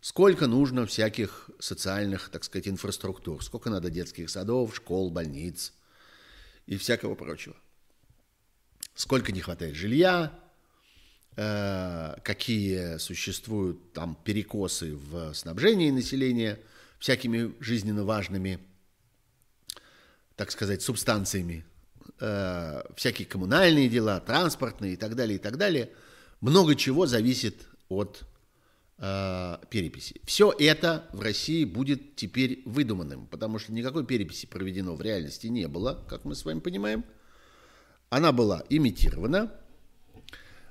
сколько 0.01 0.47
нужно 0.47 0.85
всяких 0.85 1.49
социальных, 1.59 2.29
так 2.29 2.43
сказать, 2.43 2.67
инфраструктур, 2.67 3.43
сколько 3.43 3.69
надо 3.69 3.89
детских 3.89 4.29
садов, 4.29 4.75
школ, 4.75 5.11
больниц 5.11 5.73
и 6.65 6.75
всякого 6.75 7.15
прочего. 7.15 7.55
Сколько 8.95 9.31
не 9.31 9.41
хватает 9.41 9.75
жилья, 9.75 10.37
э, 11.37 12.15
какие 12.23 12.97
существуют 12.97 13.93
там 13.93 14.17
перекосы 14.25 14.95
в 14.95 15.33
снабжении 15.33 15.91
населения 15.91 16.59
всякими 16.99 17.53
жизненно 17.59 18.03
важными, 18.03 18.59
так 20.35 20.51
сказать, 20.51 20.81
субстанциями, 20.81 21.63
э, 22.19 22.83
всякие 22.95 23.27
коммунальные 23.27 23.87
дела, 23.87 24.19
транспортные 24.19 24.93
и 24.93 24.97
так 24.97 25.15
далее, 25.15 25.35
и 25.35 25.39
так 25.39 25.57
далее. 25.57 25.91
Много 26.41 26.75
чего 26.75 27.05
зависит 27.05 27.67
от 27.87 28.23
э, 29.01 29.57
переписи. 29.69 30.21
Все 30.25 30.53
это 30.57 31.09
в 31.11 31.21
России 31.21 31.65
будет 31.65 32.15
теперь 32.15 32.61
выдуманным, 32.65 33.27
потому 33.27 33.59
что 33.59 33.73
никакой 33.73 34.05
переписи 34.05 34.45
проведено 34.45 34.95
в 34.95 35.01
реальности 35.01 35.47
не 35.47 35.67
было, 35.67 36.05
как 36.07 36.23
мы 36.23 36.35
с 36.35 36.45
вами 36.45 36.59
понимаем. 36.59 37.03
Она 38.09 38.31
была 38.31 38.63
имитирована. 38.69 39.51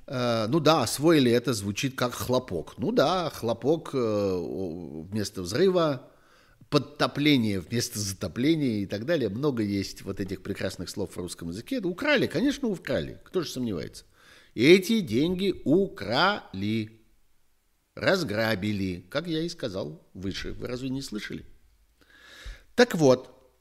Э, 0.07 0.47
ну 0.47 0.59
да, 0.59 0.83
освоили 0.83 1.31
это, 1.31 1.53
звучит 1.53 1.95
как 1.95 2.13
хлопок. 2.13 2.75
Ну 2.77 2.91
да, 2.91 3.29
хлопок 3.29 3.91
э, 3.93 4.37
вместо 5.09 5.41
взрыва, 5.41 6.07
подтопление 6.69 7.59
вместо 7.59 7.99
затопления 7.99 8.83
и 8.83 8.85
так 8.85 9.05
далее. 9.05 9.27
Много 9.29 9.61
есть 9.61 10.03
вот 10.03 10.21
этих 10.21 10.41
прекрасных 10.41 10.89
слов 10.89 11.11
в 11.11 11.17
русском 11.17 11.49
языке. 11.49 11.81
Украли, 11.81 12.27
конечно, 12.27 12.69
украли. 12.69 13.19
Кто 13.25 13.41
же 13.41 13.49
сомневается. 13.49 14.05
Эти 14.53 14.99
деньги 15.01 15.61
украли 15.63 17.00
разграбили, 17.95 19.05
как 19.09 19.27
я 19.27 19.41
и 19.41 19.49
сказал 19.49 20.07
выше. 20.13 20.53
Вы 20.53 20.67
разве 20.67 20.89
не 20.89 21.01
слышали? 21.01 21.45
Так 22.75 22.95
вот, 22.95 23.51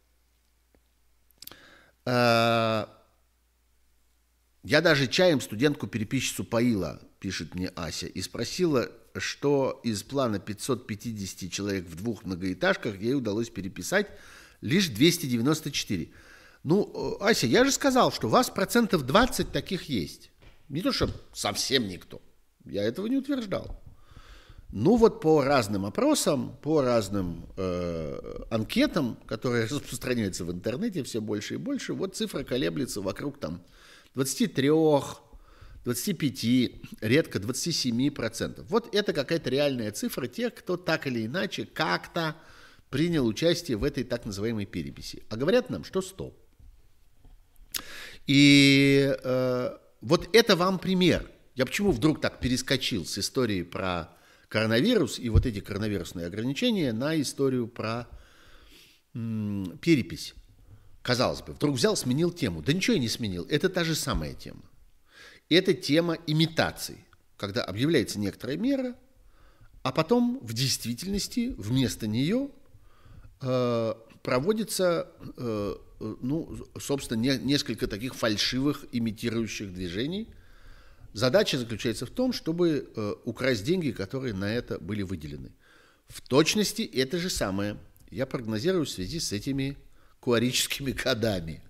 э, 2.06 2.86
я 4.62 4.80
даже 4.80 5.06
чаем 5.08 5.40
студентку-переписчицу 5.40 6.44
поила, 6.44 7.00
пишет 7.18 7.54
мне 7.54 7.68
Ася, 7.74 8.06
и 8.06 8.22
спросила, 8.22 8.88
что 9.16 9.80
из 9.82 10.02
плана 10.02 10.38
550 10.38 11.50
человек 11.50 11.86
в 11.86 11.96
двух 11.96 12.24
многоэтажках 12.24 13.00
ей 13.00 13.14
удалось 13.14 13.50
переписать 13.50 14.06
лишь 14.60 14.88
294. 14.88 16.12
Ну, 16.62 17.18
э, 17.20 17.24
Ася, 17.24 17.46
я 17.46 17.64
же 17.64 17.72
сказал, 17.72 18.12
что 18.12 18.28
у 18.28 18.30
вас 18.30 18.50
процентов 18.50 19.04
20 19.04 19.50
таких 19.50 19.84
есть. 19.84 20.30
Не 20.68 20.82
то, 20.82 20.92
что 20.92 21.10
совсем 21.32 21.88
никто. 21.88 22.22
Я 22.64 22.84
этого 22.84 23.06
не 23.06 23.16
утверждал. 23.16 23.79
Ну 24.72 24.96
вот 24.96 25.20
по 25.20 25.42
разным 25.42 25.84
опросам, 25.84 26.56
по 26.62 26.80
разным 26.80 27.46
э, 27.56 28.44
анкетам, 28.50 29.18
которые 29.26 29.64
распространяются 29.70 30.44
в 30.44 30.52
интернете 30.52 31.02
все 31.02 31.20
больше 31.20 31.54
и 31.54 31.56
больше, 31.56 31.92
вот 31.92 32.14
цифра 32.14 32.44
колеблется 32.44 33.00
вокруг 33.00 33.40
там 33.40 33.64
23, 34.14 34.70
25, 35.84 36.44
редко 37.00 37.40
27 37.40 38.10
процентов. 38.12 38.66
Вот 38.68 38.94
это 38.94 39.12
какая-то 39.12 39.50
реальная 39.50 39.90
цифра 39.90 40.28
тех, 40.28 40.54
кто 40.54 40.76
так 40.76 41.06
или 41.08 41.26
иначе 41.26 41.66
как-то 41.66 42.36
принял 42.90 43.26
участие 43.26 43.76
в 43.76 43.82
этой 43.84 44.04
так 44.04 44.24
называемой 44.24 44.66
переписи. 44.66 45.24
А 45.30 45.36
говорят 45.36 45.70
нам, 45.70 45.82
что 45.82 46.00
100. 46.00 46.32
И 48.28 49.16
э, 49.20 49.70
вот 50.00 50.28
это 50.32 50.54
вам 50.54 50.78
пример. 50.78 51.28
Я 51.56 51.66
почему 51.66 51.90
вдруг 51.90 52.20
так 52.20 52.38
перескочил 52.38 53.04
с 53.04 53.18
истории 53.18 53.62
про 53.62 54.10
коронавирус 54.51 55.20
и 55.20 55.28
вот 55.30 55.46
эти 55.46 55.61
коронавирусные 55.61 56.26
ограничения 56.26 56.92
на 56.92 57.18
историю 57.20 57.68
про 57.68 58.09
м, 59.14 59.78
перепись. 59.80 60.34
Казалось 61.03 61.40
бы, 61.40 61.53
вдруг 61.53 61.76
взял, 61.76 61.96
сменил 61.96 62.32
тему. 62.32 62.61
Да 62.61 62.72
ничего 62.72 62.94
я 62.94 63.01
не 63.01 63.09
сменил. 63.09 63.46
Это 63.48 63.68
та 63.68 63.84
же 63.84 63.94
самая 63.94 64.34
тема. 64.34 64.62
Это 65.48 65.72
тема 65.72 66.18
имитации, 66.26 67.05
когда 67.36 67.64
объявляется 67.64 68.18
некоторая 68.18 68.57
мера, 68.57 68.96
а 69.82 69.92
потом 69.92 70.40
в 70.42 70.53
действительности 70.53 71.55
вместо 71.57 72.09
нее 72.09 72.51
э, 73.40 73.94
проводится, 74.22 75.09
э, 75.36 75.74
ну, 76.01 76.66
собственно, 76.78 77.20
не, 77.20 77.38
несколько 77.38 77.86
таких 77.86 78.16
фальшивых 78.16 78.84
имитирующих 78.90 79.72
движений– 79.72 80.28
Задача 81.12 81.58
заключается 81.58 82.06
в 82.06 82.11
том, 82.11 82.32
чтобы 82.32 82.90
э, 82.94 83.14
украсть 83.24 83.64
деньги, 83.64 83.90
которые 83.90 84.32
на 84.34 84.52
это 84.52 84.78
были 84.78 85.02
выделены. 85.02 85.52
В 86.08 86.20
точности 86.20 86.82
это 86.82 87.18
же 87.18 87.30
самое 87.30 87.78
я 88.11 88.26
прогнозирую 88.26 88.84
в 88.84 88.90
связи 88.90 89.18
с 89.20 89.32
этими 89.32 89.76
куарическими 90.20 90.92
кодами. 90.92 91.62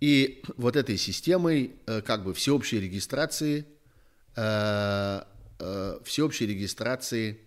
И 0.00 0.42
вот 0.56 0.76
этой 0.76 0.96
системой 0.96 1.76
э, 1.86 2.02
как 2.02 2.24
бы 2.24 2.34
всеобщей 2.34 2.80
регистрации, 2.80 3.66
э, 4.36 5.22
э, 5.58 5.98
всеобщей 6.04 6.46
регистрации 6.46 7.40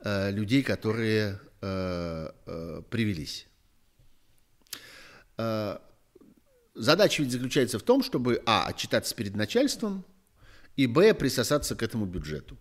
э, 0.00 0.30
людей, 0.30 0.62
которые 0.62 1.40
э, 1.60 2.30
э, 2.46 2.82
привелись. 2.90 3.46
Задача 6.74 7.22
ведь 7.22 7.32
заключается 7.32 7.78
в 7.78 7.82
том, 7.82 8.02
чтобы, 8.02 8.42
а, 8.46 8.66
отчитаться 8.66 9.14
перед 9.14 9.36
начальством, 9.36 10.04
и, 10.76 10.86
б, 10.86 11.14
присосаться 11.14 11.76
к 11.76 11.82
этому 11.82 12.04
бюджету. 12.04 12.58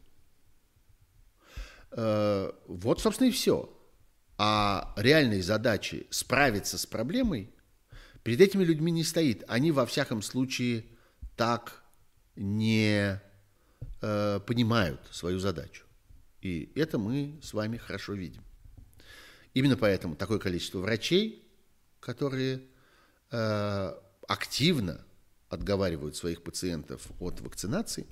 Э, 1.91 2.51
вот, 2.67 3.01
собственно, 3.01 3.27
и 3.27 3.31
все. 3.31 3.69
А 4.37 4.93
реальной 4.97 5.41
задачи 5.41 6.07
справиться 6.09 6.77
с 6.77 6.85
проблемой 6.85 7.49
перед 8.23 8.41
этими 8.41 8.63
людьми 8.63 8.91
не 8.91 9.03
стоит. 9.03 9.43
Они, 9.47 9.71
во 9.71 9.85
всяком 9.85 10.21
случае, 10.21 10.85
так 11.35 11.83
не 12.35 13.21
э, 14.01 14.39
понимают 14.45 15.01
свою 15.11 15.39
задачу. 15.39 15.85
И 16.41 16.71
это 16.75 16.97
мы 16.97 17.39
с 17.41 17.53
вами 17.53 17.77
хорошо 17.77 18.13
видим. 18.13 18.43
Именно 19.53 19.77
поэтому 19.77 20.15
такое 20.15 20.39
количество 20.39 20.79
врачей, 20.79 21.47
которые 21.99 22.63
э, 23.33 23.93
активно 24.27 25.01
отговаривают 25.49 26.15
своих 26.15 26.43
пациентов 26.43 27.01
от 27.19 27.41
вакцинации. 27.41 28.05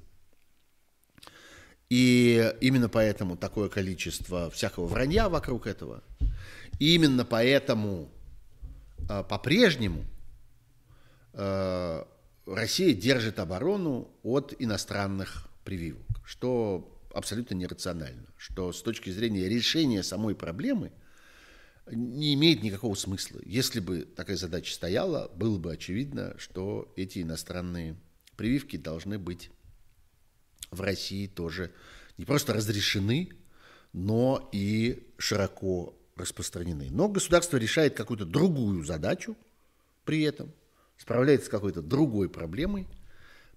И 1.90 2.54
именно 2.62 2.90
поэтому 2.90 3.38
такое 3.38 3.70
количество 3.70 4.50
всякого 4.50 4.88
вранья 4.88 5.30
вокруг 5.30 5.68
этого. 5.68 6.04
И 6.80 6.96
именно 6.96 7.26
поэтому 7.26 8.10
э, 9.10 9.24
по-прежнему 9.24 10.06
э, 11.34 12.04
Россия 12.46 12.94
держит 12.94 13.40
оборону 13.40 14.10
от 14.24 14.54
иностранных 14.58 15.48
прививок, 15.64 16.08
что 16.26 16.98
абсолютно 17.14 17.56
нерационально, 17.56 18.28
что 18.38 18.72
с 18.72 18.82
точки 18.82 19.10
зрения 19.10 19.48
решения 19.48 20.02
самой 20.02 20.34
проблемы 20.34 20.92
не 21.92 22.34
имеет 22.34 22.64
никакого 22.64 22.96
смысла. 22.96 23.40
Если 23.46 23.80
бы 23.80 24.02
такая 24.02 24.38
задача 24.38 24.74
стояла, 24.74 25.30
было 25.36 25.58
бы 25.58 25.72
очевидно, 25.72 26.36
что 26.38 26.92
эти 26.96 27.22
иностранные 27.22 27.96
прививки 28.36 28.78
должны 28.78 29.20
быть 29.20 29.52
в 30.72 30.82
России 30.82 31.28
тоже 31.28 31.72
не 32.18 32.26
просто 32.26 32.54
разрешены, 32.54 33.30
но 33.94 34.50
и 34.52 35.12
широко 35.18 35.98
распространены. 36.16 36.88
Но 36.92 37.10
государство 37.10 37.58
решает 37.58 37.96
какую-то 37.96 38.26
другую 38.26 38.84
задачу 38.84 39.36
при 40.06 40.24
этом, 40.24 40.52
справляется 40.98 41.48
с 41.48 41.50
какой-то 41.50 41.82
другой 41.82 42.30
проблемой, 42.30 42.88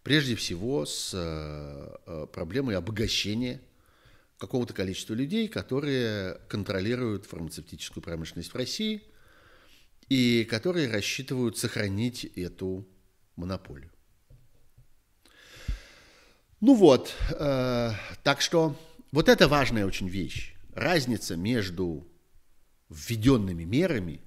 прежде 0.02 0.34
всего 0.36 0.84
с 0.86 1.12
э, 1.14 1.96
э, 2.06 2.26
проблемой 2.32 2.76
обогащения 2.76 3.60
какого-то 4.38 4.74
количества 4.74 5.14
людей, 5.14 5.48
которые 5.48 6.40
контролируют 6.48 7.26
фармацевтическую 7.26 8.02
промышленность 8.02 8.52
в 8.52 8.56
России 8.56 9.02
и 10.08 10.44
которые 10.44 10.90
рассчитывают 10.90 11.56
сохранить 11.56 12.24
эту 12.24 12.86
монополию. 13.36 13.90
Ну 16.60 16.74
вот, 16.74 17.14
э, 17.30 17.92
так 18.22 18.40
что 18.40 18.78
вот 19.12 19.28
это 19.28 19.48
важная 19.48 19.86
очень 19.86 20.08
вещь. 20.08 20.54
Разница 20.74 21.36
между 21.36 22.06
введенными 22.88 23.64
мерами 23.64 24.20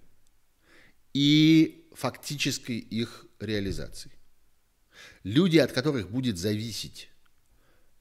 и 1.14 1.90
фактической 1.94 2.78
их 2.78 3.26
реализацией. 3.40 4.16
Люди, 5.24 5.58
от 5.58 5.72
которых 5.72 6.10
будет 6.10 6.38
зависеть 6.38 7.10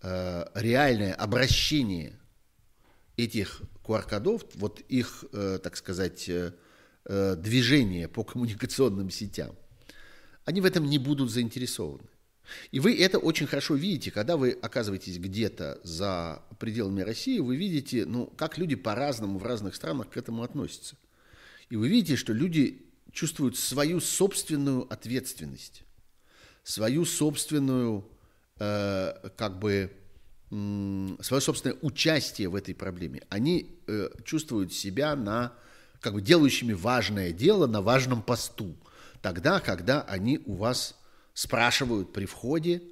Э, 0.03 0.44
реальное 0.55 1.14
обращение 1.14 2.18
этих 3.16 3.62
QR-кодов, 3.82 4.44
вот 4.55 4.80
их, 4.88 5.24
э, 5.32 5.59
так 5.62 5.76
сказать, 5.76 6.28
э, 6.28 6.53
движение 7.36 8.09
по 8.09 8.22
коммуникационным 8.22 9.11
сетям, 9.11 9.57
они 10.44 10.61
в 10.61 10.64
этом 10.66 10.84
не 10.84 10.99
будут 10.99 11.30
заинтересованы. 11.30 12.09
И 12.70 12.78
вы 12.78 12.97
это 12.97 13.18
очень 13.18 13.47
хорошо 13.47 13.74
видите, 13.74 14.11
когда 14.11 14.36
вы 14.36 14.51
оказываетесь 14.51 15.18
где-то 15.18 15.80
за 15.82 16.42
пределами 16.59 17.01
России, 17.01 17.38
вы 17.38 17.57
видите, 17.57 18.05
ну, 18.05 18.26
как 18.26 18.59
люди 18.59 18.76
по-разному 18.76 19.38
в 19.38 19.44
разных 19.44 19.74
странах 19.74 20.11
к 20.11 20.16
этому 20.16 20.42
относятся. 20.42 20.97
И 21.70 21.76
вы 21.76 21.88
видите, 21.88 22.16
что 22.16 22.32
люди 22.32 22.86
чувствуют 23.12 23.57
свою 23.57 24.01
собственную 24.01 24.92
ответственность, 24.92 25.84
свою 26.62 27.05
собственную 27.05 28.09
Э, 28.59 29.13
как 29.37 29.59
бы 29.59 29.93
свое 30.49 31.41
собственное 31.41 31.77
участие 31.83 32.49
в 32.49 32.55
этой 32.55 32.75
проблеме. 32.75 33.23
Они 33.29 33.77
э, 33.87 34.09
чувствуют 34.25 34.73
себя 34.73 35.17
на 35.17 35.53
как 36.01 36.15
бы 36.15 36.23
делающими 36.23 36.73
важное 36.73 37.33
дело 37.33 37.67
на 37.67 37.83
важном 37.83 38.23
посту. 38.23 38.77
Тогда, 39.21 39.59
когда 39.59 40.03
они 40.03 40.41
у 40.47 40.55
вас 40.55 40.95
спрашивают 41.35 42.13
при 42.13 42.27
входе 42.27 42.83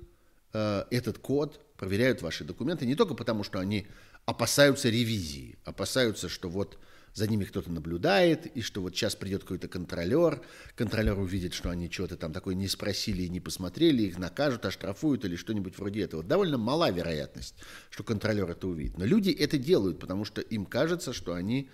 э, 0.52 0.84
этот 0.90 1.18
код, 1.18 1.60
проверяют 1.76 2.22
ваши 2.22 2.44
документы, 2.44 2.86
не 2.86 2.96
только 2.96 3.14
потому, 3.14 3.44
что 3.44 3.60
они 3.60 3.86
опасаются 4.26 4.88
ревизии, 4.88 5.58
опасаются, 5.64 6.28
что 6.28 6.48
вот 6.48 6.78
за 7.14 7.28
ними 7.28 7.44
кто-то 7.44 7.70
наблюдает, 7.70 8.46
и 8.46 8.60
что 8.60 8.80
вот 8.80 8.96
сейчас 8.96 9.14
придет 9.14 9.42
какой-то 9.42 9.68
контролер, 9.68 10.42
контролер 10.74 11.16
увидит, 11.18 11.54
что 11.54 11.70
они 11.70 11.88
что-то 11.88 12.16
там 12.16 12.32
такое 12.32 12.56
не 12.56 12.66
спросили 12.66 13.22
и 13.22 13.28
не 13.28 13.38
посмотрели, 13.40 14.02
их 14.02 14.18
накажут, 14.18 14.66
оштрафуют 14.66 15.24
или 15.24 15.36
что-нибудь 15.36 15.78
вроде 15.78 16.02
этого. 16.02 16.24
Довольно 16.24 16.58
мала 16.58 16.90
вероятность, 16.90 17.54
что 17.90 18.02
контролер 18.02 18.50
это 18.50 18.66
увидит. 18.66 18.98
Но 18.98 19.04
люди 19.04 19.30
это 19.30 19.58
делают, 19.58 20.00
потому 20.00 20.24
что 20.24 20.40
им 20.40 20.66
кажется, 20.66 21.12
что 21.12 21.34
они 21.34 21.70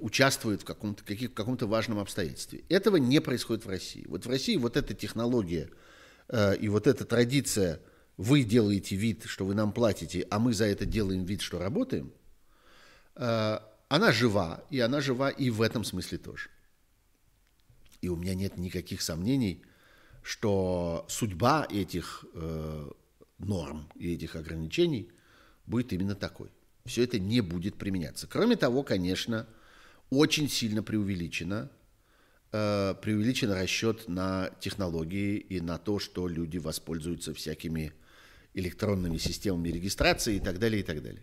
участвуют 0.00 0.62
в 0.62 0.64
каком-то, 0.64 1.04
каких, 1.04 1.32
каком-то 1.32 1.68
важном 1.68 2.00
обстоятельстве. 2.00 2.64
Этого 2.68 2.96
не 2.96 3.20
происходит 3.20 3.64
в 3.64 3.68
России. 3.68 4.04
Вот 4.08 4.26
в 4.26 4.28
России 4.28 4.56
вот 4.56 4.76
эта 4.76 4.92
технология 4.92 5.70
э, 6.28 6.56
и 6.56 6.68
вот 6.68 6.88
эта 6.88 7.04
традиция 7.04 7.80
«вы 8.18 8.44
делаете 8.44 8.96
вид, 8.96 9.24
что 9.24 9.46
вы 9.46 9.54
нам 9.54 9.72
платите, 9.72 10.26
а 10.30 10.38
мы 10.38 10.52
за 10.52 10.66
это 10.66 10.84
делаем 10.84 11.24
вид, 11.24 11.40
что 11.40 11.58
работаем», 11.58 12.12
э, 13.14 13.58
она 13.88 14.12
жива, 14.12 14.62
и 14.68 14.80
она 14.80 15.00
жива 15.00 15.30
и 15.30 15.48
в 15.48 15.62
этом 15.62 15.82
смысле 15.82 16.18
тоже. 16.18 16.50
И 18.02 18.08
у 18.08 18.16
меня 18.16 18.34
нет 18.34 18.58
никаких 18.58 19.00
сомнений, 19.00 19.62
что 20.22 21.06
судьба 21.08 21.66
этих 21.70 22.24
э, 22.34 22.90
норм 23.38 23.88
и 23.94 24.14
этих 24.14 24.36
ограничений 24.36 25.10
будет 25.66 25.92
именно 25.92 26.14
такой. 26.14 26.50
Все 26.84 27.04
это 27.04 27.18
не 27.18 27.40
будет 27.40 27.76
применяться. 27.76 28.26
Кроме 28.26 28.56
того, 28.56 28.82
конечно, 28.82 29.46
очень 30.10 30.48
сильно 30.48 30.82
преувеличено, 30.82 31.70
э, 32.52 32.94
преувеличен 33.00 33.52
расчет 33.52 34.06
на 34.06 34.50
технологии 34.60 35.38
и 35.38 35.60
на 35.60 35.78
то, 35.78 35.98
что 35.98 36.28
люди 36.28 36.58
воспользуются 36.58 37.34
всякими 37.34 37.92
электронными 38.54 39.18
системами 39.18 39.68
регистрации 39.68 40.36
и 40.36 40.40
так 40.40 40.58
далее, 40.58 40.80
и 40.80 40.84
так 40.84 41.02
далее. 41.02 41.22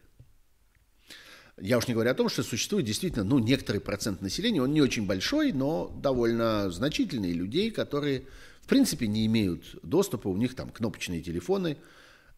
Я 1.58 1.78
уж 1.78 1.88
не 1.88 1.94
говорю 1.94 2.12
о 2.12 2.16
том, 2.16 2.28
что 2.28 2.44
существует 2.44 2.86
действительно 2.86 3.24
ну, 3.24 3.40
некоторый 3.40 3.80
процент 3.80 4.22
населения, 4.22 4.62
он 4.62 4.74
не 4.74 4.82
очень 4.82 5.06
большой, 5.06 5.54
но 5.54 5.88
довольно 5.88 6.70
значительный 6.70 7.32
людей, 7.32 7.72
которые 7.72 8.26
в 8.62 8.68
принципе 8.68 9.08
не 9.08 9.26
имеют 9.26 9.64
доступа, 9.82 10.28
у 10.28 10.36
них 10.36 10.56
там 10.56 10.70
кнопочные 10.70 11.22
телефоны 11.22 11.78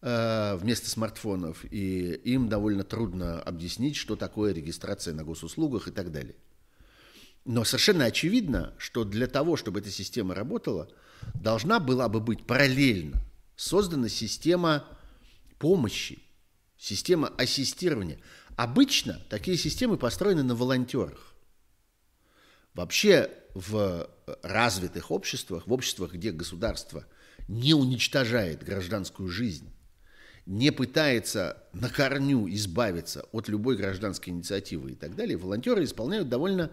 э, 0.02 0.56
вместо 0.56 0.88
смартфонов, 0.88 1.64
и 1.64 2.12
им 2.12 2.48
довольно 2.48 2.84
трудно 2.84 3.40
объяснить, 3.40 3.96
что 3.96 4.14
такое 4.14 4.52
регистрация 4.52 5.14
на 5.14 5.24
госуслугах 5.24 5.88
и 5.88 5.90
так 5.90 6.12
далее. 6.12 6.36
Но 7.44 7.64
совершенно 7.64 8.04
очевидно, 8.04 8.74
что 8.78 9.04
для 9.04 9.26
того, 9.26 9.56
чтобы 9.56 9.80
эта 9.80 9.90
система 9.90 10.34
работала, 10.34 10.88
должна 11.34 11.80
была 11.80 12.08
бы 12.08 12.20
быть 12.20 12.46
параллельно 12.46 13.20
создана 13.58 14.08
система 14.08 14.86
помощи, 15.58 16.22
система 16.78 17.28
ассистирования– 17.36 18.18
Обычно 18.58 19.20
такие 19.28 19.56
системы 19.56 19.96
построены 19.96 20.42
на 20.42 20.56
волонтерах. 20.56 21.32
Вообще 22.74 23.30
в 23.54 24.10
развитых 24.42 25.12
обществах, 25.12 25.68
в 25.68 25.72
обществах, 25.72 26.14
где 26.14 26.32
государство 26.32 27.06
не 27.46 27.72
уничтожает 27.72 28.64
гражданскую 28.64 29.28
жизнь, 29.28 29.72
не 30.44 30.72
пытается 30.72 31.62
на 31.72 31.88
корню 31.88 32.48
избавиться 32.48 33.26
от 33.30 33.48
любой 33.48 33.76
гражданской 33.76 34.32
инициативы 34.32 34.90
и 34.90 34.94
так 34.96 35.14
далее, 35.14 35.36
волонтеры 35.36 35.84
исполняют 35.84 36.28
довольно 36.28 36.72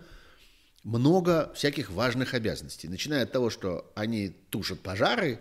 много 0.83 1.53
всяких 1.53 1.91
важных 1.91 2.33
обязанностей. 2.33 2.87
Начиная 2.87 3.25
от 3.25 3.31
того, 3.31 3.51
что 3.51 3.93
они 3.93 4.29
тушат 4.29 4.79
пожары 4.79 5.39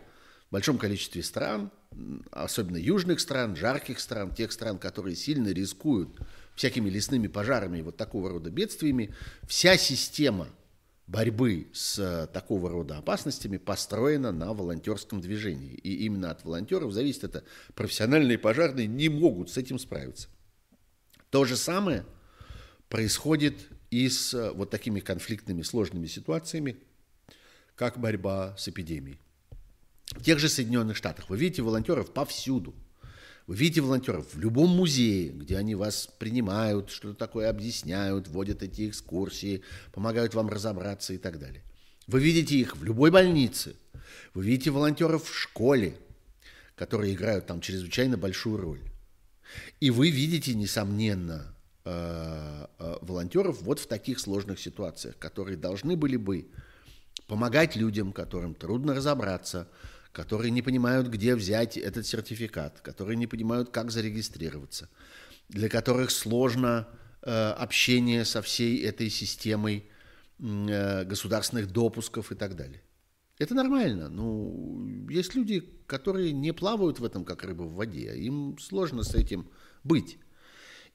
большом 0.54 0.78
количестве 0.78 1.22
стран– 1.22 1.70
особенно 2.30 2.76
южных 2.76 3.20
стран, 3.20 3.56
жарких 3.56 4.00
стран, 4.00 4.34
тех 4.34 4.52
стран, 4.52 4.78
которые 4.78 5.16
сильно 5.16 5.48
рискуют 5.48 6.18
всякими 6.54 6.88
лесными 6.90 7.26
пожарами 7.26 7.78
и 7.78 7.82
вот 7.82 7.96
такого 7.96 8.30
рода 8.30 8.50
бедствиями, 8.50 9.14
вся 9.46 9.76
система 9.76 10.48
борьбы 11.06 11.68
с 11.72 11.98
э, 11.98 12.26
такого 12.32 12.70
рода 12.70 12.98
опасностями 12.98 13.58
построена 13.58 14.32
на 14.32 14.52
волонтерском 14.52 15.20
движении. 15.20 15.74
И 15.74 16.04
именно 16.06 16.30
от 16.30 16.44
волонтеров 16.44 16.92
зависит 16.92 17.24
это. 17.24 17.44
Профессиональные 17.74 18.38
пожарные 18.38 18.86
не 18.86 19.08
могут 19.08 19.50
с 19.50 19.58
этим 19.58 19.78
справиться. 19.78 20.28
То 21.30 21.44
же 21.44 21.56
самое 21.56 22.06
происходит 22.88 23.68
и 23.90 24.08
с 24.08 24.32
э, 24.32 24.52
вот 24.52 24.70
такими 24.70 25.00
конфликтными 25.00 25.62
сложными 25.62 26.06
ситуациями, 26.06 26.78
как 27.74 27.98
борьба 27.98 28.56
с 28.56 28.68
эпидемией. 28.68 29.18
В 30.10 30.22
тех 30.22 30.38
же 30.38 30.48
Соединенных 30.48 30.96
Штатах 30.96 31.28
вы 31.28 31.36
видите 31.36 31.62
волонтеров 31.62 32.12
повсюду. 32.12 32.74
Вы 33.46 33.56
видите 33.56 33.82
волонтеров 33.82 34.32
в 34.32 34.38
любом 34.38 34.70
музее, 34.70 35.28
где 35.28 35.58
они 35.58 35.74
вас 35.74 36.08
принимают, 36.18 36.90
что-то 36.90 37.14
такое 37.14 37.50
объясняют, 37.50 38.28
вводят 38.28 38.62
эти 38.62 38.88
экскурсии, 38.88 39.62
помогают 39.92 40.34
вам 40.34 40.48
разобраться 40.48 41.12
и 41.12 41.18
так 41.18 41.38
далее. 41.38 41.62
Вы 42.06 42.20
видите 42.20 42.56
их 42.56 42.76
в 42.76 42.84
любой 42.84 43.10
больнице. 43.10 43.76
Вы 44.32 44.44
видите 44.46 44.70
волонтеров 44.70 45.28
в 45.28 45.38
школе, 45.38 45.94
которые 46.74 47.14
играют 47.14 47.46
там 47.46 47.60
чрезвычайно 47.60 48.16
большую 48.16 48.58
роль. 48.58 48.80
И 49.80 49.90
вы 49.90 50.10
видите, 50.10 50.54
несомненно, 50.54 51.54
э, 51.84 52.66
э, 52.78 52.96
волонтеров 53.02 53.62
вот 53.62 53.78
в 53.78 53.86
таких 53.86 54.18
сложных 54.18 54.58
ситуациях, 54.58 55.18
которые 55.18 55.56
должны 55.56 55.96
были 55.96 56.16
бы 56.16 56.48
помогать 57.26 57.76
людям, 57.76 58.12
которым 58.12 58.54
трудно 58.54 58.94
разобраться, 58.94 59.68
которые 60.14 60.52
не 60.52 60.62
понимают, 60.62 61.08
где 61.08 61.34
взять 61.34 61.76
этот 61.76 62.06
сертификат, 62.06 62.80
которые 62.80 63.16
не 63.16 63.26
понимают, 63.26 63.70
как 63.70 63.90
зарегистрироваться, 63.90 64.88
для 65.48 65.68
которых 65.68 66.12
сложно 66.12 66.86
э, 67.22 67.30
общение 67.30 68.24
со 68.24 68.40
всей 68.40 68.80
этой 68.84 69.10
системой 69.10 69.84
э, 70.38 71.04
государственных 71.04 71.72
допусков 71.72 72.30
и 72.30 72.36
так 72.36 72.54
далее. 72.54 72.80
Это 73.38 73.54
нормально. 73.54 74.08
Ну, 74.08 75.08
есть 75.10 75.34
люди, 75.34 75.68
которые 75.88 76.30
не 76.30 76.52
плавают 76.52 77.00
в 77.00 77.04
этом, 77.04 77.24
как 77.24 77.42
рыба 77.42 77.62
в 77.62 77.74
воде. 77.74 78.12
А 78.12 78.14
им 78.14 78.56
сложно 78.60 79.02
с 79.02 79.16
этим 79.16 79.50
быть. 79.82 80.18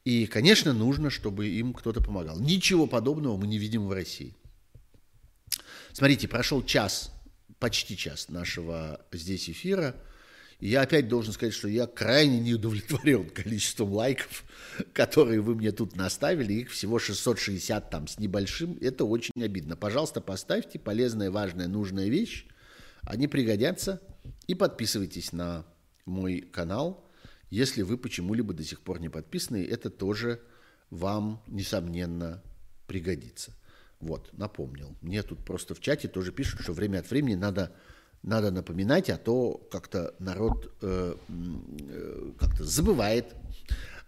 И, 0.05 0.28
конечно, 0.28 0.72
нужно, 0.72 1.09
чтобы 1.09 1.49
им 1.49 1.74
кто-то 1.74 2.01
помогал. 2.01 2.39
Ничего 2.39 2.88
подобного 2.88 3.36
мы 3.36 3.47
не 3.47 3.57
видим 3.57 3.86
в 3.86 3.91
России. 3.91 4.34
Смотрите, 5.91 6.30
прошел 6.30 6.63
час 6.63 7.11
почти 7.60 7.97
час 7.97 8.30
нашего 8.30 9.05
здесь 9.12 9.49
эфира. 9.49 9.95
И 10.60 10.68
я 10.68 10.82
опять 10.82 11.07
должен 11.07 11.32
сказать, 11.32 11.53
что 11.53 11.70
я 11.70 11.88
крайне 11.88 12.39
не 12.39 12.53
удовлетворен 12.53 13.30
количеством 13.34 13.93
лайков, 13.93 14.43
которые 14.93 15.39
вы 15.39 15.55
мне 15.55 15.72
тут 15.72 15.95
наставили. 15.95 16.53
Их 16.53 16.72
всего 16.72 16.99
660 16.99 17.89
там 17.89 18.07
с 18.07 18.20
небольшим. 18.20 18.78
Это 18.82 19.05
очень 19.05 19.41
обидно. 19.41 19.78
Пожалуйста, 19.78 20.20
поставьте 20.20 20.78
полезная, 20.78 21.32
важная, 21.32 21.68
нужная 21.68 22.10
вещь. 22.10 22.45
Они 23.03 23.28
пригодятся. 23.28 24.01
И 24.47 24.55
подписывайтесь 24.55 25.32
на 25.32 25.66
мой 26.05 26.41
канал. 26.41 27.05
Если 27.49 27.82
вы 27.82 27.97
почему-либо 27.97 28.53
до 28.53 28.64
сих 28.64 28.82
пор 28.82 28.99
не 28.99 29.10
подписаны, 29.10 29.66
это 29.66 29.89
тоже 29.89 30.41
вам, 30.89 31.41
несомненно, 31.47 32.43
пригодится. 32.86 33.53
Вот, 34.00 34.30
напомнил. 34.34 34.95
Мне 35.02 35.24
тут 35.24 35.43
просто 35.43 35.76
в 35.76 35.82
чате 35.82 36.08
тоже 36.08 36.32
пишут, 36.32 36.62
что 36.62 36.72
время 36.72 37.00
от 37.00 37.10
времени 37.10 37.36
надо, 37.36 37.76
надо 38.24 38.50
напоминать, 38.50 39.10
а 39.10 39.18
то 39.18 39.56
как-то 39.72 40.16
народ 40.20 40.74
э, 40.82 41.16
э, 41.28 42.32
как-то 42.39 42.64
забывает 42.64 43.36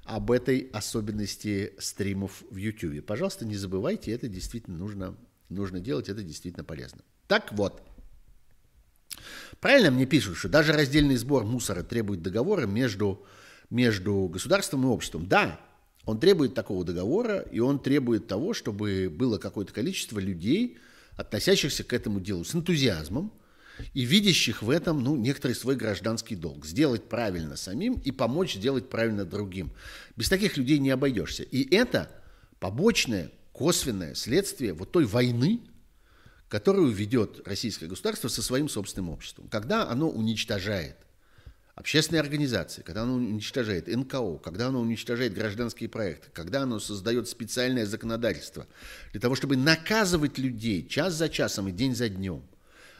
об 0.05 0.31
этой 0.31 0.69
особенности 0.73 1.73
стримов 1.77 2.43
в 2.49 2.55
YouTube. 2.55 3.05
Пожалуйста, 3.05 3.45
не 3.45 3.55
забывайте, 3.55 4.11
это 4.11 4.29
действительно 4.29 4.77
нужно, 4.77 5.17
нужно 5.49 5.79
делать, 5.81 6.07
это 6.07 6.23
действительно 6.23 6.63
полезно. 6.63 7.01
Так 7.27 7.51
вот, 7.51 7.81
правильно 9.59 9.91
мне 9.91 10.05
пишут, 10.05 10.37
что 10.37 10.47
даже 10.47 10.71
раздельный 10.71 11.17
сбор 11.17 11.43
мусора 11.43 11.83
требует 11.83 12.21
договора 12.21 12.65
между, 12.65 13.25
между 13.69 14.29
государством 14.29 14.83
и 14.83 14.87
обществом. 14.87 15.27
Да, 15.27 15.59
он 16.05 16.19
требует 16.19 16.53
такого 16.53 16.83
договора, 16.83 17.39
и 17.51 17.59
он 17.59 17.79
требует 17.79 18.27
того, 18.27 18.53
чтобы 18.53 19.09
было 19.09 19.37
какое-то 19.37 19.73
количество 19.73 20.19
людей, 20.19 20.77
относящихся 21.15 21.83
к 21.83 21.93
этому 21.93 22.19
делу 22.19 22.43
с 22.43 22.55
энтузиазмом 22.55 23.31
и 23.93 24.01
видящих 24.01 24.63
в 24.63 24.69
этом 24.69 25.03
ну, 25.03 25.15
некоторый 25.15 25.53
свой 25.53 25.75
гражданский 25.75 26.35
долг. 26.35 26.65
Сделать 26.65 27.07
правильно 27.07 27.55
самим 27.55 27.93
и 27.95 28.11
помочь 28.11 28.55
сделать 28.55 28.89
правильно 28.89 29.25
другим. 29.25 29.71
Без 30.15 30.29
таких 30.29 30.57
людей 30.57 30.79
не 30.79 30.89
обойдешься. 30.89 31.43
И 31.43 31.73
это 31.75 32.09
побочное, 32.59 33.31
косвенное 33.51 34.15
следствие 34.15 34.73
вот 34.73 34.91
той 34.91 35.05
войны, 35.05 35.61
которую 36.47 36.91
ведет 36.91 37.47
российское 37.47 37.87
государство 37.87 38.27
со 38.27 38.41
своим 38.41 38.69
собственным 38.69 39.09
обществом, 39.09 39.47
когда 39.49 39.87
оно 39.87 40.09
уничтожает– 40.09 40.97
общественные 41.75 42.21
организации, 42.21 42.81
когда 42.81 43.03
оно 43.03 43.15
уничтожает 43.15 43.87
НКО, 43.87 44.37
когда 44.37 44.67
оно 44.67 44.81
уничтожает 44.81 45.33
гражданские 45.33 45.89
проекты, 45.89 46.29
когда 46.33 46.63
оно 46.63 46.79
создает 46.79 47.27
специальное 47.27 47.85
законодательство 47.85 48.67
для 49.11 49.21
того, 49.21 49.35
чтобы 49.35 49.57
наказывать 49.57 50.37
людей 50.37 50.87
час 50.87 51.13
за 51.13 51.29
часом 51.29 51.67
и 51.67 51.71
день 51.71 51.95
за 51.95 52.09
днем 52.09 52.43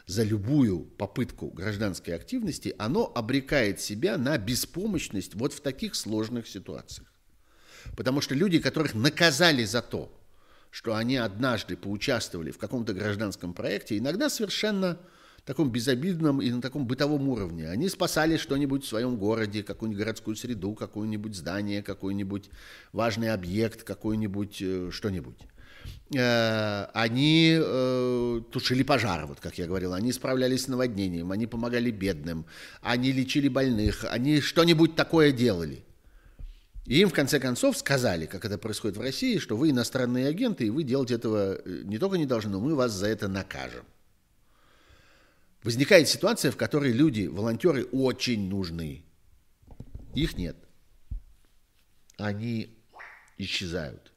за 0.06 0.24
любую 0.24 0.80
попытку 0.80 1.48
гражданской 1.48 2.14
активности, 2.14 2.74
оно 2.78 3.10
обрекает 3.14 3.80
себя 3.80 4.18
на 4.18 4.36
беспомощность 4.36 5.34
вот 5.34 5.52
в 5.52 5.60
таких 5.60 5.94
сложных 5.94 6.48
ситуациях. 6.48 7.08
Потому 7.96 8.20
что 8.20 8.34
люди, 8.34 8.58
которых 8.58 8.94
наказали 8.94 9.64
за 9.64 9.82
то, 9.82 10.12
что 10.70 10.94
они 10.94 11.16
однажды 11.16 11.76
поучаствовали 11.76 12.50
в 12.50 12.58
каком-то 12.58 12.94
гражданском 12.94 13.54
проекте, 13.54 13.98
иногда 13.98 14.28
совершенно 14.28 14.98
таком 15.44 15.70
безобидном 15.70 16.40
и 16.40 16.50
на 16.50 16.60
таком 16.60 16.86
бытовом 16.86 17.28
уровне. 17.28 17.68
Они 17.68 17.88
спасали 17.88 18.36
что-нибудь 18.36 18.84
в 18.84 18.88
своем 18.88 19.16
городе, 19.16 19.62
какую-нибудь 19.62 20.04
городскую 20.04 20.36
среду, 20.36 20.74
какое-нибудь 20.74 21.34
здание, 21.34 21.82
какой-нибудь 21.82 22.50
важный 22.92 23.32
объект, 23.32 23.82
какой-нибудь 23.82 24.58
э, 24.60 24.90
что-нибудь. 24.92 25.38
Э, 26.14 26.86
они 26.94 27.58
э, 27.60 28.40
тушили 28.52 28.84
пожары, 28.84 29.26
вот 29.26 29.40
как 29.40 29.58
я 29.58 29.66
говорил, 29.66 29.94
они 29.94 30.12
справлялись 30.12 30.64
с 30.64 30.68
наводнением, 30.68 31.32
они 31.32 31.46
помогали 31.46 31.90
бедным, 31.90 32.46
они 32.80 33.10
лечили 33.10 33.48
больных, 33.48 34.04
они 34.08 34.40
что-нибудь 34.40 34.94
такое 34.94 35.32
делали. 35.32 35.84
И 36.86 37.00
им 37.00 37.08
в 37.08 37.14
конце 37.14 37.40
концов 37.40 37.76
сказали, 37.76 38.26
как 38.26 38.44
это 38.44 38.58
происходит 38.58 38.96
в 38.96 39.00
России, 39.00 39.38
что 39.38 39.56
вы 39.56 39.70
иностранные 39.70 40.28
агенты, 40.28 40.66
и 40.66 40.70
вы 40.70 40.84
делать 40.84 41.10
этого 41.10 41.60
не 41.66 41.98
только 41.98 42.18
не 42.18 42.26
должны, 42.26 42.50
но 42.50 42.60
мы 42.60 42.74
вас 42.74 42.92
за 42.92 43.06
это 43.06 43.26
накажем. 43.28 43.84
Возникает 45.64 46.08
ситуация, 46.08 46.50
в 46.50 46.56
которой 46.56 46.92
люди, 46.92 47.26
волонтеры, 47.26 47.84
очень 47.84 48.48
нужны. 48.48 49.04
Их 50.14 50.36
нет. 50.36 50.56
Они 52.18 52.76
исчезают. 53.38 54.12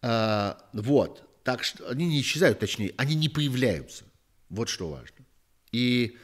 А, 0.00 0.58
вот. 0.72 1.28
Так 1.44 1.64
что 1.64 1.88
они 1.88 2.06
не 2.06 2.20
исчезают, 2.20 2.58
точнее, 2.58 2.94
они 2.96 3.14
не 3.14 3.28
появляются. 3.28 4.04
Вот 4.48 4.68
что 4.68 4.88
важно. 4.90 5.24
И 5.70 6.16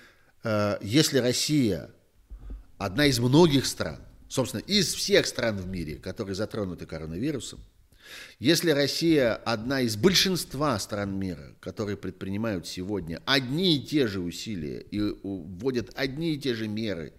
а, 0.43 0.79
если 0.83 1.19
Россия 1.19 1.91
одна 2.79 3.07
из 3.07 3.19
многих 3.21 3.67
стран, 3.67 4.01
собственно, 4.29 4.61
из 4.61 4.93
всех 4.95 5.27
стран 5.27 5.57
в 5.59 5.69
мире, 5.69 5.97
которые 5.97 6.35
затронуты 6.35 6.87
коронавирусом, 6.87 7.61
если 8.39 8.71
Россия 8.71 9.35
одна 9.35 9.81
из 9.81 9.97
большинства 9.97 10.79
стран 10.79 11.19
мира, 11.19 11.57
которые 11.61 11.97
предпринимают 11.97 12.67
сегодня 12.67 13.23
одни 13.27 13.77
и 13.77 13.83
те 13.85 14.07
же 14.07 14.21
усилия 14.21 14.81
и 14.81 15.01
вводят 15.23 15.91
одни 15.95 16.35
и 16.35 16.39
те 16.39 16.55
же 16.55 16.69
меры 16.69 17.13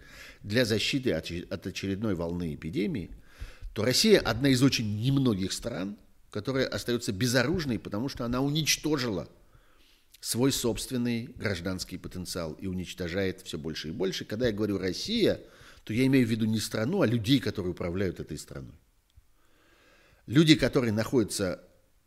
для 0.44 0.66
защиты 0.66 1.12
от 1.14 1.68
очередной 1.68 2.16
волны 2.16 2.56
эпидемии, 2.56 3.12
то 3.74 3.84
Россия 3.84 4.20
одна 4.20 4.50
из 4.50 4.64
очень 4.64 5.02
немногих 5.02 5.54
стран, 5.54 5.98
которая 6.32 6.68
остается 6.68 7.12
безоружной, 7.12 7.80
потому 7.80 8.10
что 8.10 8.26
она 8.26 8.42
уничтожила 8.42 9.28
свой 10.22 10.52
собственный 10.52 11.28
гражданский 11.36 11.98
потенциал 11.98 12.54
и 12.54 12.68
уничтожает 12.68 13.42
все 13.42 13.58
больше 13.58 13.90
и 13.90 13.92
больше. 13.92 14.26
Когда 14.26 14.48
я 14.48 14.54
говорю 14.54 14.78
«Россия», 14.78 15.40
то 15.84 15.94
я 15.94 16.06
имею 16.06 16.28
в 16.28 16.30
виду 16.30 16.46
не 16.46 16.60
страну, 16.60 17.02
а 17.02 17.08
людей, 17.08 17.40
которые 17.40 17.72
управляют 17.72 18.20
этой 18.20 18.38
страной. 18.38 18.76
Люди, 20.30 20.54
которые 20.54 20.94
находятся 20.94 21.60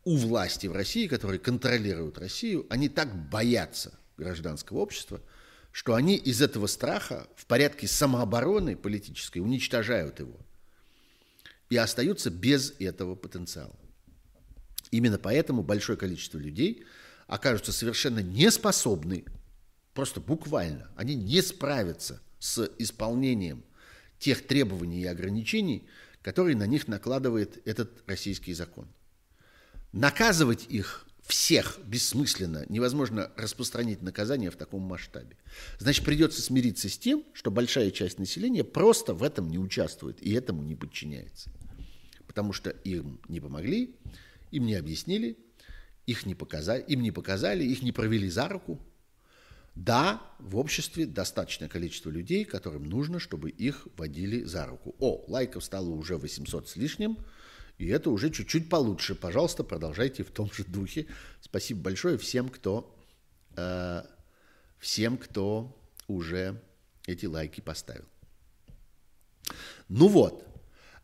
у 0.05 0.17
власти 0.17 0.69
в 0.69 0.73
России, 0.73 1.09
которые 1.09 1.41
контролируют 1.41 2.19
Россию, 2.19 2.67
они 2.71 2.89
так 2.89 3.13
боятся 3.29 3.99
гражданского 4.17 4.79
общества, 4.79 5.21
что 5.73 5.97
они 5.97 6.15
из 6.19 6.41
этого 6.41 6.69
страха 6.69 7.27
в 7.35 7.47
порядке 7.47 7.89
самообороны 7.89 8.77
политической 8.77 9.41
уничтожают 9.41 10.21
его 10.21 10.39
и 11.69 11.77
остаются 11.77 12.31
без 12.31 12.75
этого 12.79 13.17
потенциала. 13.17 13.75
Именно 14.93 15.19
поэтому 15.19 15.65
большое 15.65 15.99
количество 15.99 16.39
людей 16.39 16.85
окажутся 17.27 17.73
совершенно 17.73 18.21
неспособны, 18.21 19.25
просто 19.95 20.21
буквально, 20.21 20.93
они 20.95 21.17
не 21.17 21.43
справятся 21.43 22.21
с 22.39 22.71
исполнением 22.79 23.65
тех 24.21 24.47
требований 24.47 25.01
и 25.01 25.07
ограничений, 25.07 25.89
который 26.23 26.55
на 26.55 26.67
них 26.67 26.89
накладывает 26.89 27.61
этот 27.67 28.03
российский 28.07 28.55
закон. 28.55 28.89
Наказывать 29.93 30.67
их 30.69 31.07
всех 31.23 31.79
бессмысленно, 31.85 32.65
невозможно 32.69 33.31
распространить 33.37 34.03
наказание 34.03 34.51
в 34.51 34.57
таком 34.57 34.83
масштабе. 34.83 35.37
Значит, 35.79 36.05
придется 36.05 36.43
смириться 36.43 36.89
с 36.89 36.99
тем, 36.99 37.25
что 37.33 37.51
большая 37.51 37.91
часть 37.91 38.19
населения 38.19 38.65
просто 38.65 39.15
в 39.15 39.23
этом 39.23 39.49
не 39.49 39.59
участвует 39.59 40.21
и 40.23 40.33
этому 40.33 40.63
не 40.63 40.75
подчиняется. 40.75 41.51
Потому 42.27 42.53
что 42.53 42.71
им 42.71 43.21
не 43.29 43.41
помогли, 43.41 43.97
им 44.51 44.67
не 44.67 44.75
объяснили, 44.75 45.39
их 46.07 46.27
не 46.27 46.35
показали, 46.35 46.83
им 46.83 47.03
не 47.03 47.13
показали, 47.13 47.65
их 47.65 47.83
не 47.83 47.93
провели 47.93 48.29
за 48.29 48.49
руку. 48.49 48.81
Да, 49.75 50.21
в 50.39 50.59
обществе 50.59 51.07
достаточное 51.07 51.69
количество 51.69 52.11
людей, 52.11 52.45
которым 52.45 52.85
нужно, 52.85 53.19
чтобы 53.19 53.49
их 53.49 53.89
водили 53.97 54.45
за 54.45 54.67
руку. 54.67 54.95
О, 54.99 55.25
лайков 55.29 55.65
стало 55.65 55.89
уже 55.89 56.19
800 56.19 56.69
с 56.69 56.77
лишним, 56.77 57.17
и 57.79 57.89
это 57.89 58.11
уже 58.11 58.31
чуть-чуть 58.31 58.69
получше. 58.69 59.15
Пожалуйста, 59.15 59.65
продолжайте 59.65 60.25
в 60.25 60.31
том 60.31 60.53
же 60.53 60.65
духе. 60.65 61.07
Спасибо 61.41 61.81
большое 61.81 62.19
всем, 62.19 62.51
кто, 62.51 62.95
э, 63.57 64.03
всем, 64.79 65.17
кто 65.17 65.75
уже 66.07 66.63
эти 67.07 67.25
лайки 67.25 67.63
поставил. 67.63 68.05
Ну 69.89 70.09
вот. 70.09 70.47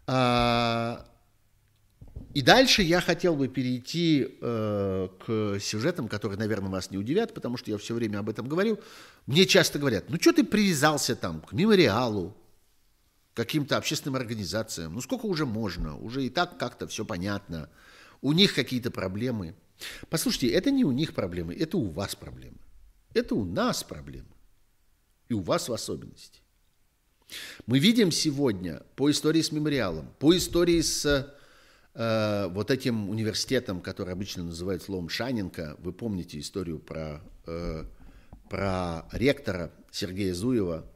А, 0.07 1.08
и 2.39 2.41
дальше 2.41 2.83
я 2.83 3.01
хотел 3.01 3.35
бы 3.35 3.49
перейти 3.49 4.39
э, 4.41 5.09
к 5.27 5.59
сюжетам, 5.59 6.07
которые, 6.07 6.39
наверное, 6.39 6.71
вас 6.71 6.93
не 6.93 6.97
удивят, 6.97 7.35
потому 7.35 7.57
что 7.57 7.73
я 7.73 7.79
все 7.79 7.95
время 7.95 8.21
об 8.21 8.29
этом 8.29 8.47
говорю. 8.47 8.79
Мне 9.27 9.45
часто 9.45 9.81
говорят, 9.81 10.09
ну 10.09 10.19
что 10.21 10.33
ты 10.33 10.45
привязался 10.45 11.17
там 11.17 11.41
к 11.41 11.53
мемориалу, 11.53 12.37
каким-то 13.35 13.77
общественным 13.77 14.15
организациям? 14.15 14.95
Ну 14.95 15.01
сколько 15.01 15.27
уже 15.27 15.47
можно? 15.47 15.99
Уже 15.99 16.27
и 16.27 16.31
так 16.31 16.59
как-то 16.59 16.87
все 16.87 17.05
понятно. 17.05 17.69
У 18.23 18.33
них 18.33 18.55
какие-то 18.55 18.93
проблемы. 18.93 19.57
Послушайте, 20.09 20.51
это 20.51 20.71
не 20.71 20.85
у 20.85 20.93
них 20.93 21.15
проблемы, 21.15 21.57
это 21.57 21.77
у 21.77 21.91
вас 21.91 22.15
проблемы. 22.15 22.59
Это 23.15 23.35
у 23.35 23.45
нас 23.45 23.83
проблемы. 23.83 24.31
И 25.29 25.35
у 25.35 25.41
вас 25.41 25.69
в 25.69 25.73
особенности. 25.73 26.41
Мы 27.67 27.81
видим 27.81 28.13
сегодня 28.13 28.85
по 28.95 29.11
истории 29.11 29.43
с 29.43 29.51
мемориалом, 29.51 30.15
по 30.21 30.37
истории 30.37 30.81
с 30.83 31.35
э, 31.99 32.49
вот 32.49 32.71
этим 32.71 33.11
университетом, 33.11 33.81
который 33.81 34.13
обычно 34.13 34.45
называют 34.45 34.83
словом 34.83 35.09
Шаненко, 35.09 35.77
вы 35.81 35.93
помните 35.93 36.39
историю 36.39 36.79
про, 36.79 37.21
э, 37.47 37.85
про 38.49 39.07
ректора 39.13 39.73
Сергея 39.91 40.33
Зуева, 40.33 40.87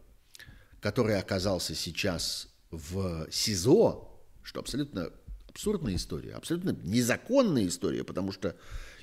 который 0.81 1.19
оказался 1.19 1.75
сейчас 1.75 2.49
в 2.71 3.27
СИЗО, 3.31 4.09
что 4.43 4.61
абсолютно 4.61 5.11
абсурдная 5.49 5.97
история, 5.97 6.35
абсолютно 6.35 6.77
незаконная 6.85 7.67
история, 7.67 8.05
потому 8.05 8.33
что 8.33 8.57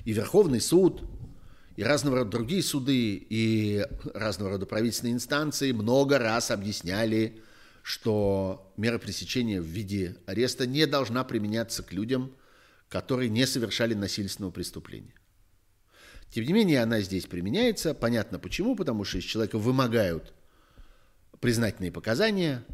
и 0.04 0.12
Верховный 0.12 0.60
суд, 0.60 1.02
и 1.76 1.84
разного 1.84 2.18
рода 2.18 2.30
другие 2.30 2.62
суды, 2.62 3.14
и 3.28 3.86
разного 4.14 4.52
рода 4.52 4.66
правительственные 4.66 5.14
инстанции 5.14 5.72
много 5.72 6.18
раз 6.18 6.50
объясняли, 6.50 7.42
что 7.90 8.72
мера 8.76 8.98
пресечения 8.98 9.60
в 9.60 9.64
виде 9.64 10.16
ареста 10.26 10.66
не 10.66 10.86
должна 10.86 11.24
применяться 11.24 11.82
к 11.82 11.92
людям, 11.92 12.32
которые 12.88 13.28
не 13.28 13.46
совершали 13.46 13.94
насильственного 13.94 14.52
преступления. 14.52 15.14
Тем 16.30 16.44
не 16.44 16.52
менее, 16.52 16.82
она 16.82 17.00
здесь 17.00 17.26
применяется. 17.26 17.92
Понятно 17.92 18.38
почему, 18.38 18.76
потому 18.76 19.04
что 19.04 19.18
из 19.18 19.24
человека 19.24 19.58
вымогают 19.58 20.32
признательные 21.40 21.90
показания, 21.90 22.64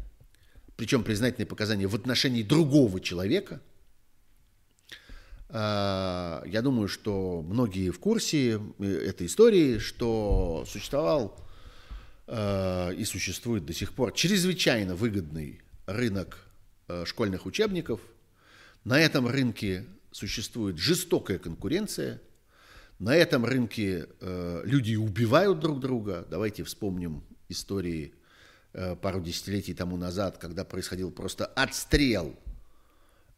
причем 0.75 1.03
признательные 1.03 1.47
показания 1.47 1.87
в 1.87 1.95
отношении 1.95 2.43
другого 2.43 2.99
человека– 2.99 3.61
а, 5.49 6.43
я 6.45 6.61
думаю, 6.61 6.89
что 6.89 7.41
многие 7.47 7.91
в 7.91 7.99
курсе 7.99 8.59
э, 8.79 8.85
этой 8.85 9.27
истории, 9.27 9.77
что 9.77 10.65
существовал 10.67 11.39
э, 12.27 12.93
и 12.95 13.03
существует 13.05 13.65
до 13.65 13.73
сих 13.73 13.93
пор 13.93 14.11
чрезвычайно 14.11 14.95
выгодный 14.95 15.61
рынок 15.85 16.37
э, 16.87 17.05
школьных 17.05 17.45
учебников. 17.45 18.01
На 18.83 18.99
этом 18.99 19.27
рынке 19.27 19.85
существует 20.11 20.77
жестокая 20.77 21.39
конкуренция. 21.39 22.21
На 22.99 23.15
этом 23.15 23.45
рынке 23.45 24.07
люди 24.19 24.95
убивают 24.95 25.59
друг 25.59 25.79
друга. 25.79 26.25
Давайте 26.31 26.63
вспомним 26.63 27.23
истории 27.47 28.15
пару 29.01 29.21
десятилетий 29.21 29.75
тому 29.75 29.97
назад, 29.97 30.39
когда 30.39 30.65
происходил 30.65 31.11
просто 31.11 31.45
отстрел 31.45 32.35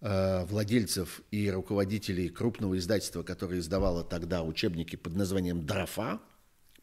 Э, 0.01 0.45
владельцев 0.45 1.21
и 1.29 1.51
руководителей 1.51 2.29
крупного 2.29 2.77
издательства, 2.77 3.21
которое 3.21 3.59
издавало 3.59 4.05
тогда 4.05 4.43
учебники 4.43 4.95
под 4.95 5.13
названием 5.15 5.65
«Дрофа». 5.65 6.21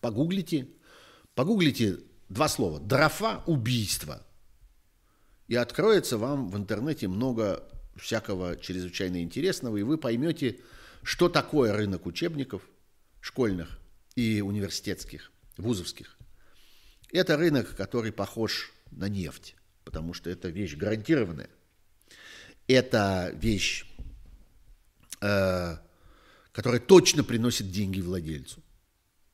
Погуглите. 0.00 0.68
Погуглите 1.36 1.98
два 2.28 2.48
слова. 2.48 2.80
«Дрофа. 2.80 3.44
Убийство». 3.46 4.26
И 5.46 5.54
откроется 5.54 6.18
вам 6.18 6.50
в 6.50 6.56
интернете 6.56 7.06
много 7.06 7.62
всякого 7.94 8.56
чрезвычайно 8.56 9.22
интересного, 9.22 9.76
и 9.76 9.84
вы 9.84 9.96
поймете, 9.96 10.58
что 11.04 11.28
такое 11.28 11.72
рынок 11.72 12.06
учебников 12.06 12.62
школьных 13.20 13.78
и 14.16 14.40
университетских, 14.40 15.30
вузовских. 15.56 16.16
Это 17.12 17.36
рынок, 17.36 17.76
который 17.76 18.10
похож 18.10 18.72
на 18.90 19.08
нефть, 19.08 19.54
потому 19.84 20.12
что 20.12 20.28
это 20.28 20.48
вещь 20.48 20.74
гарантированная 20.74 21.48
это 22.68 23.32
вещь, 23.34 23.84
э, 25.20 25.76
которая 26.52 26.80
точно 26.80 27.24
приносит 27.24 27.70
деньги 27.70 28.00
владельцу. 28.00 28.62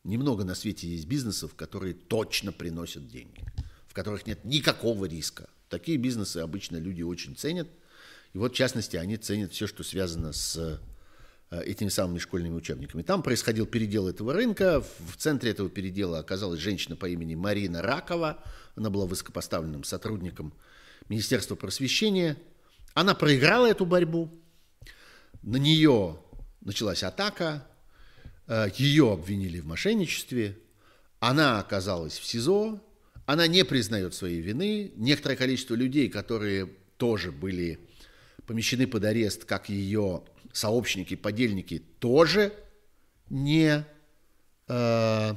Немного 0.04 0.44
на 0.44 0.54
свете 0.54 0.88
есть 0.88 1.06
бизнесов, 1.06 1.54
которые 1.54 1.94
точно 1.94 2.52
приносят 2.52 3.08
деньги, 3.08 3.44
в 3.86 3.94
которых 3.94 4.26
нет 4.26 4.44
никакого 4.44 5.04
риска. 5.04 5.48
Такие 5.68 5.96
бизнесы 5.96 6.38
обычно 6.38 6.76
люди 6.76 7.02
очень 7.02 7.36
ценят. 7.36 7.68
И 8.32 8.38
вот, 8.38 8.52
в 8.52 8.56
частности, 8.56 8.96
они 8.96 9.16
ценят 9.16 9.52
все, 9.52 9.66
что 9.66 9.84
связано 9.84 10.32
с 10.32 10.80
э, 11.50 11.62
этими 11.62 11.88
самыми 11.88 12.18
школьными 12.18 12.54
учебниками. 12.54 13.02
Там 13.02 13.22
происходил 13.22 13.66
передел 13.66 14.08
этого 14.08 14.32
рынка. 14.32 14.80
В 14.80 15.16
центре 15.16 15.50
этого 15.50 15.68
передела 15.68 16.18
оказалась 16.18 16.60
женщина 16.60 16.96
по 16.96 17.08
имени 17.08 17.34
Марина 17.34 17.82
Ракова. 17.82 18.42
Она 18.74 18.90
была 18.90 19.06
высокопоставленным 19.06 19.84
сотрудником 19.84 20.52
Министерства 21.08 21.54
просвещения– 21.54 22.36
она 22.94 23.14
проиграла 23.14 23.66
эту 23.66 23.86
борьбу, 23.86 24.30
на 25.42 25.56
нее 25.56 26.18
началась 26.60 27.02
атака, 27.02 27.66
ее 28.74 29.12
обвинили 29.12 29.60
в 29.60 29.66
мошенничестве, 29.66 30.58
она 31.20 31.60
оказалась 31.60 32.18
в 32.18 32.24
СИЗО, 32.24 32.80
она 33.26 33.46
не 33.46 33.64
признает 33.64 34.14
своей 34.14 34.40
вины. 34.40 34.92
Некоторое 34.96 35.36
количество 35.36 35.74
людей, 35.74 36.08
которые 36.08 36.68
тоже 36.96 37.32
были 37.32 37.78
помещены 38.46 38.86
под 38.86 39.04
арест, 39.04 39.44
как 39.44 39.68
ее 39.68 40.22
сообщники, 40.52 41.14
подельники, 41.14 41.82
тоже 41.98 42.52
не, 43.30 43.86
э, 44.68 45.34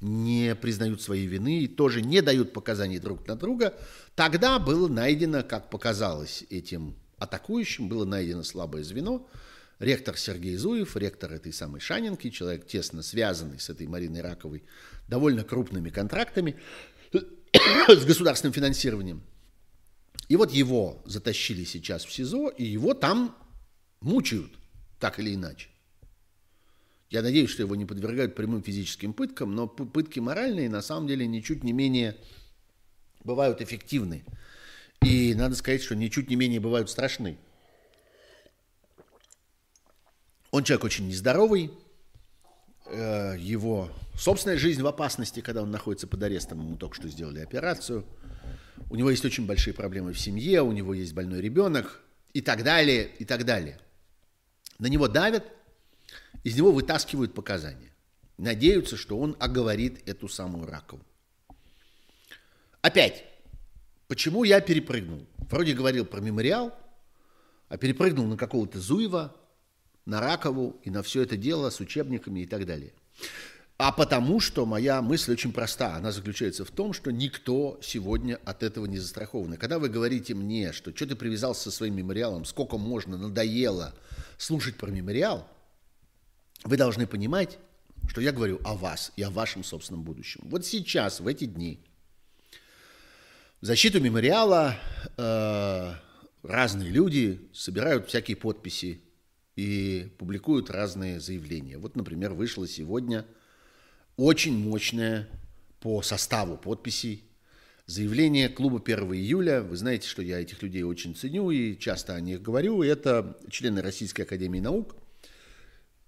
не 0.00 0.54
признают 0.54 1.02
своей 1.02 1.26
вины 1.26 1.60
и 1.60 1.68
тоже 1.68 2.00
не 2.00 2.22
дают 2.22 2.52
показаний 2.52 2.98
друг 2.98 3.26
на 3.26 3.36
друга. 3.36 3.74
Тогда 4.14 4.58
было 4.58 4.88
найдено, 4.88 5.42
как 5.42 5.68
показалось 5.68 6.44
этим 6.48 6.96
атакующим, 7.18 7.88
было 7.88 8.04
найдено 8.04 8.42
слабое 8.42 8.82
звено. 8.82 9.28
Ректор 9.78 10.16
Сергей 10.16 10.56
Зуев, 10.56 10.96
ректор 10.96 11.32
этой 11.32 11.52
самой 11.52 11.80
Шанинки, 11.80 12.30
человек 12.30 12.66
тесно 12.66 13.02
связанный 13.02 13.60
с 13.60 13.68
этой 13.68 13.86
Мариной 13.86 14.22
Раковой, 14.22 14.64
довольно 15.06 15.44
крупными 15.44 15.90
контрактами 15.90 16.56
с 17.12 18.04
государственным 18.04 18.54
финансированием. 18.54 19.22
И 20.28 20.36
вот 20.36 20.50
его 20.50 21.02
затащили 21.04 21.64
сейчас 21.64 22.04
в 22.04 22.12
СИЗО, 22.12 22.48
и 22.48 22.64
его 22.64 22.94
там 22.94 23.36
мучают, 24.00 24.52
так 24.98 25.18
или 25.18 25.34
иначе. 25.34 25.68
Я 27.10 27.22
надеюсь, 27.22 27.50
что 27.50 27.62
его 27.62 27.76
не 27.76 27.84
подвергают 27.84 28.34
прямым 28.34 28.62
физическим 28.62 29.12
пыткам, 29.12 29.54
но 29.54 29.68
пытки 29.68 30.20
моральные 30.20 30.70
на 30.70 30.82
самом 30.82 31.06
деле 31.06 31.26
ничуть 31.26 31.62
не 31.62 31.72
менее 31.72 32.16
бывают 33.22 33.60
эффективны. 33.60 34.24
И 35.02 35.34
надо 35.34 35.54
сказать, 35.54 35.82
что 35.82 35.94
ничуть 35.94 36.30
не 36.30 36.36
менее 36.36 36.60
бывают 36.60 36.90
страшны. 36.90 37.38
Он 40.56 40.64
человек 40.64 40.84
очень 40.84 41.06
нездоровый, 41.06 41.70
э, 42.86 43.36
его 43.38 43.90
собственная 44.14 44.56
жизнь 44.56 44.80
в 44.80 44.86
опасности, 44.86 45.40
когда 45.40 45.60
он 45.62 45.70
находится 45.70 46.06
под 46.06 46.22
арестом, 46.22 46.62
ему 46.62 46.78
только 46.78 46.96
что 46.96 47.08
сделали 47.10 47.40
операцию. 47.40 48.06
У 48.88 48.96
него 48.96 49.10
есть 49.10 49.22
очень 49.26 49.44
большие 49.44 49.74
проблемы 49.74 50.14
в 50.14 50.18
семье, 50.18 50.62
у 50.62 50.72
него 50.72 50.94
есть 50.94 51.12
больной 51.12 51.42
ребенок 51.42 52.00
и 52.32 52.40
так 52.40 52.64
далее, 52.64 53.06
и 53.18 53.26
так 53.26 53.44
далее. 53.44 53.78
На 54.78 54.86
него 54.86 55.08
давят, 55.08 55.44
из 56.42 56.56
него 56.56 56.72
вытаскивают 56.72 57.34
показания. 57.34 57.92
Надеются, 58.38 58.96
что 58.96 59.18
он 59.18 59.36
оговорит 59.38 60.08
эту 60.08 60.26
самую 60.26 60.66
ракову. 60.66 61.04
Опять, 62.80 63.24
почему 64.08 64.42
я 64.42 64.62
перепрыгнул? 64.62 65.26
Вроде 65.50 65.74
говорил 65.74 66.06
про 66.06 66.22
мемориал, 66.22 66.74
а 67.68 67.76
перепрыгнул 67.76 68.24
на 68.24 68.38
какого-то 68.38 68.80
Зуева, 68.80 69.36
на 70.06 70.20
Ракову 70.20 70.80
и 70.84 70.90
на 70.90 71.02
все 71.02 71.22
это 71.22 71.36
дело 71.36 71.68
с 71.70 71.80
учебниками 71.80 72.40
и 72.40 72.46
так 72.46 72.64
далее. 72.64 72.92
А 73.78 73.92
потому 73.92 74.40
что 74.40 74.64
моя 74.64 75.02
мысль 75.02 75.32
очень 75.32 75.52
проста. 75.52 75.96
Она 75.96 76.10
заключается 76.10 76.64
в 76.64 76.70
том, 76.70 76.94
что 76.94 77.10
никто 77.10 77.78
сегодня 77.82 78.40
от 78.46 78.62
этого 78.62 78.86
не 78.86 78.98
застрахован. 78.98 79.54
И 79.54 79.56
когда 79.58 79.78
вы 79.78 79.90
говорите 79.90 80.34
мне, 80.34 80.72
что 80.72 80.96
что 80.96 81.06
ты 81.06 81.14
привязался 81.14 81.64
со 81.64 81.70
своим 81.70 81.96
мемориалом, 81.96 82.46
сколько 82.46 82.78
можно, 82.78 83.18
надоело 83.18 83.94
слушать 84.38 84.76
про 84.76 84.90
мемориал, 84.90 85.46
вы 86.64 86.78
должны 86.78 87.06
понимать, 87.06 87.58
что 88.08 88.22
я 88.22 88.32
говорю 88.32 88.60
о 88.64 88.74
вас 88.74 89.12
и 89.16 89.22
о 89.22 89.30
вашем 89.30 89.62
собственном 89.62 90.04
будущем. 90.04 90.40
Вот 90.44 90.64
сейчас, 90.64 91.20
в 91.20 91.26
эти 91.26 91.44
дни, 91.44 91.84
в 93.60 93.66
защиту 93.66 94.00
мемориала 94.00 94.76
э, 95.18 95.92
разные 96.42 96.90
люди 96.90 97.46
собирают 97.52 98.08
всякие 98.08 98.38
подписи 98.38 99.02
и 99.56 100.12
публикуют 100.18 100.70
разные 100.70 101.18
заявления. 101.18 101.78
Вот, 101.78 101.96
например, 101.96 102.34
вышло 102.34 102.68
сегодня 102.68 103.24
очень 104.16 104.56
мощное 104.56 105.28
по 105.80 106.02
составу 106.02 106.56
подписей 106.56 107.24
заявление 107.86 108.48
клуба 108.48 108.82
1 108.84 109.14
июля. 109.14 109.62
Вы 109.62 109.76
знаете, 109.76 110.08
что 110.08 110.20
я 110.22 110.40
этих 110.40 110.62
людей 110.62 110.82
очень 110.82 111.14
ценю 111.14 111.50
и 111.50 111.78
часто 111.78 112.14
о 112.14 112.20
них 112.20 112.42
говорю. 112.42 112.82
Это 112.82 113.38
члены 113.48 113.80
Российской 113.80 114.22
Академии 114.22 114.60
Наук, 114.60 114.96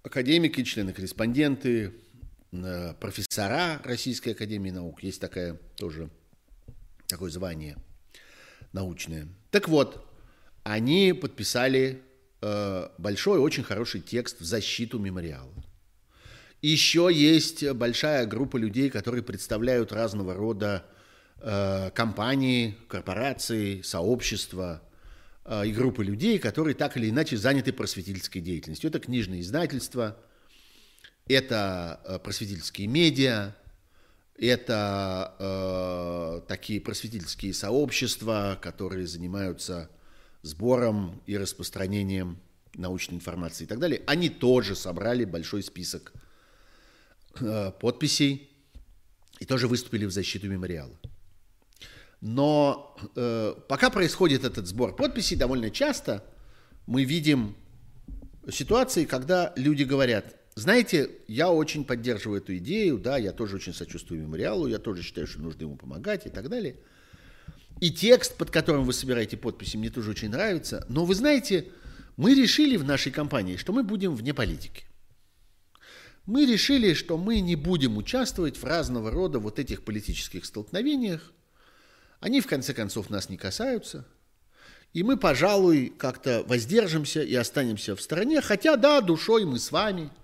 академики, 0.03 0.63
члены-корреспонденты, 0.63 1.93
э, 2.51 2.93
профессора 2.99 3.81
Российской 3.83 4.29
Академии 4.29 4.71
Наук. 4.71 5.01
Есть 5.01 5.21
такая 5.21 5.55
тоже 5.75 6.09
такое 7.07 7.31
звание 7.31 7.77
научное. 8.73 9.27
Так 9.49 9.67
вот, 9.69 10.05
они 10.63 11.13
подписали 11.13 12.03
большой, 12.41 13.39
очень 13.39 13.63
хороший 13.63 14.01
текст 14.01 14.39
в 14.39 14.45
защиту 14.45 14.97
мемориала. 14.99 15.53
Еще 16.61 17.09
есть 17.11 17.69
большая 17.71 18.25
группа 18.25 18.57
людей, 18.57 18.89
которые 18.89 19.23
представляют 19.23 19.93
разного 19.93 20.33
рода 20.33 20.85
э, 21.37 21.89
компании, 21.91 22.75
корпорации, 22.89 23.81
сообщества 23.81 24.81
э, 25.45 25.67
и 25.67 25.71
группы 25.71 26.03
людей, 26.03 26.37
которые 26.37 26.75
так 26.75 26.97
или 26.97 27.09
иначе 27.09 27.37
заняты 27.37 27.71
просветительской 27.71 28.41
деятельностью. 28.41 28.89
Это 28.89 28.99
книжные 28.99 29.39
издательства, 29.39 30.17
это 31.29 32.01
э, 32.03 32.19
просветительские 32.19 32.87
медиа, 32.87 33.55
это 34.37 35.35
э, 35.39 36.41
такие 36.47 36.81
просветительские 36.81 37.53
сообщества, 37.53 38.59
которые 38.61 39.07
занимаются 39.07 39.89
сбором 40.41 41.21
и 41.25 41.37
распространением 41.37 42.39
научной 42.75 43.15
информации 43.15 43.63
и 43.63 43.67
так 43.67 43.79
далее. 43.79 44.01
Они 44.07 44.29
тоже 44.29 44.75
собрали 44.75 45.25
большой 45.25 45.63
список 45.63 46.13
э, 47.39 47.71
подписей 47.79 48.49
и 49.39 49.45
тоже 49.45 49.67
выступили 49.67 50.05
в 50.05 50.11
защиту 50.11 50.47
мемориала. 50.47 50.97
Но 52.21 52.97
э, 53.15 53.55
пока 53.67 53.89
происходит 53.89 54.43
этот 54.43 54.67
сбор 54.67 54.95
подписей, 54.95 55.37
довольно 55.37 55.69
часто 55.71 56.23
мы 56.85 57.05
видим 57.05 57.55
ситуации, 58.51 59.05
когда 59.05 59.53
люди 59.55 59.83
говорят, 59.83 60.35
знаете, 60.55 61.09
я 61.27 61.51
очень 61.51 61.85
поддерживаю 61.85 62.41
эту 62.41 62.57
идею, 62.57 62.97
да, 62.97 63.17
я 63.17 63.31
тоже 63.31 63.55
очень 63.55 63.73
сочувствую 63.73 64.21
мемориалу, 64.21 64.67
я 64.67 64.79
тоже 64.79 65.03
считаю, 65.03 65.27
что 65.27 65.41
нужно 65.41 65.61
ему 65.61 65.77
помогать 65.77 66.25
и 66.25 66.29
так 66.29 66.49
далее. 66.49 66.75
И 67.79 67.91
текст, 67.91 68.35
под 68.35 68.51
которым 68.51 68.83
вы 68.83 68.93
собираете 68.93 69.37
подписи, 69.37 69.77
мне 69.77 69.89
тоже 69.89 70.11
очень 70.11 70.29
нравится. 70.29 70.85
Но 70.89 71.05
вы 71.05 71.15
знаете, 71.15 71.67
мы 72.17 72.33
решили 72.33 72.75
в 72.77 72.83
нашей 72.83 73.11
компании, 73.11 73.55
что 73.55 73.73
мы 73.73 73.83
будем 73.83 74.15
вне 74.15 74.33
политики. 74.33 74.83
Мы 76.25 76.45
решили, 76.45 76.93
что 76.93 77.17
мы 77.17 77.39
не 77.39 77.55
будем 77.55 77.97
участвовать 77.97 78.57
в 78.57 78.63
разного 78.63 79.09
рода 79.09 79.39
вот 79.39 79.57
этих 79.57 79.83
политических 79.83 80.45
столкновениях. 80.45 81.31
Они, 82.19 82.41
в 82.41 82.47
конце 82.47 82.73
концов, 82.73 83.09
нас 83.09 83.29
не 83.29 83.37
касаются. 83.37 84.05
И 84.93 85.03
мы, 85.03 85.17
пожалуй, 85.17 85.93
как-то 85.97 86.43
воздержимся 86.47 87.21
и 87.21 87.33
останемся 87.35 87.95
в 87.95 88.01
стороне, 88.01 88.41
хотя, 88.41 88.75
да, 88.75 89.01
душой 89.01 89.45
мы 89.45 89.59
с 89.59 89.71
вами– 89.71 90.09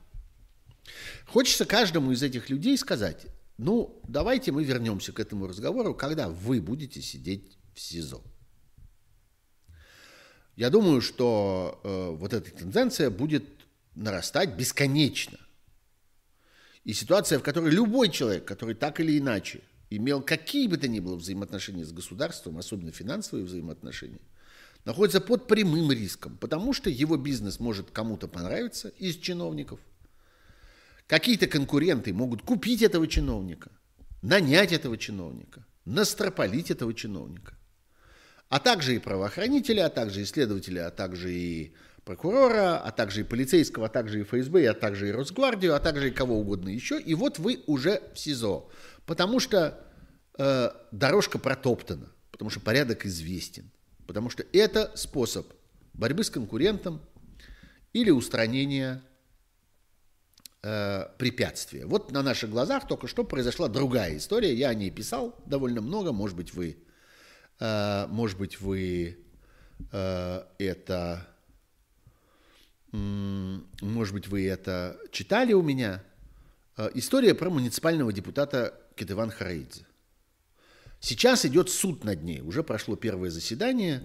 Хочется 1.26 1.66
каждому 1.66 2.12
из 2.12 2.24
этих 2.24 2.50
людей 2.50 2.78
сказать, 2.78 3.26
ну, 3.58 4.02
давайте 4.08 4.52
мы 4.52 4.64
вернемся 4.64 5.14
к 5.14 5.20
этому 5.20 5.48
разговору, 5.48 5.94
когда 5.94 6.28
вы 6.28 6.62
будете 6.62 7.02
сидеть 7.02 7.58
в 7.74 7.80
СИЗО. 7.80 8.22
Я 10.58 10.70
думаю, 10.70 11.02
что 11.02 11.80
э, 11.84 12.10
вот 12.12 12.34
эта 12.34 12.52
тенденция 12.52 13.10
будет 13.10 13.46
нарастать 13.94 14.56
бесконечно. 14.56 15.38
И 16.84 16.94
ситуация, 16.94 17.40
в 17.40 17.44
которой 17.44 17.72
любой 17.72 18.10
человек, 18.10 18.46
который 18.46 18.76
так 18.76 19.00
или 19.00 19.18
иначе 19.18 19.62
имел 19.90 20.22
какие 20.22 20.68
бы 20.68 20.78
то 20.78 20.88
ни 20.88 21.00
было 21.00 21.16
взаимоотношения 21.16 21.86
с 21.86 21.92
государством, 21.92 22.58
особенно 22.58 22.92
финансовые 22.92 23.46
взаимоотношения, 23.46 24.22
находится 24.84 25.20
под 25.22 25.48
прямым 25.48 25.92
риском, 25.92 26.38
потому 26.38 26.74
что 26.74 26.90
его 26.90 27.18
бизнес 27.18 27.60
может 27.60 27.92
кому-то 27.92 28.28
понравиться 28.28 28.90
из 28.90 29.16
чиновников– 29.16 29.80
Какие-то 31.08 31.48
конкуренты 31.48 32.14
могут 32.14 32.42
купить 32.42 32.82
этого 32.82 33.08
чиновника, 33.08 33.72
нанять 34.22 34.74
этого 34.74 34.98
чиновника, 34.98 35.66
настропалить 35.86 36.72
этого 36.72 36.94
чиновника. 36.94 37.58
А 38.50 38.60
также 38.60 38.96
и 38.96 39.00
правоохранители, 39.00 39.80
а 39.80 39.90
также 39.90 40.22
и 40.22 40.26
следователи, 40.26 40.80
а 40.80 40.90
также 40.90 41.34
и 41.34 41.76
прокурора, 42.06 42.78
а 42.78 42.92
также 42.92 43.22
и 43.22 43.24
полицейского, 43.24 43.88
а 43.88 43.90
также 43.90 44.22
и 44.22 44.24
ФСБ, 44.24 44.68
а 44.68 44.74
также 44.74 45.10
и 45.10 45.12
Росгвардию, 45.12 45.76
а 45.76 45.80
также 45.80 46.10
и 46.10 46.12
кого 46.12 46.40
угодно 46.40 46.70
еще. 46.70 47.00
И 47.00 47.14
вот 47.16 47.40
вы 47.40 47.64
уже 47.68 48.02
в 48.14 48.20
СИЗО, 48.20 48.70
потому 49.06 49.40
что 49.40 49.84
э, 50.38 50.70
дорожка 50.92 51.40
протоптана, 51.40 52.12
потому 52.32 52.50
что 52.50 52.60
порядок 52.60 53.06
известен, 53.06 53.72
потому 54.08 54.30
что 54.30 54.46
это 54.54 54.92
способ 54.96 55.48
борьбы 55.94 56.24
с 56.24 56.30
конкурентом 56.30 57.02
или 57.94 58.12
устранения 58.12 59.02
э, 60.66 61.08
препятствия. 61.18 61.86
Вот 61.86 62.12
на 62.12 62.24
наших 62.24 62.50
глазах 62.50 62.88
только 62.88 63.08
что 63.08 63.24
произошла 63.24 63.68
другая 63.68 64.18
история. 64.18 64.54
Я 64.54 64.70
о 64.70 64.74
ней 64.74 64.90
писал 64.90 65.36
довольно 65.46 65.82
много. 65.82 66.12
Может 66.12 66.36
быть, 66.36 66.54
вы, 66.54 66.78
э, 67.60 68.08
может 68.08 68.38
быть, 68.40 68.60
вы 68.60 69.20
э, 69.92 70.44
это, 70.58 71.28
может 72.92 74.14
быть, 74.14 74.28
вы 74.28 74.48
это 74.48 74.98
читали 75.12 75.54
у 75.54 75.62
меня. 75.62 76.04
Э, 76.78 76.90
история 76.96 77.36
про 77.36 77.52
муниципального 77.52 78.12
депутата 78.12 78.74
Кетыван 78.96 79.30
Хараидзе. 79.30 79.86
Сейчас 81.00 81.46
идет 81.46 81.70
суд 81.70 82.04
над 82.04 82.24
ней. 82.24 82.42
Уже 82.42 82.64
прошло 82.64 82.96
первое 82.96 83.30
заседание. 83.30 84.02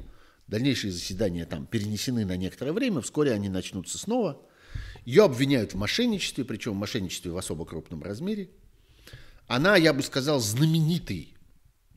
Дальнейшие 0.47 0.93
заседания 0.93 1.47
там 1.47 1.65
перенесены 1.65 2.27
на 2.27 2.37
некоторое 2.37 2.73
время. 2.73 3.01
Вскоре 3.01 3.33
они 3.33 3.49
начнутся 3.49 3.97
снова. 3.97 4.45
Ее 5.05 5.25
обвиняют 5.25 5.73
в 5.73 5.77
мошенничестве, 5.77 6.45
причем 6.45 6.73
в 6.73 6.77
мошенничестве 6.77 7.33
в 7.33 7.39
особо 7.39 7.65
крупном 7.65 8.03
размере. 8.03 8.51
Она, 9.47 9.77
я 9.77 9.93
бы 9.93 10.03
сказал, 10.03 10.41
знаменитый 10.41 11.37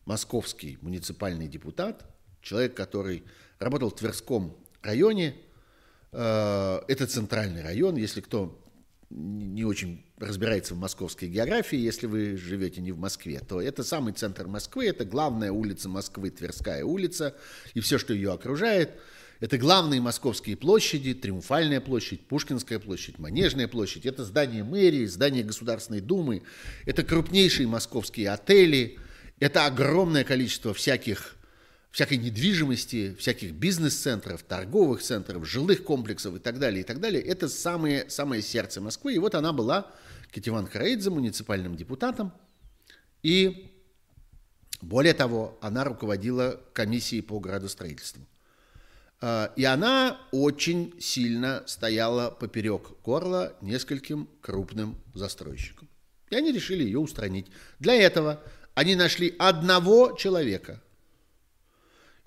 московский 0.05 0.77
муниципальный 0.81 1.47
депутат, 1.47 2.05
человек, 2.41 2.75
который 2.75 3.23
работал 3.59 3.89
в 3.89 3.95
Тверском 3.95 4.57
районе. 4.81 5.35
Э, 6.11 6.81
это 6.87 7.07
центральный 7.07 7.61
район, 7.61 7.95
если 7.95 8.21
кто 8.21 8.59
не 9.09 9.63
очень 9.63 10.03
разбирается 10.17 10.73
в 10.73 10.79
московской 10.79 11.29
географии, 11.29 11.77
если 11.77 12.07
вы 12.07 12.35
живете 12.35 12.81
не 12.81 12.91
в 12.91 12.97
Москве, 12.97 13.39
то 13.39 13.61
это 13.61 13.83
самый 13.83 14.13
центр 14.13 14.47
Москвы, 14.47 14.87
это 14.87 15.05
главная 15.05 15.51
улица 15.51 15.87
Москвы, 15.87 16.31
Тверская 16.31 16.83
улица, 16.83 17.35
и 17.75 17.79
все, 17.79 17.97
что 17.99 18.13
ее 18.13 18.33
окружает– 18.33 18.91
это 19.39 19.57
главные 19.57 19.99
московские 19.99 20.55
площади, 20.55 21.13
Триумфальная 21.13 21.81
площадь, 21.81 22.25
Пушкинская 22.27 22.79
площадь, 22.79 23.19
Манежная 23.19 23.67
площадь. 23.67 24.05
Это 24.05 24.23
здание 24.23 24.63
мэрии, 24.63 25.05
здание 25.05 25.43
Государственной 25.43 26.01
Думы. 26.01 26.43
Это 26.85 27.03
крупнейшие 27.03 27.67
московские 27.67 28.29
отели. 28.29 28.97
Это 29.39 29.65
огромное 29.65 30.23
количество 30.23 30.73
всяких, 30.73 31.35
всякой 31.91 32.17
недвижимости, 32.17 33.15
всяких 33.19 33.51
бизнес-центров, 33.51 34.43
торговых 34.43 35.01
центров, 35.01 35.45
жилых 35.45 35.83
комплексов 35.83 36.35
и 36.35 36.39
так 36.39 36.59
далее, 36.59 36.81
и 36.81 36.83
так 36.83 37.01
далее. 37.01 37.21
Это 37.21 37.49
самое, 37.49 38.09
самое 38.09 38.41
сердце 38.41 38.79
Москвы. 38.79 39.15
И 39.15 39.19
вот 39.19 39.35
она 39.35 39.51
была, 39.51 39.91
Кетиван 40.31 40.67
Хараидзе, 40.67 41.09
муниципальным 41.09 41.75
депутатом. 41.75 42.31
И 43.23 43.71
более 44.81 45.13
того, 45.13 45.57
она 45.61 45.83
руководила 45.83 46.61
комиссией 46.73 47.21
по 47.21 47.39
градостроительству. 47.39 48.25
А, 49.25 49.53
и 49.55 49.63
она 49.63 50.19
очень 50.33 50.93
сильно 50.99 51.63
стояла 51.65 52.29
поперек 52.29 52.89
горла 53.05 53.55
нескольким 53.61 54.27
крупным 54.41 55.01
застройщикам. 55.13 55.87
И 56.29 56.35
они 56.35 56.51
решили 56.51 56.83
ее 56.83 56.99
устранить. 56.99 57.47
Для 57.79 57.93
этого 57.93 58.43
они 58.73 58.95
нашли 58.95 59.33
одного 59.39 60.17
человека. 60.17 60.83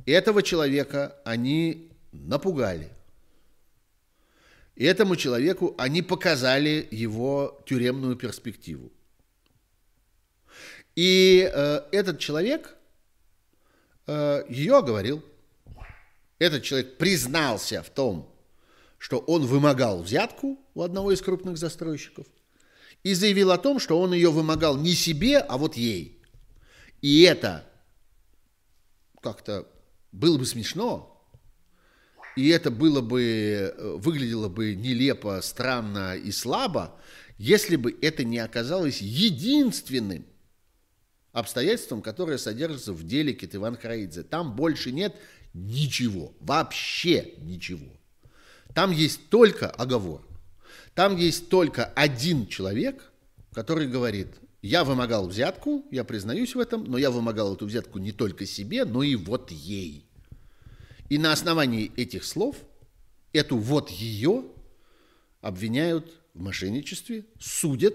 И 0.06 0.10
этого 0.10 0.42
человека 0.42 1.20
они 1.26 1.92
напугали. 2.12 2.90
И 4.74 4.84
этому 4.86 5.16
человеку 5.16 5.74
они 5.76 6.00
показали 6.00 6.88
его 6.90 7.62
тюремную 7.66 8.16
перспективу. 8.16 8.90
И 10.94 11.46
э, 11.52 11.80
этот 11.92 12.20
человек 12.20 12.74
э, 14.06 14.44
ее 14.48 14.78
оговорил– 14.78 15.22
этот 16.38 16.62
человек 16.62 16.98
признался 16.98 17.82
в 17.82 17.90
том, 17.90 18.34
что 18.98 19.18
он 19.18 19.46
вымогал 19.46 20.02
взятку 20.02 20.58
у 20.74 20.82
одного 20.82 21.12
из 21.12 21.20
крупных 21.20 21.58
застройщиков. 21.58 22.26
и 23.02 23.14
заявил 23.14 23.52
о 23.52 23.58
том, 23.58 23.78
что 23.78 24.00
он 24.00 24.12
ее 24.12 24.32
вымогал 24.32 24.76
не 24.76 24.92
себе, 24.92 25.38
а 25.38 25.58
вот 25.58 25.76
ей. 25.76 26.20
И 27.02 27.22
это 27.22 27.64
как-то 29.22 29.68
было 30.10 30.38
бы 30.38 30.44
смешно, 30.44 31.16
и 32.36 32.48
это 32.48 32.72
было 32.72 33.00
бы, 33.00 33.22
э, 33.22 33.96
выглядело 33.98 34.48
бы 34.48 34.74
нелепо, 34.74 35.40
странно 35.40 36.16
и 36.16 36.32
слабо, 36.32 36.98
если 37.38 37.76
бы 37.76 37.96
это 38.02 38.24
не 38.24 38.38
оказалось 38.38 39.00
единственным 39.00 40.26
обстоятельством, 41.32 42.02
которое 42.02 42.38
содержится 42.38 42.92
в 42.92 43.06
деле 43.06 43.34
Китыван 43.34 43.76
Хараидзе. 43.76 44.22
Там 44.22 44.56
больше 44.56 44.90
нет 44.90 45.14
ничего, 45.56 46.34
вообще 46.40 47.34
ничего. 47.38 47.88
Там 48.74 48.92
есть 48.92 49.28
только 49.30 49.70
оговор. 49.70 50.22
Там 50.94 51.16
есть 51.16 51.48
только 51.48 51.86
один 51.86 52.46
человек, 52.46 53.10
который 53.52 53.88
говорит, 53.88 54.28
я 54.60 54.84
вымогал 54.84 55.28
взятку, 55.28 55.84
я 55.90 56.04
признаюсь 56.04 56.54
в 56.54 56.58
этом, 56.58 56.84
но 56.84 56.98
я 56.98 57.10
вымогал 57.10 57.54
эту 57.54 57.66
взятку 57.66 57.98
не 57.98 58.12
только 58.12 58.44
себе, 58.44 58.84
но 58.84 59.02
и 59.02 59.14
вот 59.14 59.50
ей. 59.50 60.06
И 61.08 61.18
на 61.18 61.32
основании 61.32 61.92
этих 61.96 62.24
слов 62.24 62.56
эту 63.32 63.56
вот 63.56 63.90
ее 63.90 64.44
обвиняют 65.40 66.12
в 66.34 66.42
мошенничестве, 66.42 67.24
судят, 67.38 67.94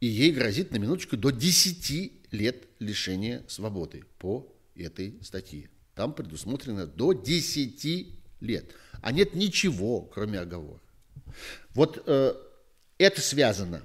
и 0.00 0.06
ей 0.06 0.32
грозит 0.32 0.72
на 0.72 0.76
минуточку 0.76 1.16
до 1.16 1.30
10 1.30 2.32
лет 2.32 2.64
лишения 2.78 3.44
свободы 3.48 4.04
по 4.18 4.46
этой 4.74 5.18
статье. 5.22 5.68
Там 5.98 6.14
предусмотрено 6.14 6.86
до 6.86 7.12
10 7.12 8.06
лет. 8.38 8.70
А 9.02 9.10
нет 9.10 9.34
ничего, 9.34 10.02
кроме 10.02 10.38
оговора. 10.38 10.80
Вот 11.74 12.00
э, 12.06 12.34
это 12.98 13.20
связано, 13.20 13.82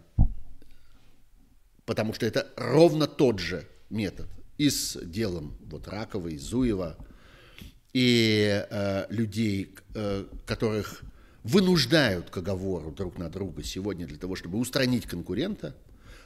потому 1.85 2.13
что 2.13 2.27
это 2.27 2.53
ровно 2.55 3.07
тот 3.07 3.39
же 3.39 3.67
метод 3.89 4.27
и 4.59 4.69
с 4.69 4.95
делом 5.03 5.57
вот 5.65 5.87
Раковой, 5.87 6.37
Зуева– 6.37 6.95
и 7.93 8.65
э, 8.69 9.05
людей, 9.09 9.75
э, 9.93 10.25
которых 10.45 11.03
вынуждают 11.43 12.31
к 12.31 12.37
оговору 12.37 12.91
друг 12.91 13.17
на 13.17 13.29
друга 13.29 13.63
сегодня 13.63 14.07
для 14.07 14.17
того, 14.17 14.35
чтобы 14.35 14.57
устранить 14.57 15.05
конкурента. 15.05 15.75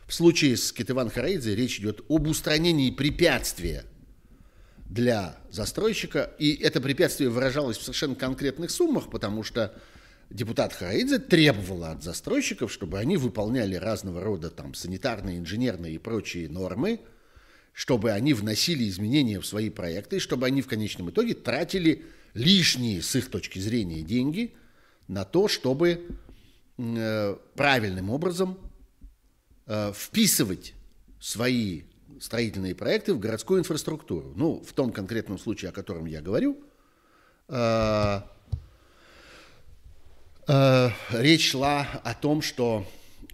В 0.08 0.14
случае 0.14 0.56
с 0.56 0.72
Китыван 0.72 1.10
Харейдзе 1.10 1.56
речь 1.56 1.80
идет 1.80 2.02
об 2.08 2.28
устранении 2.28 2.92
препятствия 2.92 3.84
для 4.90 5.38
застройщика, 5.52 6.32
и 6.40 6.56
это 6.56 6.80
препятствие 6.80 7.30
выражалось 7.30 7.78
в 7.78 7.82
совершенно 7.82 8.16
конкретных 8.16 8.72
суммах, 8.72 9.10
потому 9.10 9.44
что 9.44 9.76
депутат 10.30 10.74
Хараидзе 10.74 11.20
требовала 11.20 11.92
от 11.92 12.04
застройщиков, 12.04 12.72
чтобы 12.72 12.98
они 13.00 13.18
выполняли 13.18 13.76
разного 13.76 14.22
рода 14.22 14.50
там 14.50 14.74
санитарные, 14.74 15.40
инженерные 15.40 15.96
и 15.96 15.98
прочие 15.98 16.50
нормы, 16.50 17.02
чтобы 17.74 18.12
они 18.12 18.34
вносили 18.34 18.88
изменения 18.88 19.40
в 19.40 19.46
свои 19.46 19.70
проекты, 19.70 20.20
чтобы 20.20 20.48
они 20.48 20.62
в 20.62 20.68
конечном 20.68 21.10
итоге 21.10 21.34
тратили 21.34 22.06
лишние, 22.34 23.02
с 23.02 23.16
их 23.16 23.30
точки 23.30 23.60
зрения, 23.60 24.02
деньги 24.02 24.56
на 25.08 25.26
то, 25.26 25.48
чтобы 25.48 26.08
э, 26.78 27.36
правильным 27.56 28.10
образом 28.10 28.58
э, 29.66 29.92
вписывать 29.94 30.74
свои 31.20 31.84
строительные 32.20 32.76
проекты 32.76 33.14
в 33.14 33.20
городскую 33.20 33.60
инфраструктуру. 33.60 34.34
Ну, 34.36 34.64
в 34.66 34.74
том 34.74 34.92
конкретном 34.92 35.38
случае, 35.38 35.70
о 35.70 35.72
котором 35.72 36.06
я 36.06 36.22
говорю, 36.22 36.58
э, 37.48 38.22
речь 41.12 41.52
шла 41.52 41.88
о 42.04 42.14
том, 42.14 42.42
что 42.42 42.86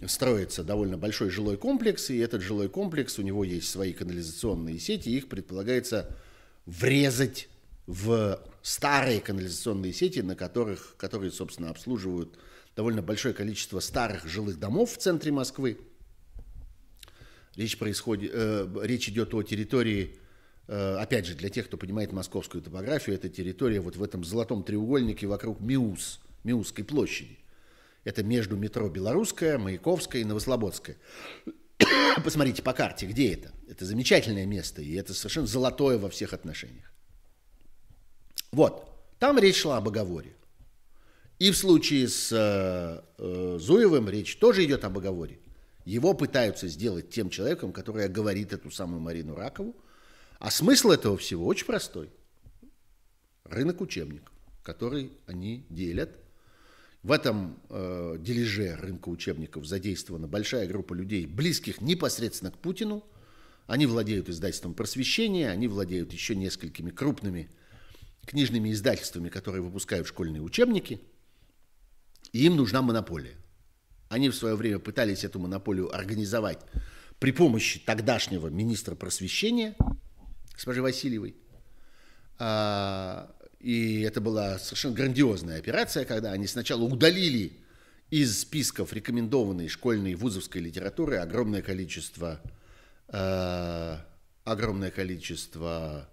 строится 0.06 0.64
довольно 0.64 0.98
большой 0.98 1.30
жилой 1.30 1.56
комплекс, 1.56 2.10
и 2.10 2.18
этот 2.18 2.42
жилой 2.42 2.68
комплекс, 2.68 3.18
у 3.18 3.22
него 3.22 3.44
есть 3.44 3.70
свои 3.70 3.92
канализационные 3.92 4.78
сети, 4.78 5.10
их 5.10 5.28
предполагается 5.28 6.14
врезать 6.66 7.48
в 7.86 8.40
старые 8.62 9.20
канализационные 9.20 9.92
сети, 9.92 10.20
на 10.20 10.34
которых, 10.34 10.94
которые, 10.96 11.30
собственно, 11.30 11.70
обслуживают 11.70 12.38
довольно 12.76 13.02
большое 13.02 13.34
количество 13.34 13.80
старых 13.80 14.26
жилых 14.26 14.58
домов 14.58 14.92
в 14.92 14.98
центре 14.98 15.30
Москвы. 15.32 15.78
Речь, 17.56 17.78
происходит, 17.78 18.30
э, 18.34 18.68
речь 18.82 19.08
идет 19.08 19.32
о 19.34 19.42
территории, 19.42 20.16
э, 20.66 20.96
опять 20.96 21.26
же, 21.26 21.34
для 21.34 21.48
тех, 21.50 21.66
кто 21.66 21.76
понимает 21.76 22.12
московскую 22.12 22.62
топографию, 22.62 23.14
это 23.14 23.28
территория 23.28 23.80
вот 23.80 23.96
в 23.96 24.02
этом 24.02 24.24
золотом 24.24 24.64
треугольнике 24.64 25.26
вокруг 25.26 25.60
Миус, 25.60 26.20
Миусской 26.42 26.84
площади. 26.84 27.38
Это 28.02 28.22
между 28.22 28.56
метро 28.56 28.88
Белорусская, 28.88 29.56
Маяковская 29.56 30.22
и 30.22 30.24
Новослободская. 30.24 30.96
Посмотрите 32.24 32.62
по 32.62 32.72
карте, 32.72 33.06
где 33.06 33.32
это. 33.32 33.52
Это 33.68 33.84
замечательное 33.84 34.46
место, 34.46 34.82
и 34.82 34.92
это 34.94 35.14
совершенно 35.14 35.46
золотое 35.46 35.98
во 35.98 36.10
всех 36.10 36.32
отношениях. 36.32 36.92
Вот, 38.52 38.88
там 39.18 39.38
речь 39.38 39.56
шла 39.56 39.78
об 39.78 39.88
оговоре. 39.88 40.34
И 41.38 41.50
в 41.50 41.56
случае 41.56 42.08
с 42.08 42.30
э, 42.30 43.02
э, 43.18 43.58
Зуевым 43.60 44.08
речь 44.08 44.36
тоже 44.36 44.64
идет 44.64 44.84
об 44.84 44.98
оговоре. 44.98 45.38
Его 45.84 46.14
пытаются 46.14 46.68
сделать 46.68 47.10
тем 47.10 47.30
человеком, 47.30 47.72
который 47.72 48.08
говорит 48.08 48.52
эту 48.52 48.70
самую 48.70 49.00
Марину 49.00 49.34
Ракову. 49.34 49.76
А 50.38 50.50
смысл 50.50 50.90
этого 50.90 51.16
всего 51.16 51.46
очень 51.46 51.66
простой. 51.66 52.10
Рынок 53.44 53.80
учебников, 53.80 54.32
который 54.62 55.12
они 55.26 55.66
делят 55.68 56.10
в 57.04 57.12
этом 57.12 57.60
э, 57.68 58.16
дележе 58.18 58.76
рынка 58.76 59.10
учебников 59.10 59.66
задействована 59.66 60.26
большая 60.26 60.66
группа 60.66 60.94
людей, 60.94 61.26
близких 61.26 61.82
непосредственно 61.82 62.50
к 62.50 62.56
Путину. 62.56 63.04
Они 63.66 63.84
владеют 63.84 64.30
издательством 64.30 64.72
просвещения, 64.72 65.50
они 65.50 65.68
владеют 65.68 66.12
еще 66.14 66.34
несколькими 66.34 66.90
крупными 66.90 67.50
книжными 68.24 68.72
издательствами, 68.72 69.28
которые 69.28 69.62
выпускают 69.62 70.06
школьные 70.06 70.40
учебники. 70.40 70.98
И 72.32 72.46
им 72.46 72.56
нужна 72.56 72.80
монополия. 72.80 73.36
Они 74.08 74.28
в 74.28 74.34
свое 74.34 74.54
время 74.54 74.78
пытались 74.78 75.24
эту 75.24 75.38
монополию 75.38 75.94
организовать 75.94 76.58
при 77.18 77.32
помощи 77.32 77.80
тогдашнего 77.80 78.48
министра 78.48 78.94
просвещения, 78.94 79.76
госпожи 80.52 80.82
Васильевой. 80.82 81.36
А, 82.38 83.34
и 83.60 84.02
это 84.02 84.20
была 84.20 84.58
совершенно 84.58 84.94
грандиозная 84.94 85.58
операция, 85.58 86.04
когда 86.04 86.32
они 86.32 86.46
сначала 86.46 86.82
удалили 86.82 87.64
из 88.10 88.40
списков 88.40 88.92
рекомендованной 88.92 89.68
школьной 89.68 90.14
вузовской 90.14 90.60
литературы 90.60 91.16
огромное 91.16 91.62
количество, 91.62 92.40
э, 93.08 93.96
огромное 94.44 94.90
количество 94.90 96.08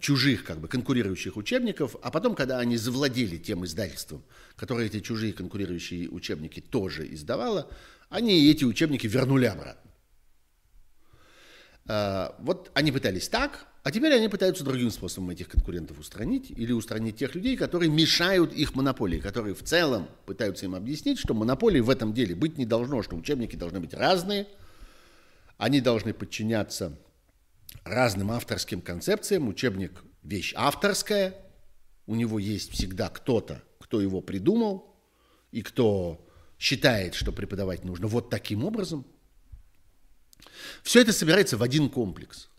чужих, 0.00 0.44
как 0.44 0.58
бы 0.58 0.66
конкурирующих 0.66 1.36
учебников, 1.36 1.94
а 2.02 2.10
потом, 2.10 2.34
когда 2.34 2.58
они 2.58 2.76
завладели 2.76 3.36
тем 3.36 3.64
издательством, 3.64 4.24
которое 4.56 4.86
эти 4.86 5.00
чужие 5.00 5.32
конкурирующие 5.32 6.08
учебники 6.10 6.60
тоже 6.60 7.12
издавало, 7.14 7.70
они 8.08 8.50
эти 8.50 8.64
учебники 8.64 9.06
вернули 9.06 9.44
обратно. 9.46 9.90
Э, 11.86 12.30
вот 12.40 12.70
они 12.74 12.90
пытались 12.90 13.28
так, 13.28 13.66
а 13.84 13.92
теперь 13.92 14.14
они 14.14 14.28
пытаются 14.28 14.64
другим 14.64 14.90
способом 14.90 15.30
этих 15.30 15.48
конкурентов 15.48 15.98
устранить 15.98 16.50
или 16.50 16.72
устранить 16.72 17.18
тех 17.18 17.34
людей, 17.34 17.56
которые 17.56 17.90
мешают 17.90 18.52
их 18.52 18.74
монополии, 18.74 19.20
которые 19.20 19.54
в 19.54 19.62
целом 19.62 20.08
пытаются 20.26 20.64
им 20.64 20.74
объяснить, 20.74 21.18
что 21.18 21.32
монополии 21.32 21.80
в 21.80 21.90
этом 21.90 22.12
деле 22.12 22.34
быть 22.34 22.58
не 22.58 22.66
должно, 22.66 23.02
что 23.02 23.14
учебники 23.14 23.54
должны 23.54 23.78
быть 23.78 23.94
разные, 23.94 24.48
они 25.58 25.80
должны 25.80 26.12
подчиняться 26.12 26.98
разным 27.82 28.30
авторским 28.30 28.80
концепциям. 28.80 29.48
Учебник– 29.48 30.04
вещь 30.22 30.52
авторская, 30.56 31.34
у 32.06 32.14
него 32.14 32.38
есть 32.38 32.72
всегда 32.72 33.08
кто-то, 33.08 33.62
кто 33.78 34.00
его 34.00 34.20
придумал 34.20 34.96
и 35.50 35.62
кто 35.62 36.26
считает, 36.58 37.14
что 37.14 37.32
преподавать 37.32 37.84
нужно 37.84 38.06
вот 38.06 38.30
таким 38.30 38.64
образом. 38.64 39.06
Все 40.82 41.00
это 41.00 41.12
собирается 41.12 41.56
в 41.56 41.62
один 41.62 41.88
комплекс– 41.90 42.48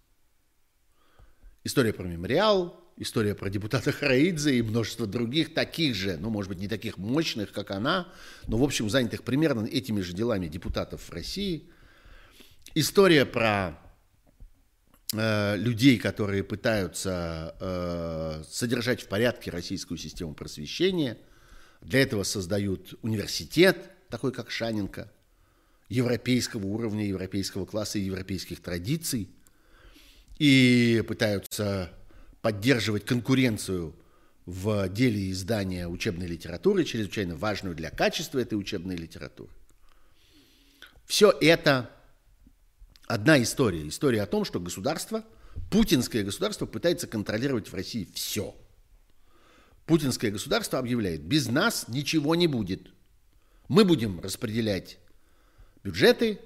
История 1.66 1.94
про 1.94 2.04
мемориал, 2.04 2.80
история 2.96 3.34
про 3.34 3.50
депутата 3.50 3.92
Хараидзе 3.92 4.60
и 4.60 4.62
множество 4.62 5.08
других 5.08 5.56
таких 5.56 5.96
же, 5.96 6.16
ну, 6.16 6.30
может 6.30 6.50
быть, 6.50 6.60
не 6.60 6.68
таких 6.68 7.00
мощных, 7.00 7.52
как 7.52 7.72
она, 7.72 8.08
но, 8.46 8.58
в 8.58 8.64
общем, 8.64 8.88
занятых 8.88 9.24
примерно 9.24 9.66
этими 9.66 10.02
же 10.02 10.14
делами 10.14 10.46
депутатов 10.46 11.02
в 11.02 11.12
России. 11.12 11.68
История 12.76 13.26
про 13.26 13.80
людей, 15.14 15.98
которые 15.98 16.44
пытаются 16.44 17.56
э, 17.60 18.44
содержать 18.50 19.02
в 19.02 19.08
порядке 19.08 19.52
российскую 19.52 19.98
систему 19.98 20.34
просвещения. 20.34 21.18
Для 21.82 22.02
этого 22.02 22.24
создают 22.24 22.96
университет, 23.02 23.92
такой 24.10 24.32
как 24.32 24.50
Шаненко, 24.52 25.12
европейского 25.90 26.66
уровня, 26.66 27.06
европейского 27.06 27.66
класса 27.66 28.00
и 28.00 28.04
европейских 28.04 28.62
традиций– 28.62 29.30
и 30.38 31.04
пытаются 31.08 31.92
поддерживать 32.42 33.06
конкуренцию 33.06 33.96
в 34.46 34.88
деле 34.90 35.32
издания 35.32 35.88
учебной 35.88 36.28
литературы, 36.28 36.84
чрезвычайно 36.84 37.36
важную 37.36 37.76
для 37.76 37.90
качества 37.90 38.40
этой 38.40 38.56
учебной 38.56 38.96
литературы. 38.96 39.50
Все 41.06 41.32
это 41.42 41.90
одна 43.08 43.42
история. 43.42 43.88
История 43.88 44.22
о 44.24 44.28
том, 44.28 44.46
что 44.46 44.60
государство, 44.60 45.24
путинское 45.70 46.24
государство 46.24 46.66
пытается 46.66 47.08
контролировать 47.08 47.72
в 47.72 47.74
России 47.74 48.08
все. 48.14 48.56
Путинское 49.86 50.32
государство 50.32 50.80
объявляет, 50.80 51.22
без 51.22 51.48
нас 51.48 51.88
ничего 51.88 52.36
не 52.36 52.48
будет. 52.48 52.92
Мы 53.68 53.86
будем 53.86 54.20
распределять 54.20 54.98
бюджеты, 55.84 56.40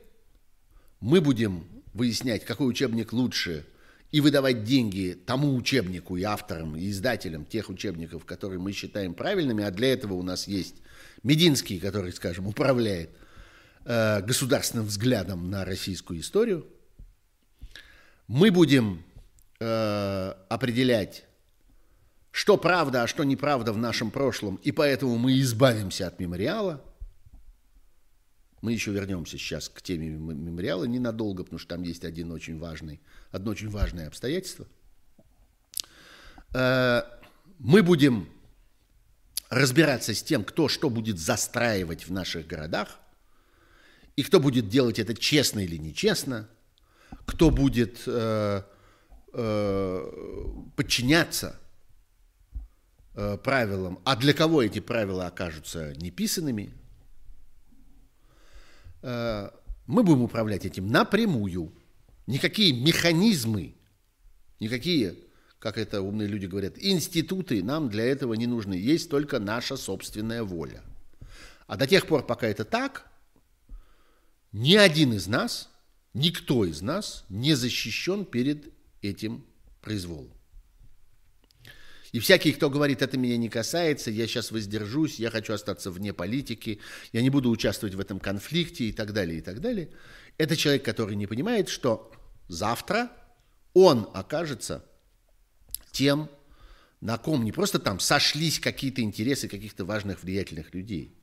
мы 1.00 1.22
будем 1.22 1.66
выяснять, 1.94 2.46
какой 2.46 2.68
учебник 2.68 3.14
лучше, 3.14 3.66
и 4.12 4.22
выдавать 4.22 4.64
деньги 4.64 5.18
тому 5.26 5.56
учебнику 5.56 6.18
и 6.18 6.24
авторам, 6.24 6.76
и 6.76 6.90
издателям 6.90 7.46
тех 7.46 7.70
учебников, 7.70 8.26
которые 8.26 8.60
мы 8.60 8.72
считаем 8.72 9.14
правильными, 9.14 9.64
а 9.64 9.72
для 9.72 9.94
этого 9.94 10.14
у 10.14 10.24
нас 10.24 10.48
есть 10.48 10.76
Мединский, 11.24 11.80
который, 11.80 12.12
скажем, 12.12 12.48
управляет 12.48 13.12
э, 13.86 14.22
государственным 14.22 14.86
взглядом 14.86 15.50
на 15.50 15.66
российскую 15.66 16.20
историю. 16.20 16.68
Мы 18.28 18.52
будем 18.52 19.04
э, 19.60 20.34
определять, 20.50 21.26
что 22.32 22.58
правда, 22.58 23.04
а 23.04 23.08
что 23.08 23.24
неправда 23.24 23.74
в 23.74 23.78
нашем 23.78 24.12
прошлом, 24.12 24.58
и 24.58 24.72
поэтому 24.72 25.18
мы 25.18 25.40
избавимся 25.40 26.08
от 26.08 26.20
мемориала– 26.20 26.84
мы 28.62 28.74
еще 28.74 28.92
вернемся 28.92 29.38
сейчас 29.38 29.70
к 29.70 29.82
теме 29.82 30.10
мемориала 30.10 30.84
ненадолго, 30.84 31.44
потому 31.44 31.60
что 31.60 31.76
там 31.76 31.84
есть 31.84 32.04
один 32.04 32.32
очень 32.32 32.60
важный, 32.60 33.00
одно 33.32 33.52
очень 33.52 33.70
важное 33.70 34.08
обстоятельство. 34.08 34.68
Э, 36.54 37.04
мы 37.58 37.84
будем 37.84 38.30
разбираться 39.50 40.14
с 40.14 40.22
тем, 40.22 40.44
кто 40.44 40.68
что 40.68 40.90
будет 40.90 41.20
застраивать 41.20 42.08
в 42.08 42.12
наших 42.12 42.48
городах, 42.48 43.00
и 44.20 44.24
кто 44.24 44.40
будет 44.40 44.70
делать 44.70 45.00
это 45.00 45.14
честно 45.16 45.60
или 45.60 45.78
нечестно, 45.78 46.50
кто 47.26 47.52
будет 47.52 48.04
э, 48.06 48.64
э, 49.34 50.12
подчиняться 50.76 51.60
э, 53.16 53.38
правилам, 53.44 54.00
а 54.04 54.16
для 54.16 54.34
кого 54.34 54.62
эти 54.64 54.80
правила 54.80 55.28
окажутся 55.28 55.94
неписанными, 55.96 56.74
Э, 59.02 59.50
мы 59.88 60.04
будем 60.04 60.24
управлять 60.24 60.66
этим 60.66 60.88
напрямую. 60.88 61.74
Никакие 62.28 62.74
механизмы, 62.74 63.76
никакие, 64.60 65.16
как 65.58 65.78
это 65.78 66.02
умные 66.02 66.28
люди 66.28 66.46
говорят, 66.46 66.76
институты 66.78 67.64
нам 67.64 67.90
для 67.90 68.06
этого 68.06 68.34
не 68.36 68.46
нужны. 68.46 68.74
Есть 68.74 69.10
только 69.10 69.40
наша 69.40 69.78
собственная 69.78 70.44
воля. 70.44 70.84
А 71.68 71.76
до 71.76 71.88
тех 71.88 72.06
пор, 72.06 72.26
пока 72.26 72.48
это 72.48 72.66
так, 72.66 73.08
ни 74.52 74.76
один 74.76 75.14
из 75.14 75.28
нас, 75.28 75.70
никто 76.14 76.66
из 76.66 76.82
нас 76.82 77.26
не 77.30 77.54
защищен 77.54 78.26
перед 78.26 78.74
этим 79.02 79.46
произволом. 79.82 80.34
И 82.12 82.20
всякий, 82.20 82.54
кто 82.54 82.70
говорит, 82.70 83.04
это 83.04 83.18
меня 83.18 83.38
не 83.38 83.50
касается, 83.50 84.10
я 84.10 84.26
сейчас 84.26 84.50
воздержусь, 84.50 85.20
я 85.20 85.30
хочу 85.30 85.54
остаться 85.54 85.92
вне 85.92 86.12
политики, 86.12 86.80
я 87.14 87.22
не 87.22 87.30
буду 87.30 87.52
участвовать 87.52 87.94
в 87.94 88.00
этом 88.00 88.20
конфликте 88.20 88.86
и 88.86 88.92
так 88.92 89.14
далее, 89.14 89.38
и 89.38 89.42
так 89.42 89.62
далее, 89.62 89.92
это 90.38 90.56
человек, 90.56 90.84
который 90.84 91.16
не 91.16 91.28
понимает, 91.28 91.70
что 91.70 92.12
завтра 92.48 93.12
он 93.74 94.10
окажется 94.14 94.84
тем, 95.92 96.30
на 97.00 97.18
ком 97.18 97.46
не 97.46 97.52
просто 97.52 97.78
там 97.78 98.00
сошлись 98.00 98.60
какие-то 98.60 99.02
интересы 99.02 99.48
каких-то 99.48 99.86
важных 99.86 100.24
влиятельных 100.24 100.74
людей, 100.74 101.16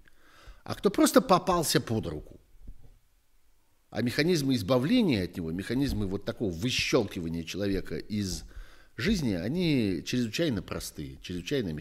а 0.62 0.74
кто 0.74 0.90
просто 0.90 1.20
попался 1.20 1.81
под 1.81 2.07
руку. 2.07 2.35
А 3.97 4.02
механизмы 4.02 4.56
избавления 4.56 5.24
от 5.24 5.39
него, 5.39 5.51
механизмы 5.52 6.06
вот 6.06 6.27
такого 6.27 6.52
выщелкивания 6.52 7.44
человека 7.44 7.97
из 7.97 8.43
жизни, 8.94 9.32
они 9.32 10.02
чрезвычайно 10.05 10.60
простые, 10.60 11.18
чрезвычайно 11.23 11.81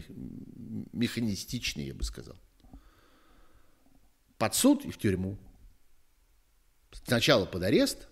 механистичные, 0.94 1.88
я 1.88 1.94
бы 1.94 2.04
сказал. 2.04 2.36
Под 4.38 4.54
суд 4.54 4.86
и 4.86 4.90
в 4.90 4.96
тюрьму. 4.96 5.36
Сначала 7.04 7.44
под 7.44 7.64
арест, 7.64 8.08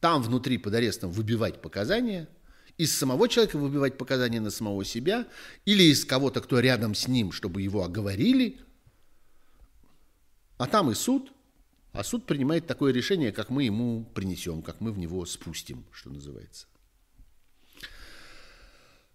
там 0.00 0.20
внутри 0.20 0.58
под 0.58 0.74
арестом 0.74 1.12
выбивать 1.12 1.62
показания, 1.62 2.28
из 2.76 2.92
самого 2.92 3.28
человека 3.28 3.56
выбивать 3.56 3.96
показания 3.96 4.40
на 4.40 4.50
самого 4.50 4.84
себя 4.84 5.28
или 5.64 5.84
из 5.84 6.04
кого-то, 6.04 6.40
кто 6.40 6.58
рядом 6.58 6.96
с 6.96 7.06
ним, 7.06 7.30
чтобы 7.30 7.62
его 7.62 7.84
оговорили. 7.84 8.58
А 10.58 10.66
там 10.66 10.90
и 10.90 10.94
суд, 10.94 11.30
а 11.94 12.02
суд 12.02 12.26
принимает 12.26 12.66
такое 12.66 12.92
решение, 12.92 13.30
как 13.30 13.50
мы 13.50 13.62
ему 13.62 14.04
принесем, 14.14 14.62
как 14.62 14.80
мы 14.80 14.90
в 14.90 14.98
него 14.98 15.24
спустим, 15.26 15.84
что 15.92 16.10
называется. 16.10 16.66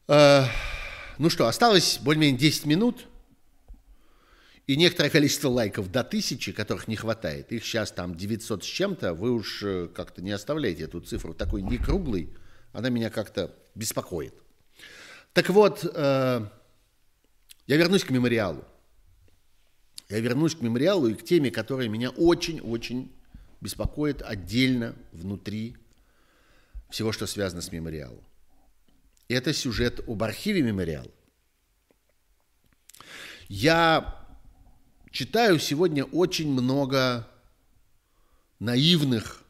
Э, 0.08 0.46
ну 1.18 1.30
что, 1.30 1.48
осталось 1.48 2.00
более-менее 2.02 2.40
10 2.40 2.66
минут 2.66 3.06
и 4.66 4.78
некоторое 4.78 5.10
количество 5.10 5.50
лайков 5.50 5.92
до 5.92 6.06
тысячи, 6.06 6.54
которых 6.54 6.88
не 6.88 6.96
хватает. 6.96 7.52
Их 7.52 7.66
сейчас 7.66 7.92
там 7.92 8.16
900 8.16 8.64
с 8.64 8.68
чем-то. 8.68 9.14
Вы 9.14 9.32
уж 9.32 9.62
э, 9.62 9.90
как-то 9.94 10.22
не 10.22 10.32
оставляете 10.32 10.84
эту 10.84 11.02
цифру 11.02 11.34
такой 11.34 11.62
не 11.62 11.78
круглой. 11.78 12.34
Она 12.72 12.88
меня 12.88 13.10
как-то 13.10 13.54
беспокоит. 13.76 14.36
Так 15.34 15.50
вот, 15.50 15.84
э, 15.84 16.48
я 17.68 17.78
вернусь 17.78 18.06
к 18.06 18.10
мемориалу. 18.10 18.64
Я 20.10 20.20
вернусь 20.20 20.56
к 20.56 20.62
мемориалу 20.62 21.08
и 21.08 21.14
к 21.14 21.24
теме, 21.24 21.52
которая 21.52 21.88
меня 21.88 22.10
очень-очень 22.10 23.12
беспокоит 23.62 24.24
отдельно 24.24 24.96
внутри 25.12 25.78
всего, 26.90 27.12
что 27.12 27.28
связано 27.28 27.62
с 27.62 27.72
мемориалом. 27.72 28.24
Это 29.28 29.54
сюжет 29.54 30.02
об 30.08 30.24
архиве 30.24 30.64
мемориала. 30.64 31.12
Я 33.48 34.28
читаю 35.12 35.60
сегодня 35.60 36.06
очень 36.06 36.52
много 36.52 37.28
наивных, 38.58 39.44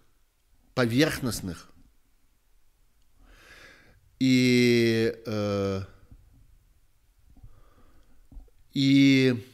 поверхностных 0.76 1.70
и, 4.20 5.14
э, 5.26 5.82
и 8.74 9.46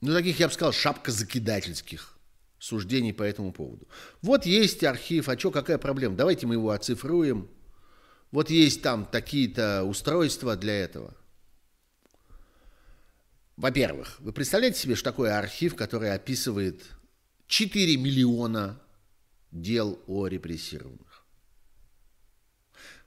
ну, 0.00 0.12
таких, 0.12 0.38
я 0.40 0.48
бы 0.48 0.54
сказал, 0.54 0.72
шапкозакидательских 0.72 2.18
суждений 2.58 3.12
по 3.12 3.22
этому 3.22 3.52
поводу. 3.52 3.86
Вот 4.22 4.46
есть 4.46 4.82
архив, 4.84 5.28
а 5.28 5.38
что, 5.38 5.50
какая 5.50 5.78
проблема? 5.78 6.16
Давайте 6.16 6.46
мы 6.46 6.54
его 6.54 6.70
оцифруем– 6.70 7.48
вот 8.30 8.50
есть 8.50 8.82
там 8.82 9.06
такие-то 9.06 9.84
устройства 9.84 10.56
для 10.56 10.74
этого. 10.74 11.16
Во-первых, 13.56 14.20
вы 14.20 14.32
представляете 14.32 14.78
себе, 14.78 14.94
что 14.94 15.10
такое 15.10 15.38
архив, 15.38 15.74
который 15.74 16.12
описывает 16.12 16.84
4 17.46 17.96
миллиона 17.96 18.78
дел 19.50 19.98
о 20.06 20.26
репрессированных? 20.26 21.24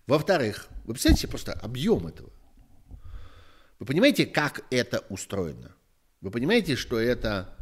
Во-вторых, 0.08 0.68
вы 0.86 0.94
представляете 0.94 1.22
себе 1.22 1.30
просто 1.30 1.54
объем 1.54 2.08
этого? 2.08 2.32
Вы 3.78 3.86
понимаете, 3.86 4.26
как 4.26 4.66
это 4.72 5.06
устроено? 5.10 5.76
Вы 6.22 6.32
понимаете, 6.32 6.76
что 6.76 7.00
это 7.00 7.56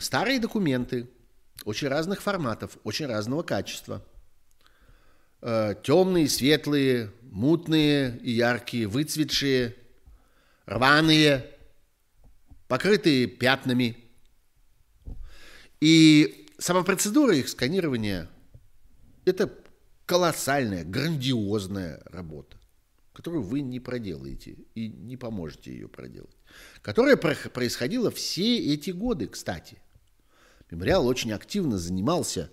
старые 0.00 0.38
документы 0.38 1.08
очень 1.64 1.88
разных 1.88 2.22
форматов, 2.22 2.78
очень 2.84 3.06
разного 3.06 3.42
качества– 3.42 4.04
э, 5.42 5.74
темные, 5.82 6.28
светлые, 6.28 7.12
мутные 7.22 8.18
и 8.18 8.32
яркие, 8.32 8.86
выцветшие, 8.86 9.76
рваные, 10.66 11.50
покрытые 12.68 13.26
пятнами. 13.26 13.96
И 15.80 16.48
сама 16.58 16.82
процедура 16.82 17.34
их 17.34 17.48
сканирования– 17.48 18.28
это 19.24 19.52
колоссальная, 20.06 20.84
грандиозная 20.84 22.02
работа, 22.04 22.58
которую 23.12 23.42
вы 23.42 23.60
не 23.60 23.80
проделаете 23.80 24.56
и 24.74 24.88
не 24.88 25.16
поможете 25.16 25.72
ее 25.72 25.88
проделать, 25.88 26.36
которая 26.82 27.16
происходила 27.16 28.10
все 28.10 28.58
эти 28.58 28.90
годы, 28.90 29.26
кстати. 29.26 29.78
Мемориал 30.70 31.06
очень 31.06 31.32
активно 31.32 31.78
занимался 31.78 32.50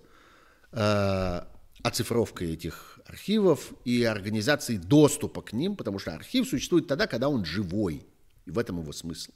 э, 0.72 1.40
оцифровкой 1.82 2.52
этих 2.52 2.98
архивов 3.06 3.72
и 3.84 4.02
организацией 4.02 4.78
доступа 4.78 5.42
к 5.42 5.52
ним, 5.52 5.76
потому 5.76 5.98
что 5.98 6.14
архив 6.14 6.48
существует 6.48 6.86
тогда, 6.86 7.06
когда 7.06 7.28
он 7.28 7.44
живой. 7.44 8.06
И 8.44 8.50
в 8.50 8.58
этом 8.58 8.80
его 8.80 8.92
смысл. 8.92 9.32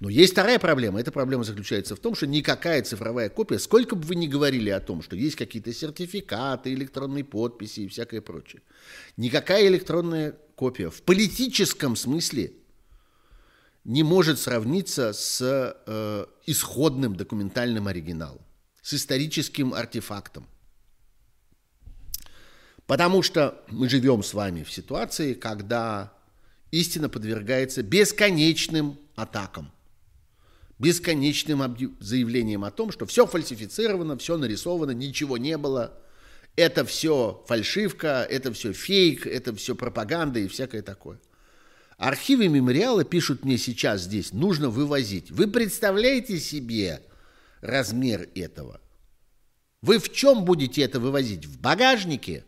Но 0.00 0.08
есть 0.08 0.32
вторая 0.32 0.58
проблема. 0.58 1.00
Эта 1.00 1.12
проблема 1.12 1.44
заключается 1.44 1.94
в 1.94 2.00
том, 2.00 2.14
что 2.14 2.26
никакая 2.26 2.82
цифровая 2.82 3.28
копия, 3.28 3.58
сколько 3.58 3.94
бы 3.94 4.02
вы 4.02 4.14
ни 4.14 4.26
говорили 4.26 4.70
о 4.70 4.80
том, 4.80 5.02
что 5.02 5.16
есть 5.16 5.36
какие-то 5.36 5.72
сертификаты, 5.72 6.72
электронные 6.72 7.24
подписи 7.24 7.80
и 7.80 7.88
всякое 7.88 8.22
прочее, 8.22 8.62
никакая 9.16 9.66
электронная 9.66 10.36
копия 10.54 10.90
в 10.90 11.02
политическом 11.02 11.96
смысле 11.96 12.52
не 13.84 14.02
может 14.02 14.38
сравниться 14.38 15.12
с 15.12 15.40
э, 15.86 16.26
исходным 16.46 17.16
документальным 17.16 17.86
оригиналом, 17.86 18.42
с 18.82 18.94
историческим 18.94 19.74
артефактом. 19.74 20.46
Потому 22.86 23.22
что 23.22 23.62
мы 23.68 23.88
живем 23.88 24.22
с 24.22 24.34
вами 24.34 24.64
в 24.64 24.72
ситуации, 24.72 25.34
когда 25.34 26.12
истина 26.70 27.08
подвергается 27.08 27.82
бесконечным 27.82 28.98
атакам, 29.22 29.72
бесконечным 30.78 31.76
заявлениям 32.00 32.64
о 32.64 32.70
том, 32.70 32.90
что 32.90 33.06
все 33.06 33.26
фальсифицировано, 33.26 34.16
все 34.18 34.36
нарисовано, 34.36 34.92
ничего 34.92 35.36
не 35.36 35.56
было, 35.56 35.98
это 36.56 36.84
все 36.84 37.44
фальшивка, 37.46 38.26
это 38.28 38.52
все 38.52 38.72
фейк, 38.72 39.26
это 39.26 39.54
все 39.54 39.74
пропаганда 39.74 40.40
и 40.40 40.48
всякое 40.48 40.82
такое. 40.82 41.20
Архивы 41.96 42.48
мемориала 42.48 43.04
пишут 43.04 43.44
мне 43.44 43.58
сейчас 43.58 44.02
здесь, 44.02 44.32
нужно 44.32 44.70
вывозить. 44.70 45.30
Вы 45.30 45.48
представляете 45.48 46.38
себе 46.38 47.02
размер 47.60 48.28
этого? 48.34 48.80
Вы 49.82 49.98
в 49.98 50.10
чем 50.12 50.44
будете 50.44 50.82
это 50.82 50.98
вывозить? 50.98 51.44
В 51.44 51.60
багажнике? 51.60 52.44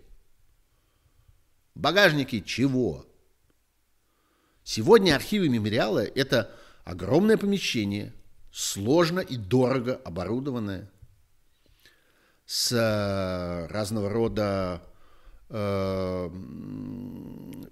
В 1.74 1.80
багажнике 1.80 2.40
чего? 2.40 3.06
Сегодня 4.64 5.14
архивы 5.14 5.48
мемориала– 5.48 6.04
это 6.14 6.54
огромное 6.84 7.36
помещение, 7.36 8.12
сложно 8.52 9.20
и 9.20 9.36
дорого 9.36 9.94
оборудованное, 10.04 10.90
с 12.44 12.72
э, 12.72 13.66
разного 13.72 14.10
рода 14.10 14.82
э, 15.48 16.30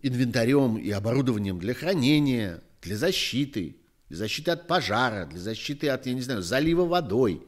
инвентарем 0.02 0.78
и 0.78 0.90
оборудованием 0.90 1.58
для 1.58 1.74
хранения, 1.74 2.62
для 2.80 2.96
защиты, 2.96 3.76
для 4.08 4.18
защиты 4.18 4.52
от 4.52 4.66
пожара, 4.66 5.26
для 5.26 5.40
защиты 5.40 5.88
от, 5.88 6.06
я 6.06 6.14
не 6.14 6.22
знаю, 6.22 6.42
залива 6.42 6.86
водой, 6.86 7.42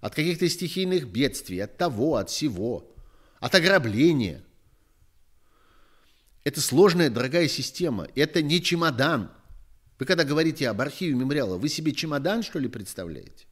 от 0.00 0.14
каких-то 0.14 0.48
стихийных 0.48 1.08
бедствий, 1.08 1.58
от 1.60 1.76
того, 1.76 2.16
от 2.16 2.30
всего, 2.30 2.90
от 3.40 3.54
ограбления– 3.54 4.42
это 6.44 6.60
сложная, 6.60 7.08
дорогая 7.08 7.48
система. 7.48 8.08
Это 8.14 8.42
не 8.42 8.62
чемодан. 8.62 9.30
Вы 10.02 10.06
когда 10.06 10.24
говорите 10.24 10.68
об 10.68 10.80
архиве 10.80 11.14
мемориала, 11.14 11.58
вы 11.58 11.68
себе 11.68 11.92
чемодан, 11.92 12.42
что 12.42 12.58
ли, 12.58 12.66
представляете? 12.66 13.46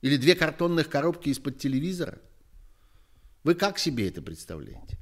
Или 0.00 0.16
две 0.16 0.34
картонных 0.34 0.88
коробки 0.88 1.28
из-под 1.28 1.58
телевизора? 1.58 2.18
Вы 3.44 3.54
как 3.54 3.78
себе 3.78 4.08
это 4.08 4.20
представляете? 4.20 4.98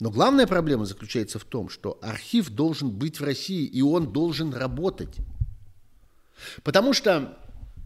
Но 0.00 0.10
главная 0.10 0.46
проблема 0.46 0.84
заключается 0.84 1.38
в 1.38 1.44
том, 1.44 1.70
что 1.70 1.98
архив 2.02 2.50
должен 2.50 2.90
быть 2.90 3.20
в 3.20 3.24
России, 3.24 3.64
и 3.64 3.80
он 3.80 4.12
должен 4.12 4.52
работать. 4.52 5.16
Потому 6.62 6.92
что, 6.92 7.38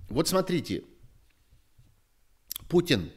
вот 0.08 0.26
смотрите, 0.26 0.82
Путин, 2.68 3.12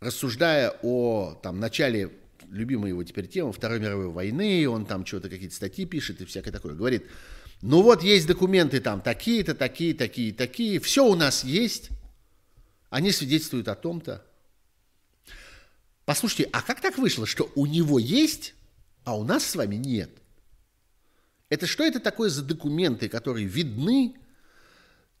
рассуждая 0.00 0.78
о 0.82 1.40
там, 1.42 1.60
начале 1.60 2.12
любимая 2.50 2.90
его 2.90 3.02
теперь 3.04 3.26
тема 3.26 3.52
Второй 3.52 3.80
мировой 3.80 4.08
войны, 4.08 4.68
он 4.68 4.84
там 4.84 5.06
что-то, 5.06 5.30
какие-то 5.30 5.54
статьи 5.54 5.86
пишет 5.86 6.20
и 6.20 6.26
всякое 6.26 6.52
такое. 6.52 6.74
Говорит, 6.74 7.06
ну 7.62 7.82
вот 7.82 8.02
есть 8.02 8.26
документы 8.26 8.80
там 8.80 9.00
такие-то, 9.00 9.54
такие, 9.54 9.94
такие, 9.94 10.32
такие, 10.32 10.80
все 10.80 11.06
у 11.06 11.14
нас 11.14 11.44
есть, 11.44 11.90
они 12.90 13.12
свидетельствуют 13.12 13.68
о 13.68 13.74
том-то. 13.74 14.24
Послушайте, 16.04 16.48
а 16.52 16.62
как 16.62 16.80
так 16.80 16.98
вышло, 16.98 17.26
что 17.26 17.50
у 17.54 17.66
него 17.66 17.98
есть, 17.98 18.54
а 19.04 19.18
у 19.18 19.24
нас 19.24 19.44
с 19.44 19.56
вами 19.56 19.76
нет? 19.76 20.10
Это 21.48 21.66
что 21.66 21.84
это 21.84 22.00
такое 22.00 22.28
за 22.28 22.42
документы, 22.42 23.08
которые 23.08 23.46
видны 23.46 24.16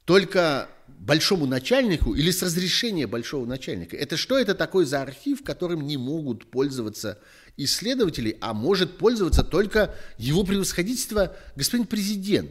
только 0.04 0.68
большому 0.86 1.46
начальнику 1.46 2.14
или 2.14 2.30
с 2.30 2.42
разрешения 2.42 3.06
большого 3.06 3.46
начальника. 3.46 3.96
Это 3.96 4.16
что 4.16 4.38
это 4.38 4.54
такое 4.54 4.86
за 4.86 5.02
архив, 5.02 5.42
которым 5.42 5.86
не 5.86 5.96
могут 5.96 6.50
пользоваться 6.50 7.20
исследователи, 7.56 8.36
а 8.40 8.54
может 8.54 8.98
пользоваться 8.98 9.42
только 9.42 9.94
его 10.18 10.44
превосходительство 10.44 11.36
господин 11.56 11.86
президент. 11.86 12.50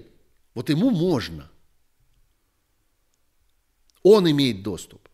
Вот 0.53 0.69
ему 0.69 0.89
можно. 0.89 1.49
Он 4.03 4.29
имеет 4.29 4.63
доступ. 4.63 5.07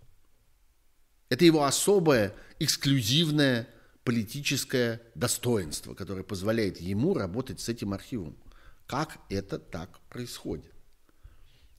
Это 1.30 1.46
его 1.46 1.64
особое, 1.64 2.36
эксклюзивное 2.60 3.68
политическое 4.04 5.02
достоинство, 5.16 5.94
которое 5.94 6.24
позволяет 6.24 6.82
ему 6.82 7.14
работать 7.14 7.60
с 7.60 7.70
этим 7.70 7.94
архивом. 7.94 8.36
Как 8.88 9.18
это 9.30 9.60
так 9.60 10.00
происходит? 10.10 10.72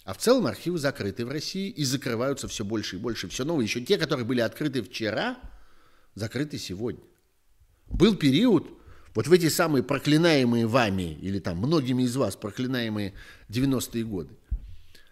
А 0.05 0.15
в 0.15 0.19
целом 0.19 0.47
архивы 0.47 0.79
закрыты 0.79 1.25
в 1.25 1.31
России 1.31 1.69
и 1.69 1.85
закрываются 1.85 2.49
все 2.49 2.65
больше 2.65 2.97
и 2.97 2.99
больше, 2.99 3.29
все 3.29 3.45
новые. 3.45 3.67
Еще 3.67 3.81
те, 3.83 3.99
которые 3.99 4.27
были 4.27 4.41
открыты 4.41 4.83
вчера, 4.83 5.39
закрыты 6.15 6.59
сегодня. 6.59 7.05
Был 7.89 8.17
период, 8.17 8.69
вот 9.15 9.27
в 9.27 9.33
эти 9.33 9.49
самые 9.49 9.83
проклинаемые 9.83 10.67
вами, 10.67 11.19
или 11.21 11.39
там 11.39 11.59
многими 11.59 12.05
из 12.05 12.17
вас 12.17 12.37
проклинаемые 12.37 13.15
90-е 13.49 14.05
годы, 14.05 14.35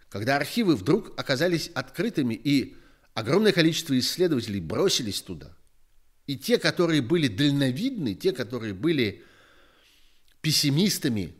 когда 0.09 0.37
архивы 0.37 0.77
вдруг 0.77 1.19
оказались 1.19 1.71
открытыми, 1.75 2.35
и 2.35 2.77
огромное 3.15 3.53
количество 3.53 3.99
исследователей 3.99 4.61
бросились 4.61 5.21
туда. 5.21 5.55
И 6.27 6.37
те, 6.39 6.59
которые 6.59 7.03
были 7.03 7.29
дальновидны, 7.29 8.15
те, 8.15 8.33
которые 8.33 8.73
были 8.73 9.25
пессимистами, 10.41 11.35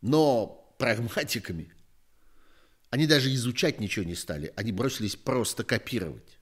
но 0.00 0.74
прагматиками– 0.78 1.72
они 2.92 3.06
даже 3.06 3.32
изучать 3.32 3.80
ничего 3.80 4.04
не 4.04 4.14
стали, 4.14 4.52
они 4.54 4.70
бросились 4.70 5.16
просто 5.16 5.64
копировать. 5.64 6.38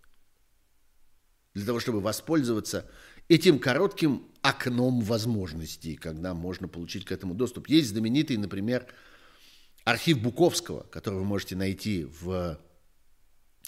Для 1.55 1.64
того, 1.64 1.78
чтобы 1.78 2.01
воспользоваться 2.01 2.90
этим 3.31 3.61
коротким 3.61 4.27
окном 4.43 5.02
возможностей, 5.02 5.94
когда 5.94 6.35
можно 6.35 6.66
получить 6.66 7.05
к 7.05 7.12
этому 7.12 7.32
доступ. 7.32 7.69
Есть 7.69 7.90
знаменитый, 7.90 8.36
например, 8.36 8.86
архив 9.85 10.20
Буковского, 10.20 10.82
который 10.90 11.20
вы 11.20 11.24
можете 11.24 11.55
найти 11.55 12.09
в 12.20 12.59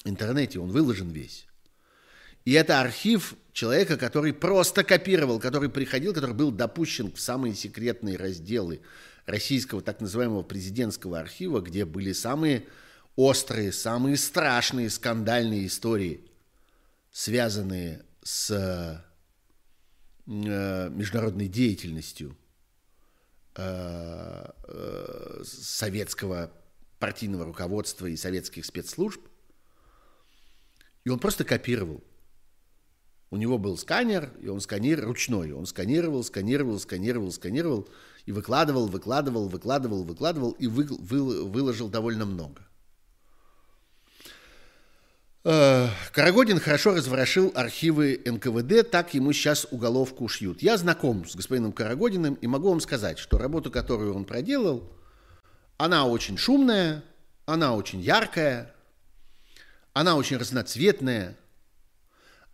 интернете, 0.05 0.59
он 0.59 0.71
выложен 0.71 1.11
весь. 1.11 1.47
И 2.45 2.53
это 2.53 2.81
архив 2.81 3.37
человека, 3.53 3.97
который 3.97 4.33
просто 4.33 4.83
копировал, 4.83 5.39
который 5.39 5.69
приходил, 5.69 6.13
который 6.13 6.35
был 6.35 6.51
допущен 6.51 7.13
в 7.13 7.21
самые 7.21 7.55
секретные 7.55 8.17
разделы 8.17 8.81
российского 9.27 9.81
так 9.81 10.01
называемого 10.01 10.43
президентского 10.43 11.21
архива, 11.21 11.61
где 11.61 11.85
были 11.85 12.13
самые 12.13 12.67
острые, 13.15 13.71
самые 13.71 14.17
страшные 14.17 14.91
скандальные 14.91 15.69
истории, 15.69 16.25
связанные 17.13 18.05
с 18.25 19.05
международной 20.27 21.49
деятельностью 21.49 22.37
э, 23.57 24.51
э, 24.65 25.43
советского 25.45 26.53
партийного 26.99 27.45
руководства 27.45 28.07
и 28.07 28.17
советских 28.17 28.65
спецслужб. 28.65 29.21
И 31.05 31.11
он 31.11 31.19
просто 31.19 31.45
копировал. 31.45 32.03
У 33.31 33.37
него 33.37 33.59
был 33.59 33.77
сканер, 33.77 34.33
и 34.41 34.49
он 34.49 34.61
сканировал 34.61 35.09
ручной. 35.09 35.53
Он 35.53 35.67
сканировал, 35.67 36.23
сканировал, 36.23 36.79
сканировал, 36.79 37.33
сканировал 37.33 37.89
и 38.27 38.33
выкладывал, 38.33 38.87
выкладывал, 38.87 39.49
выкладывал, 39.49 40.05
выкладывал 40.05 40.53
и 40.53 40.67
вы, 40.67 40.85
вы, 40.85 41.45
выложил 41.45 41.89
довольно 41.89 42.27
много. 42.27 42.69
Э, 45.45 45.89
Карагодин 46.13 46.61
хорошо 46.61 46.95
разворошил 46.95 47.51
архивы 47.55 48.21
НКВД, 48.25 48.89
так 48.89 49.13
ему 49.15 49.33
сейчас 49.33 49.67
уголовку 49.71 50.29
шьют. 50.29 50.63
Я 50.63 50.77
знаком 50.77 51.29
с 51.29 51.35
господином 51.35 51.73
Карагодиным 51.73 52.35
и 52.35 52.47
могу 52.47 52.71
вам 52.71 52.81
сказать, 52.81 53.19
что 53.19 53.39
работу, 53.39 53.71
которую 53.71 54.15
он 54.15 54.25
проделал, 54.25 54.93
она 55.79 56.07
очень 56.07 56.39
шумная, 56.39 57.03
она 57.45 57.75
очень 57.75 58.01
яркая, 58.01 58.73
она 59.95 60.15
очень 60.15 60.37
разноцветная, 60.37 61.37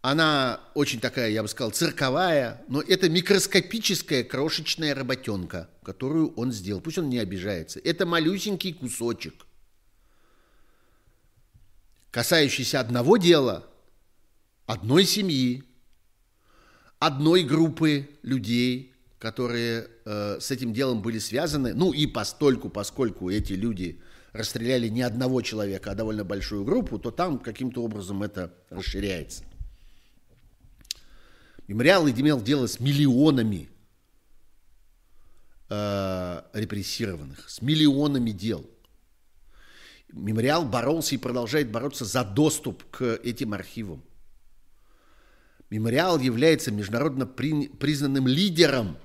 она 0.01 0.61
очень 0.75 0.99
такая, 0.99 1.29
я 1.29 1.43
бы 1.43 1.49
сказал, 1.49 1.73
цирковая, 1.73 2.63
но 2.69 2.81
это 2.81 3.11
микроскопическая 3.11 4.25
крошечная 4.25 4.95
работенка, 4.95 5.69
которую 5.83 6.33
он 6.37 6.53
сделал. 6.53 6.81
Пусть 6.81 6.97
он 6.97 7.11
не 7.11 7.19
обижается. 7.19 7.81
Это 7.81 8.07
малюсенький 8.07 8.73
кусочек, 8.73 9.35
касающийся 12.19 12.81
одного 12.81 13.17
дела, 13.17 13.65
одной 14.67 15.05
семьи, 15.05 15.63
одной 16.99 17.45
группы 17.45 18.09
людей, 18.25 18.93
которые 19.21 19.87
э, 20.05 20.39
с 20.41 20.51
этим 20.51 20.73
делом 20.73 21.01
были 21.01 21.21
связаны. 21.21 21.75
Ну 21.75 21.93
и 21.93 22.09
постольку, 22.09 22.71
поскольку 22.71 23.31
эти 23.31 23.53
люди 23.53 24.03
расстреляли 24.33 24.89
не 24.89 25.03
одного 25.03 25.43
человека, 25.43 25.93
а 25.93 25.95
довольно 25.95 26.25
большую 26.25 26.65
группу, 26.65 26.99
то 26.99 27.13
там 27.13 27.39
каким-то 27.39 27.85
образом 27.85 28.25
это 28.25 28.53
расширяется. 28.69 29.45
Мемориал 31.69 32.09
имел 32.09 32.43
дело 32.43 32.67
с 32.67 32.81
миллионами 32.81 33.71
э, 35.69 36.43
репрессированных, 36.53 37.49
с 37.49 37.63
миллионами 37.63 38.33
дел. 38.33 38.69
Мемориал 40.13 40.65
боролся 40.65 41.15
и 41.15 41.19
продолжает 41.19 41.71
бороться 41.71 42.05
за 42.05 42.25
доступ 42.25 42.83
к 42.91 43.21
этим 43.23 43.53
архивам. 43.53 44.03
Мемориал 45.71 46.19
является 46.19 46.71
международно 46.71 47.27
признанным 47.27 48.27
лидером 48.27 48.97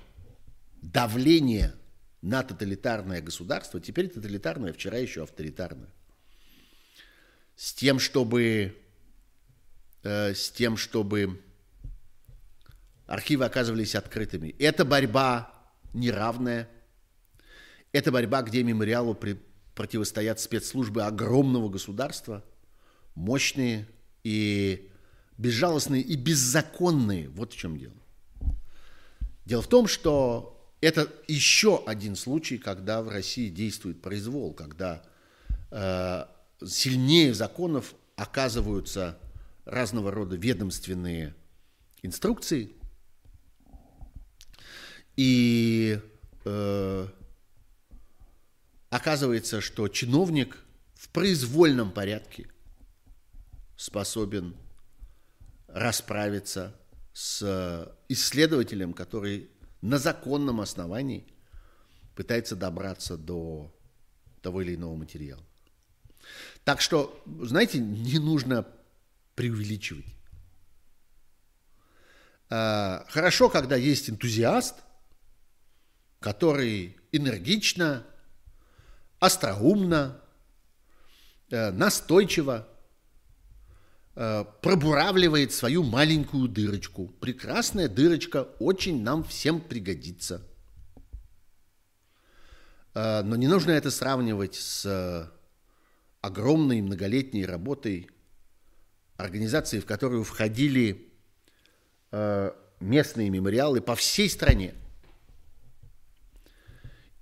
давления 0.82 1.76
на 2.22 2.42
тоталитарное 2.42 3.22
государство, 3.22 3.82
теперь 3.82 4.10
тоталитарное, 4.10 4.72
вчера 4.72 4.98
еще 4.98 5.24
авторитарное, 5.24 5.90
с 7.58 7.74
тем, 7.74 8.00
чтобы, 8.00 8.78
э, 10.04 10.34
с 10.34 10.50
тем, 10.52 10.78
чтобы 10.78 11.42
архивы 13.08 13.44
оказывались 13.44 13.96
открытыми. 13.96 14.56
Это 14.58 14.86
борьба 14.86 15.54
неравная, 15.94 16.70
это 17.92 18.10
борьба, 18.10 18.42
где 18.42 18.64
мемориалу 18.64 19.16
при, 19.16 19.38
противостоят 19.76 20.40
спецслужбы 20.40 21.04
огромного 21.04 21.70
государства, 21.70 22.44
мощные 23.16 23.88
и 24.24 24.90
безжалостные 25.38 26.02
и 26.02 26.16
беззаконные. 26.16 27.30
Вот 27.30 27.54
в 27.54 27.58
чем 27.58 27.78
дело. 27.78 27.96
Дело 29.46 29.62
в 29.62 29.68
том, 29.68 29.88
что 29.88 30.72
это 30.82 31.12
еще 31.28 31.84
один 31.86 32.16
случай, 32.16 32.58
когда 32.58 33.02
в 33.02 33.10
России 33.10 33.50
действует 33.50 34.02
произвол, 34.02 34.54
когда 34.54 35.04
э, 35.72 36.26
сильнее 36.66 37.34
законов 37.34 37.96
оказываются 38.16 39.18
разного 39.66 40.12
рода 40.12 40.36
ведомственные 40.36 41.36
инструкции, 42.02 42.72
и 45.16 46.00
э, 46.46 47.08
оказывается, 48.94 49.60
что 49.60 49.88
чиновник 49.88 50.64
в 50.94 51.10
произвольном 51.10 51.92
порядке 51.92 52.48
способен 53.76 54.56
расправиться 55.68 56.80
с 57.12 57.92
исследователем, 58.08 58.94
который 58.94 59.50
на 59.82 59.98
законном 59.98 60.62
основании 60.62 61.26
пытается 62.16 62.56
добраться 62.56 63.18
до 63.18 63.76
того 64.44 64.62
или 64.62 64.76
иного 64.76 64.96
материала. 64.96 65.44
Так 66.64 66.80
что, 66.80 67.20
знаете, 67.42 67.80
не 67.80 68.20
нужно 68.20 68.68
преувеличивать. 69.34 70.06
А, 72.52 73.08
хорошо, 73.10 73.50
когда 73.50 73.76
есть 73.76 74.12
энтузиаст, 74.12 74.76
который 76.20 76.96
энергично, 77.12 78.06
остроумно, 79.26 80.22
э, 81.50 81.72
настойчиво 81.72 82.68
Э, 84.16 84.46
пробуравливает 84.62 85.54
свою 85.54 85.82
маленькую 85.82 86.48
дырочку. 86.48 87.08
Прекрасная 87.20 87.88
дырочка 87.88 88.44
очень 88.60 89.02
нам 89.02 89.24
всем 89.24 89.60
пригодится. 89.60 90.48
Э, 92.94 93.24
но 93.24 93.36
не 93.36 93.48
нужно 93.48 93.72
это 93.72 93.90
сравнивать 93.90 94.54
с 94.54 95.32
огромной 96.22 96.82
многолетней 96.82 97.46
работой 97.46 98.08
организации, 99.18 99.80
в 99.80 99.86
которую 99.86 100.24
входили 100.24 101.10
местные 102.80 103.30
мемориалы 103.30 103.82
по 103.82 103.96
всей 103.96 104.30
стране 104.30 104.74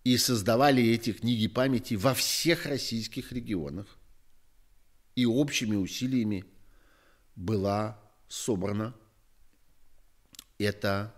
и 0.03 0.17
создавали 0.17 0.83
эти 0.83 1.13
книги 1.13 1.47
памяти 1.47 1.95
во 1.95 2.13
всех 2.13 2.65
российских 2.65 3.31
регионах. 3.31 3.97
И 5.15 5.25
общими 5.25 5.75
усилиями 5.75 6.45
была 7.35 7.99
собрана 8.27 8.95
это, 10.57 11.13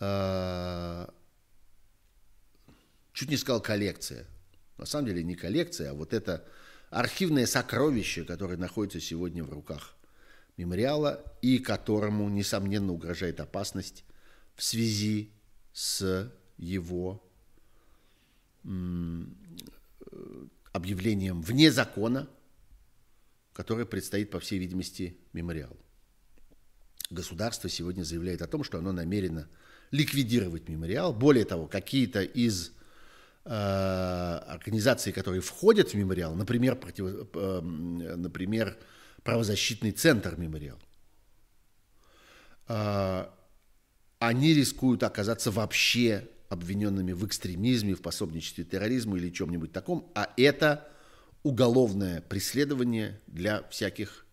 э, 0.00 1.06
чуть 3.12 3.30
не 3.30 3.36
сказал 3.36 3.60
коллекция, 3.60 4.26
на 4.76 4.86
самом 4.86 5.06
деле 5.06 5.22
не 5.22 5.34
коллекция, 5.34 5.90
а 5.90 5.94
вот 5.94 6.12
это 6.12 6.46
архивное 6.90 7.46
сокровище, 7.46 8.24
которое 8.24 8.56
находится 8.56 9.00
сегодня 9.00 9.44
в 9.44 9.50
руках 9.50 9.96
мемориала 10.56 11.22
и 11.42 11.58
которому, 11.58 12.28
несомненно, 12.28 12.92
угрожает 12.92 13.40
опасность 13.40 14.04
в 14.54 14.62
связи 14.62 15.32
с 15.72 16.32
его 16.56 17.27
объявлением 20.72 21.42
вне 21.42 21.70
закона 21.70 22.28
которое 23.58 23.86
предстоит, 23.86 24.30
по 24.30 24.38
всей 24.38 24.60
видимости, 24.60 25.18
мемориалу. 25.32 25.76
Государство 27.10 27.68
сегодня 27.68 28.04
заявляет 28.04 28.40
о 28.40 28.46
том, 28.46 28.62
что 28.62 28.78
оно 28.78 28.92
намерено 28.92 29.48
ликвидировать 29.90 30.68
мемориал. 30.68 31.12
Более 31.12 31.44
того, 31.44 31.66
какие-то 31.66 32.22
из 32.22 32.70
э, 33.44 33.50
организаций, 33.50 35.12
которые 35.12 35.40
входят 35.40 35.90
в 35.90 35.94
мемориал, 35.94 36.36
например, 36.36 36.76
против, 36.76 37.06
э, 37.34 37.60
например 37.60 38.78
правозащитный 39.24 39.90
центр 39.90 40.36
мемориал, 40.36 40.78
э, 42.68 43.26
они 44.20 44.54
рискуют 44.54 45.02
оказаться 45.02 45.50
вообще 45.50 46.28
обвиненными 46.48 47.12
в 47.12 47.26
экстремизме, 47.26 47.94
в 47.94 48.02
пособничестве 48.02 48.64
терроризму 48.64 49.16
или 49.16 49.30
чем-нибудь 49.30 49.72
таком, 49.72 50.10
а 50.14 50.32
это 50.36 50.88
уголовное 51.42 52.20
преследование 52.22 53.20
для 53.26 53.62
всяких, 53.68 54.26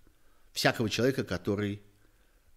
всякого 0.53 0.89
человека, 0.89 1.23
который 1.23 1.81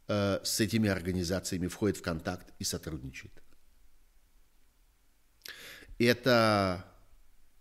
э, 0.06 0.40
с 0.42 0.60
этими 0.60 0.88
организациями 0.88 1.66
входит 1.66 1.96
в 1.96 2.02
контакт 2.02 2.52
и 2.58 2.64
сотрудничает. 2.64 3.32
Это, 5.98 6.84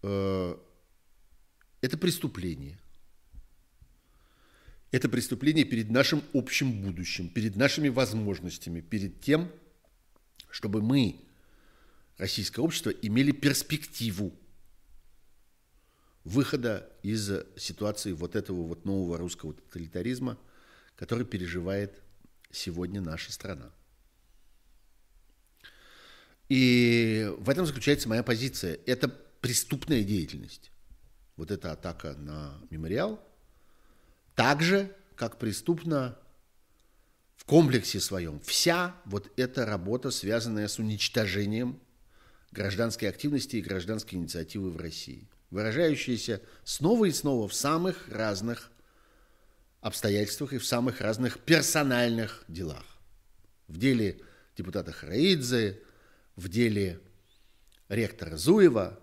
э, 0.03 0.55
это 1.81 1.97
преступление. 1.97 2.79
Это 4.91 5.09
преступление 5.09 5.65
перед 5.65 5.89
нашим 5.89 6.23
общим 6.33 6.81
будущим, 6.81 7.27
перед 7.27 7.55
нашими 7.55 7.89
возможностями, 7.89 8.81
перед 8.81 9.19
тем, 9.19 9.51
чтобы 10.49 10.81
мы, 10.81 11.26
российское 12.17 12.61
общество, 12.61 12.89
имели 12.89 13.31
перспективу 13.31 14.33
выхода 16.23 16.91
из 17.03 17.31
ситуации 17.55 18.11
вот 18.11 18.35
этого 18.35 18.63
вот 18.63 18.85
нового 18.85 19.17
русского 19.17 19.53
тоталитаризма, 19.53 20.37
который 20.95 21.25
переживает 21.25 22.01
сегодня 22.51 23.01
наша 23.01 23.31
страна. 23.31 23.71
И 26.49 27.29
в 27.39 27.49
этом 27.49 27.65
заключается 27.65 28.09
моя 28.09 28.23
позиция. 28.23 28.79
Это 28.85 29.07
преступная 29.07 30.03
деятельность. 30.03 30.71
Вот 31.35 31.51
эта 31.51 31.71
атака 31.71 32.13
на 32.13 32.57
мемориал. 32.69 33.23
Так 34.35 34.61
же, 34.61 34.95
как 35.15 35.39
преступна 35.39 36.17
в 37.35 37.45
комплексе 37.45 37.99
своем 37.99 38.39
вся 38.41 38.95
вот 39.05 39.31
эта 39.37 39.65
работа, 39.65 40.09
связанная 40.11 40.67
с 40.67 40.79
уничтожением 40.79 41.79
гражданской 42.57 43.07
активности 43.07 43.57
и 43.57 43.61
гражданской 43.61 44.17
инициативы 44.17 44.71
в 44.71 44.77
России– 44.77 45.29
выражающиеся 45.49 46.41
снова 46.63 47.05
и 47.05 47.11
снова 47.11 47.47
в 47.47 47.53
самых 47.53 48.09
разных 48.09 48.71
обстоятельствах 49.81 50.53
и 50.53 50.57
в 50.57 50.65
самых 50.65 51.01
разных 51.01 51.39
персональных 51.39 52.43
делах. 52.47 52.85
В 53.67 53.77
деле 53.77 54.19
депутата 54.55 54.91
Хараидзе, 54.91 55.81
в 56.35 56.49
деле 56.49 56.99
ректора 57.89 58.35
Зуева, 58.35 58.99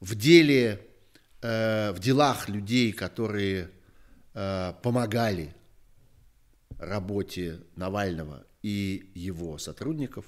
в 0.00 0.14
деле, 0.16 0.84
э, 1.40 1.92
в 1.92 2.00
делах 2.00 2.48
людей, 2.48 2.92
которые 2.92 3.70
э, 4.34 4.72
помогали 4.82 5.54
работе 6.78 7.60
Навального 7.76 8.44
и 8.62 9.12
его 9.14 9.58
сотрудников. 9.58 10.24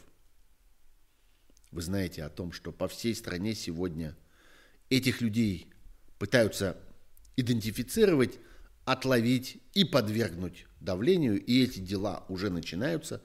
Вы 1.75 1.83
знаете 1.83 2.25
о 2.25 2.31
том, 2.31 2.53
что 2.53 2.73
по 2.73 2.89
всей 2.89 3.15
стране 3.15 3.55
сегодня– 3.55 4.17
этих 4.91 5.21
людей 5.21 5.73
пытаются 6.19 6.77
идентифицировать, 7.37 8.39
отловить 8.85 9.61
и 9.73 9.85
подвергнуть 9.85 10.67
давлению, 10.81 11.43
и 11.43 11.65
эти 11.65 11.81
дела 11.81 12.25
уже 12.29 12.51
начинаются. 12.51 13.23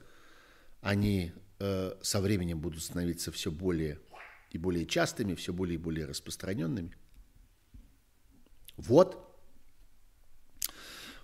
Они 0.80 1.32
э, 1.58 1.94
со 2.02 2.20
временем 2.20 2.60
будут 2.60 2.82
становиться 2.82 3.30
все 3.30 3.50
более 3.50 4.00
и 4.50 4.58
более 4.58 4.86
частыми, 4.86 5.34
все 5.34 5.52
более 5.52 5.74
и 5.74 5.78
более 5.78 6.06
распространенными. 6.06 6.96
Вот. 8.76 9.26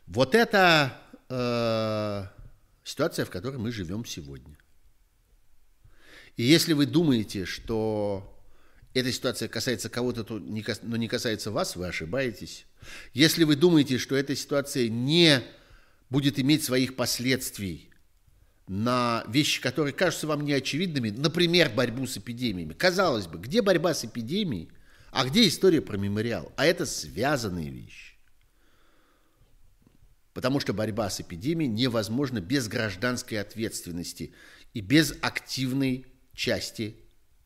Вот 0.07 0.35
это 0.35 0.97
э, 1.29 2.27
ситуация, 2.85 3.25
в 3.25 3.31
которой 3.31 3.57
мы 3.57 3.73
живем 3.73 4.05
сегодня. 4.05 4.57
И 6.37 6.43
если 6.43 6.75
вы 6.75 6.87
думаете, 6.87 7.45
что 7.45 8.33
эта 8.93 9.13
ситуация 9.13 9.49
касается 9.49 9.89
кого-то, 9.89 10.25
но 10.39 10.97
не 10.97 11.09
касается 11.09 11.51
вас, 11.51 11.77
вы 11.77 11.87
ошибаетесь. 11.87 12.67
Если 13.15 13.45
вы 13.45 13.57
думаете, 13.57 13.99
что 13.99 14.17
эта 14.17 14.35
ситуация 14.37 14.89
не 14.89 15.43
будет 16.09 16.39
иметь 16.39 16.65
своих 16.65 16.97
последствий 16.97 17.91
на 18.69 19.25
вещи, 19.29 19.61
которые 19.61 19.93
кажутся 19.93 20.27
вам 20.27 20.45
неочевидными, 20.45 21.11
например, 21.11 21.71
борьбу 21.71 22.07
с 22.07 22.19
эпидемиями. 22.19 22.73
Казалось 22.73 23.27
бы, 23.27 23.39
где 23.39 23.63
борьба 23.63 23.95
с 23.95 24.05
эпидемией, 24.05 24.71
а 25.11 25.25
где 25.25 25.47
история 25.47 25.81
про 25.81 25.97
мемориал? 25.97 26.53
А 26.57 26.67
это 26.67 26.85
связанные 26.85 27.71
вещи. 27.71 28.17
Потому 30.35 30.61
что 30.61 30.75
борьба 30.75 31.09
с 31.09 31.21
эпидемией 31.21 31.71
невозможна 31.71 32.41
без 32.41 32.69
гражданской 32.69 33.41
ответственности 33.41 34.35
и 34.75 34.81
без 34.81 35.15
активной 35.23 36.07
части 36.37 36.95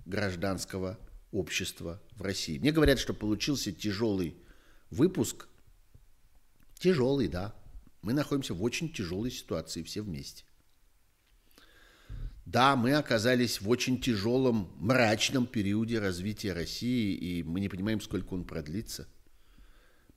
гражданского 0.04 0.98
общества 1.32 2.02
в 2.16 2.22
России. 2.22 2.58
Мне 2.58 2.72
говорят, 2.72 2.98
что 2.98 3.14
получился 3.14 3.72
тяжелый 3.72 4.36
выпуск. 4.90 5.48
Тяжелый, 6.78 7.28
да. 7.28 7.54
Мы 8.02 8.12
находимся 8.12 8.52
в 8.52 8.62
очень 8.62 8.92
тяжелой 8.92 9.30
ситуации 9.30 9.82
все 9.82 10.02
вместе. 10.02 10.44
Да, 12.44 12.74
мы 12.74 12.94
оказались 12.94 13.60
в 13.60 13.68
очень 13.68 14.00
тяжелом, 14.00 14.72
мрачном 14.78 15.46
периоде 15.46 16.00
развития 16.00 16.52
России, 16.52 17.14
и 17.14 17.42
мы 17.44 17.60
не 17.60 17.68
понимаем, 17.68 18.00
сколько 18.00 18.34
он 18.34 18.44
продлится. 18.44 19.06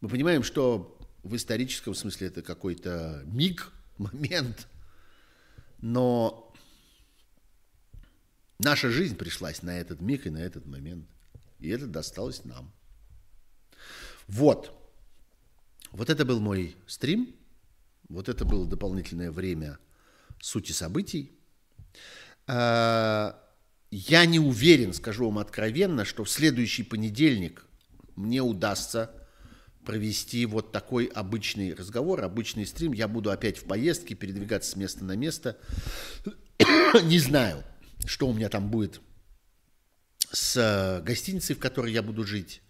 Мы 0.01 0.09
понимаем, 0.09 0.41
что 0.41 0.97
в 1.21 1.35
историческом 1.35 1.93
смысле 1.93 2.27
это 2.27 2.41
какой-то 2.41 3.21
миг, 3.25 3.71
момент, 3.99 4.67
но 5.79 6.42
наша 8.63 8.89
жизнь 8.89 9.15
пришлась 9.15 9.61
на 9.61 9.77
этот 9.77 10.01
миг 10.01 10.25
и 10.25 10.29
на 10.29 10.39
этот 10.39 10.65
момент, 10.65 11.05
и 11.59 11.69
это 11.69 11.87
досталось 11.87 12.45
нам. 12.45 12.71
Вот. 14.27 14.79
Вот 15.91 16.09
это 16.09 16.25
был 16.25 16.39
мой 16.39 16.75
стрим, 16.87 17.35
вот 18.09 18.29
это 18.29 18.45
было 18.45 18.67
дополнительное 18.67 19.31
время 19.31 19.77
сути 20.41 20.71
событий. 20.71 21.31
А, 22.47 23.39
я 23.91 24.25
не 24.25 24.39
уверен, 24.39 24.93
скажу 24.93 25.25
вам 25.25 25.39
откровенно, 25.39 26.03
что 26.03 26.23
в 26.23 26.29
следующий 26.29 26.83
понедельник 26.83 27.65
мне 28.15 28.41
удастся 28.41 29.11
провести 29.85 30.45
вот 30.45 30.71
такой 30.71 31.05
обычный 31.05 31.73
разговор, 31.73 32.23
обычный 32.23 32.65
стрим. 32.65 32.93
Я 32.93 33.07
буду 33.07 33.31
опять 33.31 33.57
в 33.57 33.65
поездке, 33.65 34.15
передвигаться 34.15 34.71
с 34.71 34.75
места 34.75 35.03
на 35.03 35.15
место. 35.15 35.57
не 37.03 37.19
знаю, 37.19 37.63
что 38.05 38.27
у 38.27 38.33
меня 38.33 38.49
там 38.49 38.69
будет 38.69 39.01
с 40.31 41.01
гостиницей, 41.05 41.55
в 41.55 41.59
которой 41.59 41.91
я 41.91 42.01
буду 42.01 42.23
жить 42.23 42.61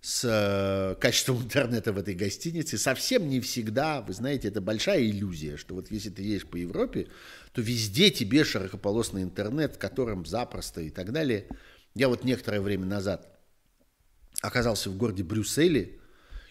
с 0.00 0.24
э, 0.24 0.94
качеством 1.00 1.42
интернета 1.42 1.92
в 1.92 1.98
этой 1.98 2.14
гостинице. 2.14 2.78
Совсем 2.78 3.28
не 3.28 3.40
всегда, 3.40 4.00
вы 4.02 4.12
знаете, 4.12 4.48
это 4.48 4.60
большая 4.60 5.04
иллюзия, 5.04 5.56
что 5.56 5.74
вот 5.74 5.90
если 5.90 6.10
ты 6.10 6.22
едешь 6.22 6.46
по 6.46 6.56
Европе, 6.56 7.08
то 7.52 7.60
везде 7.60 8.10
тебе 8.10 8.44
широкополосный 8.44 9.22
интернет, 9.22 9.74
в 9.74 9.78
котором 9.78 10.24
запросто 10.24 10.80
и 10.80 10.90
так 10.90 11.12
далее. 11.12 11.48
Я 11.94 12.08
вот 12.08 12.24
некоторое 12.24 12.60
время 12.60 12.86
назад 12.86 13.28
оказался 14.42 14.90
в 14.90 14.96
городе 14.96 15.24
Брюсселе, 15.24 15.98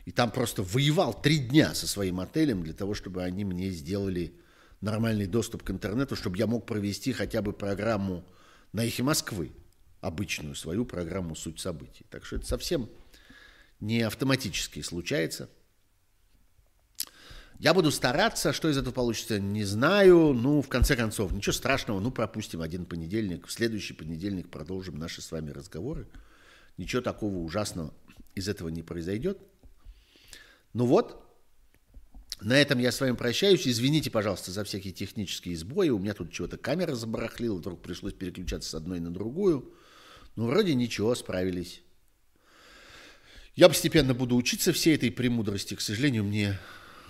и 0.06 0.12
там 0.12 0.32
просто 0.32 0.62
воевал 0.62 1.20
три 1.20 1.38
дня 1.40 1.74
со 1.74 1.88
своим 1.88 2.20
отелем 2.20 2.64
для 2.64 2.74
того, 2.74 2.94
чтобы 2.94 3.24
они 3.24 3.46
мне 3.46 3.70
сделали 3.70 4.36
нормальный 4.82 5.28
доступ 5.28 5.64
к 5.64 5.72
интернету, 5.72 6.16
чтобы 6.16 6.38
я 6.38 6.48
мог 6.48 6.66
провести 6.66 7.14
хотя 7.14 7.42
бы 7.42 7.54
программу 7.54 8.26
на 8.74 8.86
эхе 8.86 9.04
Москвы, 9.04 9.52
обычную 10.02 10.56
свою 10.56 10.86
программу 10.86 11.36
«Суть 11.36 11.60
событий». 11.60 12.06
Так 12.10 12.26
что 12.26 12.36
это 12.36 12.46
совсем 12.46 12.90
не 13.80 14.02
автоматически 14.02 14.82
случается. 14.82 15.50
Я 17.58 17.74
буду 17.74 17.90
стараться, 17.90 18.52
что 18.52 18.70
из 18.70 18.78
этого 18.78 18.94
получится, 18.94 19.40
не 19.40 19.64
знаю. 19.64 20.34
Ну, 20.34 20.62
в 20.62 20.68
конце 20.68 20.96
концов, 20.96 21.32
ничего 21.32 21.54
страшного, 21.54 22.02
ну, 22.02 22.12
пропустим 22.12 22.62
один 22.62 22.86
понедельник. 22.86 23.48
В 23.48 23.52
следующий 23.52 23.94
понедельник 23.94 24.50
продолжим 24.50 25.00
наши 25.00 25.22
с 25.22 25.32
вами 25.32 25.52
разговоры. 25.52 26.08
Ничего 26.78 27.02
такого 27.02 27.38
ужасного 27.38 27.94
из 28.34 28.50
этого 28.50 28.68
не 28.68 28.84
произойдет. 28.84 29.40
Ну 30.74 30.86
вот, 30.86 31.25
на 32.42 32.60
этом 32.60 32.80
я 32.80 32.92
с 32.92 33.00
вами 33.00 33.16
прощаюсь. 33.16 33.68
Извините, 33.68 34.12
пожалуйста, 34.12 34.52
за 34.52 34.64
всякие 34.64 34.94
технические 34.94 35.56
сбои. 35.56 35.90
У 35.90 36.00
меня 36.00 36.14
тут 36.14 36.32
чего-то 36.32 36.58
камера 36.58 36.94
забарахлила, 36.94 37.58
вдруг 37.58 37.82
пришлось 37.82 38.14
переключаться 38.14 38.70
с 38.70 38.74
одной 38.74 39.00
на 39.00 39.12
другую. 39.12 39.74
Ну, 40.36 40.48
вроде 40.48 40.76
ничего, 40.76 41.16
справились. 41.16 41.82
Я 43.56 43.70
постепенно 43.70 44.14
буду 44.14 44.36
учиться 44.36 44.74
всей 44.74 44.96
этой 44.96 45.12
премудрости. 45.12 45.76
К 45.76 45.82
сожалению, 45.82 46.26
мне 46.26 46.60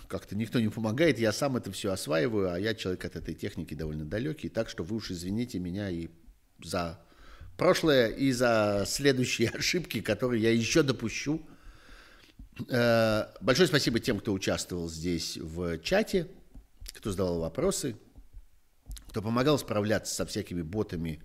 как-то 0.07 0.35
никто 0.35 0.59
не 0.59 0.69
помогает, 0.69 1.17
я 1.17 1.31
сам 1.31 1.57
это 1.57 1.71
все 1.71 1.91
осваиваю, 1.91 2.51
а 2.51 2.59
я 2.59 2.75
человек 2.75 3.03
от 3.05 3.15
этой 3.15 3.33
техники 3.33 3.73
довольно 3.73 4.05
далекий, 4.05 4.49
так 4.49 4.69
что 4.69 4.83
вы 4.83 4.97
уж 4.97 5.09
извините 5.09 5.57
меня 5.57 5.89
и 5.89 6.09
за 6.63 6.99
прошлое, 7.57 8.09
и 8.09 8.31
за 8.31 8.85
следующие 8.87 9.49
ошибки, 9.53 10.01
которые 10.01 10.43
я 10.43 10.51
еще 10.51 10.83
допущу. 10.83 11.41
Э, 12.69 13.27
большое 13.41 13.67
спасибо 13.67 13.99
тем, 13.99 14.19
кто 14.19 14.33
участвовал 14.33 14.89
здесь 14.89 15.37
в 15.37 15.79
чате, 15.79 16.27
кто 16.93 17.11
задавал 17.11 17.39
вопросы, 17.39 17.97
кто 19.09 19.21
помогал 19.21 19.59
справляться 19.59 20.15
со 20.15 20.25
всякими 20.25 20.61
ботами 20.61 21.21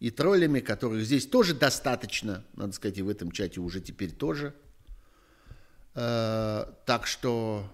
и 0.00 0.10
троллями, 0.10 0.60
которых 0.60 1.04
здесь 1.04 1.26
тоже 1.26 1.54
достаточно, 1.54 2.44
надо 2.54 2.72
сказать, 2.72 2.98
и 2.98 3.02
в 3.02 3.08
этом 3.08 3.30
чате 3.30 3.60
уже 3.60 3.80
теперь 3.80 4.10
тоже. 4.12 4.54
Э, 5.94 6.66
так 6.84 7.06
что 7.06 7.70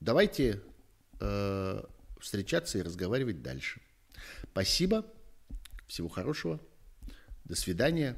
давайте 0.00 0.62
э, 1.20 1.82
встречаться 2.18 2.78
и 2.78 2.82
разговаривать 2.82 3.42
дальше. 3.42 3.82
Спасибо, 4.52 5.04
всего 5.86 6.08
хорошего, 6.08 6.60
до 7.44 7.54
свидания. 7.54 8.16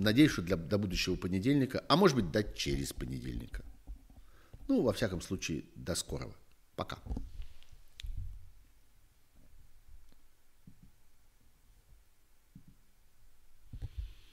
Надеюсь, 0.00 0.30
что 0.30 0.40
для, 0.40 0.56
до 0.56 0.78
будущего 0.78 1.14
понедельника, 1.14 1.84
а 1.86 1.94
может 1.94 2.16
быть, 2.16 2.30
до 2.30 2.42
через 2.42 2.94
понедельника. 2.94 3.62
Ну, 4.66 4.80
во 4.80 4.94
всяком 4.94 5.20
случае, 5.20 5.64
до 5.74 5.94
скорого. 5.94 6.34
Пока. 6.74 6.98